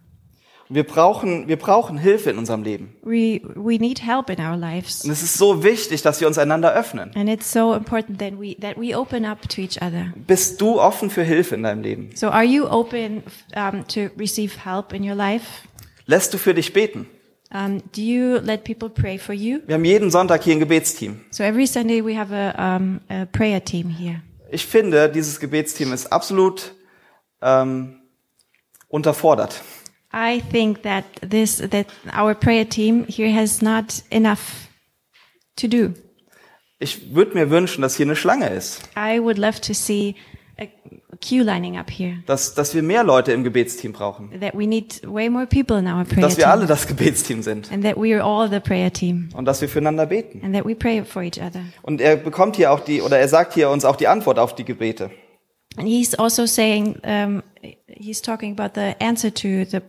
Wir 0.68 0.84
brauchen, 0.84 1.48
wir 1.48 1.58
brauchen 1.58 1.98
Hilfe 1.98 2.32
in 2.32 2.40
unserem 2.40 2.64
Leben. 2.64 2.96
We 3.04 3.42
we 3.56 3.78
need 3.78 4.02
help 4.04 4.32
in 4.32 4.40
our 4.40 4.58
lives. 4.58 5.06
Und 5.06 5.12
es 5.12 5.22
ist 5.22 5.38
so 5.38 5.64
wichtig, 5.64 6.02
dass 6.02 6.22
wir 6.22 6.28
uns 6.28 6.40
einander 6.40 6.74
öffnen. 6.74 7.12
And 7.16 7.30
it's 7.30 7.52
so 7.52 7.76
important 7.76 8.20
that 8.20 8.40
we 8.40 8.56
that 8.60 8.76
we 8.78 8.98
open 8.98 9.26
up 9.26 9.48
to 9.50 9.62
each 9.62 9.80
other. 9.82 10.12
Bist 10.16 10.60
du 10.62 10.80
offen 10.80 11.12
für 11.12 11.22
Hilfe 11.22 11.54
in 11.54 11.64
deinem 11.64 11.84
Leben? 11.84 12.10
So 12.16 12.30
are 12.30 12.44
you 12.44 12.66
open 12.68 13.22
um, 13.56 13.88
to 13.88 14.10
receive 14.18 14.66
help 14.66 14.92
in 14.92 15.08
your 15.08 15.16
life? 15.16 15.46
Lässt 16.08 16.34
du 16.34 16.40
für 16.40 16.56
dich 16.56 16.74
beten? 16.74 17.08
Um, 17.54 17.84
do 17.96 18.02
you 18.02 18.38
let 18.40 18.64
people 18.64 18.90
pray 18.90 19.20
for 19.20 19.36
you? 19.36 19.60
Wir 19.68 19.76
haben 19.76 19.86
jeden 19.86 20.10
Sonntag 20.10 20.44
hier 20.44 20.56
ein 20.56 20.60
Gebetsteam. 20.60 21.22
So 21.30 21.44
every 21.44 21.68
Sunday 21.68 22.04
we 22.04 22.18
have 22.18 22.34
a, 22.34 22.76
um, 22.76 23.02
a 23.08 23.26
prayer 23.26 23.64
team 23.64 23.90
here. 23.90 24.22
Ich 24.50 24.66
finde, 24.66 25.10
dieses 25.10 25.40
Gebetsteam 25.40 25.94
ist 25.94 26.12
absolut 26.12 26.74
ähm, 27.42 28.02
unterfordert. 28.88 29.62
I 30.16 30.40
think 30.40 30.84
that 30.84 31.04
this 31.22 31.58
that 31.58 31.88
our 32.18 32.34
prayer 32.34 32.68
team 32.68 33.06
here 33.08 33.34
has 33.34 33.62
not 33.62 34.02
enough 34.10 34.70
to 35.58 35.68
do. 35.68 35.94
Ich 36.80 37.14
würde 37.14 37.34
mir 37.34 37.50
wünschen, 37.50 37.82
dass 37.82 37.98
hier 37.98 38.06
eine 38.06 38.16
Schlange 38.16 38.50
ist. 38.50 38.82
I 38.98 39.20
would 39.20 39.38
love 39.38 39.60
to 39.62 39.74
see 39.74 40.16
a 40.58 40.68
queue 41.20 41.44
lining 41.44 41.78
up 41.78 41.90
here. 41.90 42.18
Dass, 42.28 42.54
dass 42.54 42.74
wir 42.74 42.82
mehr 42.82 43.04
Leute 43.04 43.34
im 43.34 43.44
Gebetsteam 43.44 43.92
brauchen. 43.92 44.30
That 44.40 44.54
we 44.54 44.66
need 44.66 45.02
way 45.06 45.30
more 45.30 45.46
people 45.46 45.78
in 45.78 45.88
our 45.88 46.06
prayer 46.06 46.22
Dass 46.22 46.38
wir 46.38 46.50
alle 46.50 46.62
team. 46.62 46.68
das 46.70 46.88
Gebetsteam 46.88 47.44
sind. 47.44 47.72
And 47.72 47.84
that 47.84 47.98
we 47.98 48.16
are 48.16 48.24
all 48.24 48.50
the 48.50 48.62
prayer 48.62 48.92
team. 48.92 49.30
Und 49.34 49.46
dass 49.46 49.60
wir 49.60 49.68
füreinander 49.68 50.06
beten. 50.06 50.42
And 50.46 50.56
that 50.56 50.66
we 50.66 50.76
pray 50.76 51.04
for 51.04 51.24
each 51.24 51.42
other. 51.42 51.62
Und 51.82 52.00
er 52.00 52.16
bekommt 52.16 52.56
hier 52.56 52.72
auch 52.72 52.80
die, 52.80 53.02
oder 53.02 53.20
er 53.20 53.28
sagt 53.28 53.54
hier 53.54 53.70
uns 53.70 53.84
auch 53.84 53.98
die 53.98 54.08
Antwort 54.08 54.40
auf 54.40 54.56
die 54.56 54.64
Gebete. 54.64 55.12
And 55.78 55.88
he's 55.90 56.16
also 56.16 56.46
saying, 56.46 57.02
um, 57.06 57.44
he's 57.88 58.22
talking 58.22 58.58
about 58.58 58.80
the 58.80 58.94
answer 59.02 59.34
to 59.34 59.66
the 59.66 59.82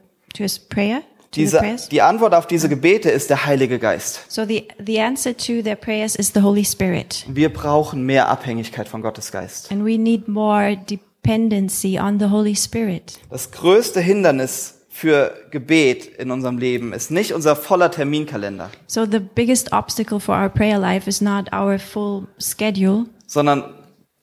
prayer, 0.69 1.03
Diese, 1.35 1.61
die 1.91 2.01
Antwort 2.03 2.35
auf 2.35 2.47
diese 2.47 2.69
Gebete 2.69 3.11
ist 3.11 3.29
der 3.31 3.45
Heilige 3.47 3.79
Geist. 3.79 4.21
So 4.29 4.45
the 4.47 4.69
the 4.85 5.01
answer 5.01 5.37
to 5.37 5.63
their 5.63 5.77
prayers 5.77 6.15
is 6.17 6.33
the 6.35 6.41
Holy 6.41 6.65
Spirit, 6.65 7.25
Wir 7.29 7.53
brauchen 7.53 8.05
mehr 8.07 8.29
Abhängigkeit 8.29 8.89
von 8.89 9.03
Gottes 9.03 9.31
Geist. 9.33 9.71
and 9.71 9.85
we 9.85 9.99
need 9.99 10.29
more 10.29 10.77
dependency 10.89 11.99
on 11.99 12.19
the 12.19 12.27
Holy 12.31 12.57
Spirit. 12.57 13.19
Das 13.31 13.51
größte 13.51 14.01
Hindernis 14.01 14.75
für 14.89 15.35
Gebet 15.51 16.07
in 16.19 16.31
unserem 16.31 16.57
Leben 16.57 16.95
ist 16.95 17.11
nicht 17.11 17.33
unser 17.35 17.55
voller 17.55 17.91
Terminkalender, 17.91 18.71
So 18.87 19.05
the 19.05 19.19
biggest 19.19 19.73
obstacle 19.73 20.21
for 20.21 20.35
our 20.35 20.49
prayer 20.49 20.79
life 20.79 21.07
is 21.09 21.21
not 21.21 21.53
our 21.53 21.79
full 21.79 22.27
schedule, 22.41 23.05
sondern 23.27 23.75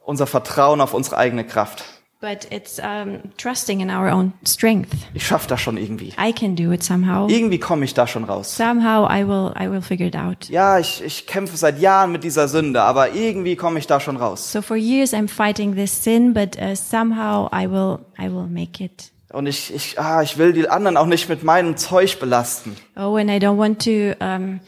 unser 0.04 0.26
Vertrauen 0.26 0.82
auf 0.82 0.94
unsere 0.96 1.18
eigene 1.18 1.46
Kraft. 1.46 1.84
But 2.24 2.48
it's 2.50 2.80
um, 2.80 3.20
trusting 3.36 3.82
in 3.82 3.90
our 3.90 4.10
own 4.10 4.32
strength. 4.46 4.96
Ich 5.14 5.28
schaffe 5.28 5.50
das 5.50 5.60
schon 5.60 5.76
irgendwie. 5.76 6.14
I 6.18 6.32
can 6.32 6.56
do 6.56 6.72
it 6.72 6.82
somehow. 6.82 7.28
Irgendwie 7.28 7.60
komme 7.60 7.84
ich 7.84 7.94
da 7.94 8.08
schon 8.08 8.24
raus. 8.24 8.56
Somehow 8.56 9.06
I 9.12 9.28
will 9.28 9.52
I 9.60 9.70
will 9.70 9.82
figure 9.82 10.08
it 10.08 10.16
out. 10.16 10.48
Ja, 10.48 10.80
ich, 10.80 11.04
ich 11.04 11.28
kämpfe 11.28 11.58
seit 11.58 11.82
Jahren 11.82 12.14
mit 12.14 12.24
dieser 12.24 12.48
Sünde, 12.48 12.82
aber 12.82 13.12
irgendwie 13.12 13.58
komme 13.58 13.78
ich 13.78 13.88
da 13.88 14.00
schon 14.00 14.16
raus. 14.16 14.54
So 14.54 14.62
for 14.62 14.78
years 14.78 15.14
I'm 15.14 15.28
fighting 15.28 15.76
this 15.76 16.02
sin, 16.02 16.34
but 16.34 16.58
uh, 16.58 16.76
somehow 16.76 17.50
I 17.54 17.70
will 17.70 18.00
I 18.18 18.30
will 18.32 18.48
make 18.48 18.82
it. 18.82 19.12
Und 19.34 19.48
ich, 19.48 19.74
ich, 19.74 20.00
ah, 20.00 20.22
ich 20.22 20.38
will 20.38 20.54
die 20.54 20.70
anderen 20.70 20.96
auch 20.96 21.08
nicht 21.08 21.28
mit 21.28 21.44
meinem 21.44 21.76
Zeug 21.76 22.20
belasten. 22.22 22.78
Oh, 22.96 23.18
and 23.18 23.30
I 23.30 23.38
don't 23.38 23.58
want 23.58 23.84
to 23.84 24.16
um, 24.24 24.62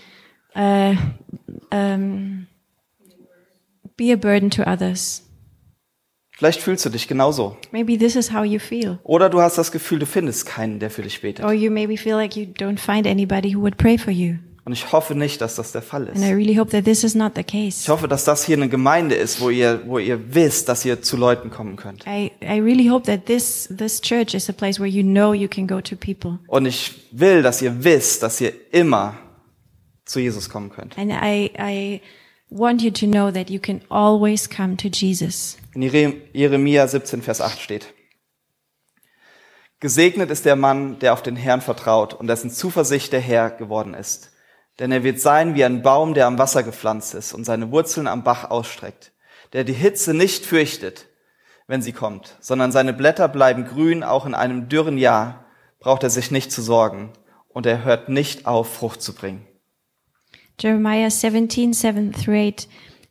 uh, 0.58 0.96
um, 1.72 2.48
be 3.96 4.12
a 4.12 4.18
burden 4.18 4.50
to 4.50 4.64
others. 4.64 5.25
Vielleicht 6.38 6.62
fühlst 6.62 6.86
du 6.86 6.90
dich 6.90 7.08
genauso. 7.08 7.56
Maybe 7.72 7.98
this 7.98 8.16
is 8.16 8.34
how 8.34 8.44
you 8.44 8.60
feel. 8.60 9.00
Oder 9.04 9.30
du 9.30 9.40
hast 9.42 9.58
das 9.58 9.72
Gefühl, 9.72 10.00
du 10.00 10.06
findest 10.06 10.46
keinen, 10.46 10.80
der 10.80 10.90
für 10.90 11.02
dich 11.02 11.22
betet. 11.22 11.46
Or 11.46 11.54
you 11.54 11.72
maybe 11.72 11.96
feel 11.98 12.16
like 12.16 12.36
you 12.36 12.44
don't 12.46 12.78
find 12.78 13.08
anybody 13.08 13.56
who 13.56 13.62
would 13.62 13.78
pray 13.78 13.98
for 13.98 14.12
you. 14.12 14.36
Und 14.66 14.74
ich 14.74 14.92
hoffe 14.92 15.14
nicht, 15.14 15.42
dass 15.42 15.56
das 15.56 15.72
der 15.74 15.84
Fall 15.84 16.08
And 16.10 16.18
I 16.18 16.22
ist. 16.24 16.36
really 16.36 16.56
hope 16.56 16.72
that 16.72 16.86
this 16.86 17.04
is 17.04 17.14
not 17.14 17.34
the 17.36 17.42
Ich 17.42 17.48
case. 17.48 17.92
hoffe, 17.92 18.08
dass 18.08 18.26
das 18.26 18.44
hier 18.46 18.58
eine 18.58 18.68
Gemeinde 18.68 19.14
ist, 19.14 19.40
wo 19.40 19.52
ihr, 19.52 19.84
wo 19.86 20.00
ihr 20.00 20.34
wisst, 20.34 20.68
dass 20.70 20.84
ihr 20.86 21.04
zu 21.04 21.18
Leuten 21.18 21.52
kommen 21.52 21.76
könnt. 21.76 22.04
I, 22.08 22.32
I 22.42 22.60
really 22.60 22.88
hope 22.90 23.06
that 23.06 23.28
this, 23.28 23.70
this 23.78 24.02
church 24.02 24.34
is 24.34 24.50
a 24.50 24.54
place 24.54 24.80
where 24.80 24.90
you 24.90 25.04
know 25.04 25.34
you 25.34 25.48
can 25.48 25.68
go 25.68 25.80
to 25.82 25.96
people. 25.96 26.40
Und 26.48 26.66
ich 26.66 26.94
will, 27.12 27.44
dass 27.44 27.62
ihr 27.62 27.84
wisst, 27.84 28.24
dass 28.24 28.42
ihr 28.42 28.54
immer 28.72 29.16
zu 30.04 30.20
Jesus 30.20 30.50
kommen 30.50 30.72
könnt. 30.72 30.98
And 30.98 31.12
I, 31.12 31.52
I 31.60 32.02
want 32.56 32.82
you 32.82 32.92
to 32.92 33.06
know 33.06 33.32
that 33.32 33.50
you 33.50 33.60
can 33.60 33.82
always 33.90 34.50
come 34.50 34.78
to 34.78 34.88
Jesus. 34.88 35.58
In 35.74 35.82
Jere- 35.82 36.14
Jeremia 36.34 36.88
17, 36.88 37.22
Vers 37.22 37.42
8 37.42 37.60
steht. 37.60 37.94
Gesegnet 39.82 40.32
ist 40.32 40.46
der 40.46 40.56
Mann, 40.56 41.00
der 41.00 41.14
auf 41.14 41.22
den 41.22 41.36
Herrn 41.36 41.62
vertraut 41.62 42.14
und 42.14 42.28
dessen 42.28 42.50
Zuversicht 42.50 43.12
der 43.12 43.20
Herr 43.20 43.50
geworden 43.52 43.94
ist. 43.94 44.32
Denn 44.80 44.92
er 44.92 45.04
wird 45.04 45.20
sein 45.20 45.56
wie 45.56 45.64
ein 45.66 45.82
Baum, 45.82 46.14
der 46.14 46.28
am 46.28 46.38
Wasser 46.38 46.64
gepflanzt 46.64 47.14
ist 47.14 47.34
und 47.34 47.44
seine 47.44 47.72
Wurzeln 47.72 48.08
am 48.08 48.24
Bach 48.24 48.50
ausstreckt, 48.50 49.12
der 49.54 49.64
die 49.64 49.74
Hitze 49.74 50.14
nicht 50.14 50.46
fürchtet, 50.46 51.08
wenn 51.68 51.82
sie 51.82 51.94
kommt, 51.94 52.36
sondern 52.40 52.72
seine 52.72 52.94
Blätter 52.94 53.28
bleiben 53.28 53.66
grün, 53.66 54.04
auch 54.04 54.26
in 54.26 54.34
einem 54.34 54.70
dürren 54.70 54.98
Jahr 54.98 55.46
braucht 55.80 56.04
er 56.04 56.10
sich 56.10 56.32
nicht 56.32 56.52
zu 56.52 56.62
sorgen 56.62 57.12
und 57.50 57.66
er 57.66 57.84
hört 57.84 58.10
nicht 58.10 58.46
auf, 58.46 58.74
Frucht 58.74 59.02
zu 59.02 59.14
bringen. 59.14 59.46
Jeremiah 60.58 61.12
17, 61.12 61.74
7 61.74 62.14
through 62.14 62.36
8. 62.36 62.68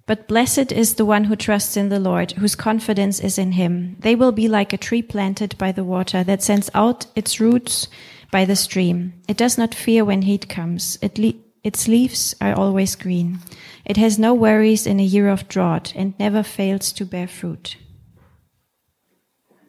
But 0.06 0.28
blessed 0.28 0.70
is 0.70 0.94
the 0.94 1.06
one 1.06 1.24
who 1.24 1.36
trusts 1.36 1.76
in 1.76 1.88
the 1.88 1.98
Lord, 1.98 2.32
whose 2.32 2.54
confidence 2.54 3.20
is 3.20 3.38
in 3.38 3.52
him. 3.52 3.96
They 4.00 4.14
will 4.14 4.32
be 4.32 4.48
like 4.48 4.72
a 4.72 4.78
tree 4.78 5.02
planted 5.02 5.56
by 5.56 5.72
the 5.72 5.84
water 5.84 6.22
that 6.24 6.42
sends 6.42 6.70
out 6.74 7.06
its 7.14 7.40
roots 7.40 7.88
by 8.30 8.44
the 8.44 8.56
stream. 8.56 9.14
It 9.28 9.38
does 9.38 9.56
not 9.56 9.74
fear 9.74 10.04
when 10.04 10.22
heat 10.22 10.48
comes. 10.48 10.98
It 11.00 11.18
le- 11.18 11.40
its 11.62 11.88
leaves 11.88 12.34
are 12.42 12.54
always 12.54 12.96
green. 12.96 13.38
It 13.86 13.96
has 13.96 14.18
no 14.18 14.34
worries 14.34 14.86
in 14.86 15.00
a 15.00 15.04
year 15.04 15.30
of 15.30 15.48
drought 15.48 15.94
and 15.96 16.12
never 16.18 16.42
fails 16.42 16.92
to 16.92 17.06
bear 17.06 17.26
fruit. 17.26 17.76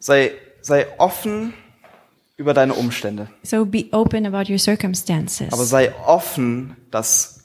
Sei, 0.00 0.32
sei 0.60 0.86
offen 0.98 1.54
über 2.36 2.52
deine 2.52 2.74
Umstände. 2.74 3.28
So 3.42 3.64
be 3.64 3.88
open 3.92 4.26
about 4.26 4.50
your 4.50 4.58
circumstances. 4.58 5.52
Aber 5.52 5.64
sei 5.64 5.94
offen, 6.06 6.76
dass 6.90 7.35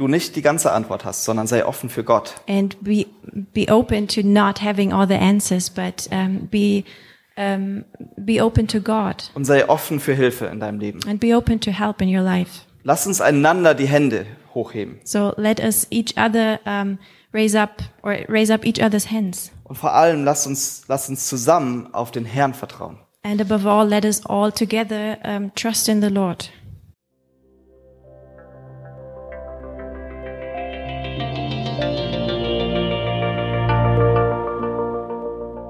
du 0.00 0.08
nicht 0.08 0.34
die 0.36 0.42
ganze 0.42 0.72
Antwort 0.72 1.04
hast, 1.04 1.24
sondern 1.24 1.46
sei 1.46 1.64
offen 1.64 1.90
für 1.90 2.02
Gott. 2.04 2.34
and 2.48 2.76
be 2.82 3.06
be 3.52 3.70
open 3.72 4.08
to 4.08 4.22
not 4.24 4.62
having 4.62 4.92
all 4.92 5.06
the 5.06 5.14
answers, 5.14 5.68
but 5.70 6.08
um, 6.10 6.48
be 6.50 6.84
um, 7.36 7.84
be 8.16 8.42
open 8.42 8.66
to 8.68 8.80
God 8.80 9.30
Und 9.34 9.44
sei 9.44 9.68
offen 9.68 10.00
für 10.00 10.14
Hilfe 10.14 10.46
in 10.46 10.60
deinem 10.60 10.80
Leben. 10.80 11.00
and 11.06 11.20
be 11.20 11.36
open 11.36 11.60
to 11.60 11.70
help 11.70 12.00
in 12.00 12.08
your 12.08 12.22
life. 12.24 12.62
Lass 12.82 13.06
uns 13.06 13.20
einander 13.20 13.74
die 13.74 13.86
Hände 13.86 14.24
hochheben. 14.54 15.00
So 15.04 15.32
let 15.36 15.60
us 15.60 15.86
each 15.90 16.16
other 16.16 16.58
um, 16.64 16.98
raise 17.34 17.58
up 17.60 17.82
or 18.02 18.12
raise 18.28 18.52
up 18.52 18.64
each 18.64 18.82
other's 18.82 19.10
hands, 19.10 19.52
Und 19.64 19.76
vor 19.76 19.92
allem 19.92 20.24
lass 20.24 20.46
uns, 20.46 20.84
lass 20.88 21.08
uns 21.08 21.28
zusammen 21.28 21.92
auf 21.92 22.10
den 22.10 22.24
Herrn 22.24 22.54
vertrauen. 22.54 22.98
and 23.22 23.40
above 23.40 23.68
all, 23.68 23.86
let 23.86 24.04
us 24.06 24.24
all 24.24 24.50
together 24.50 25.18
um, 25.24 25.54
trust 25.54 25.88
in 25.90 26.00
the 26.00 26.08
Lord. 26.08 26.50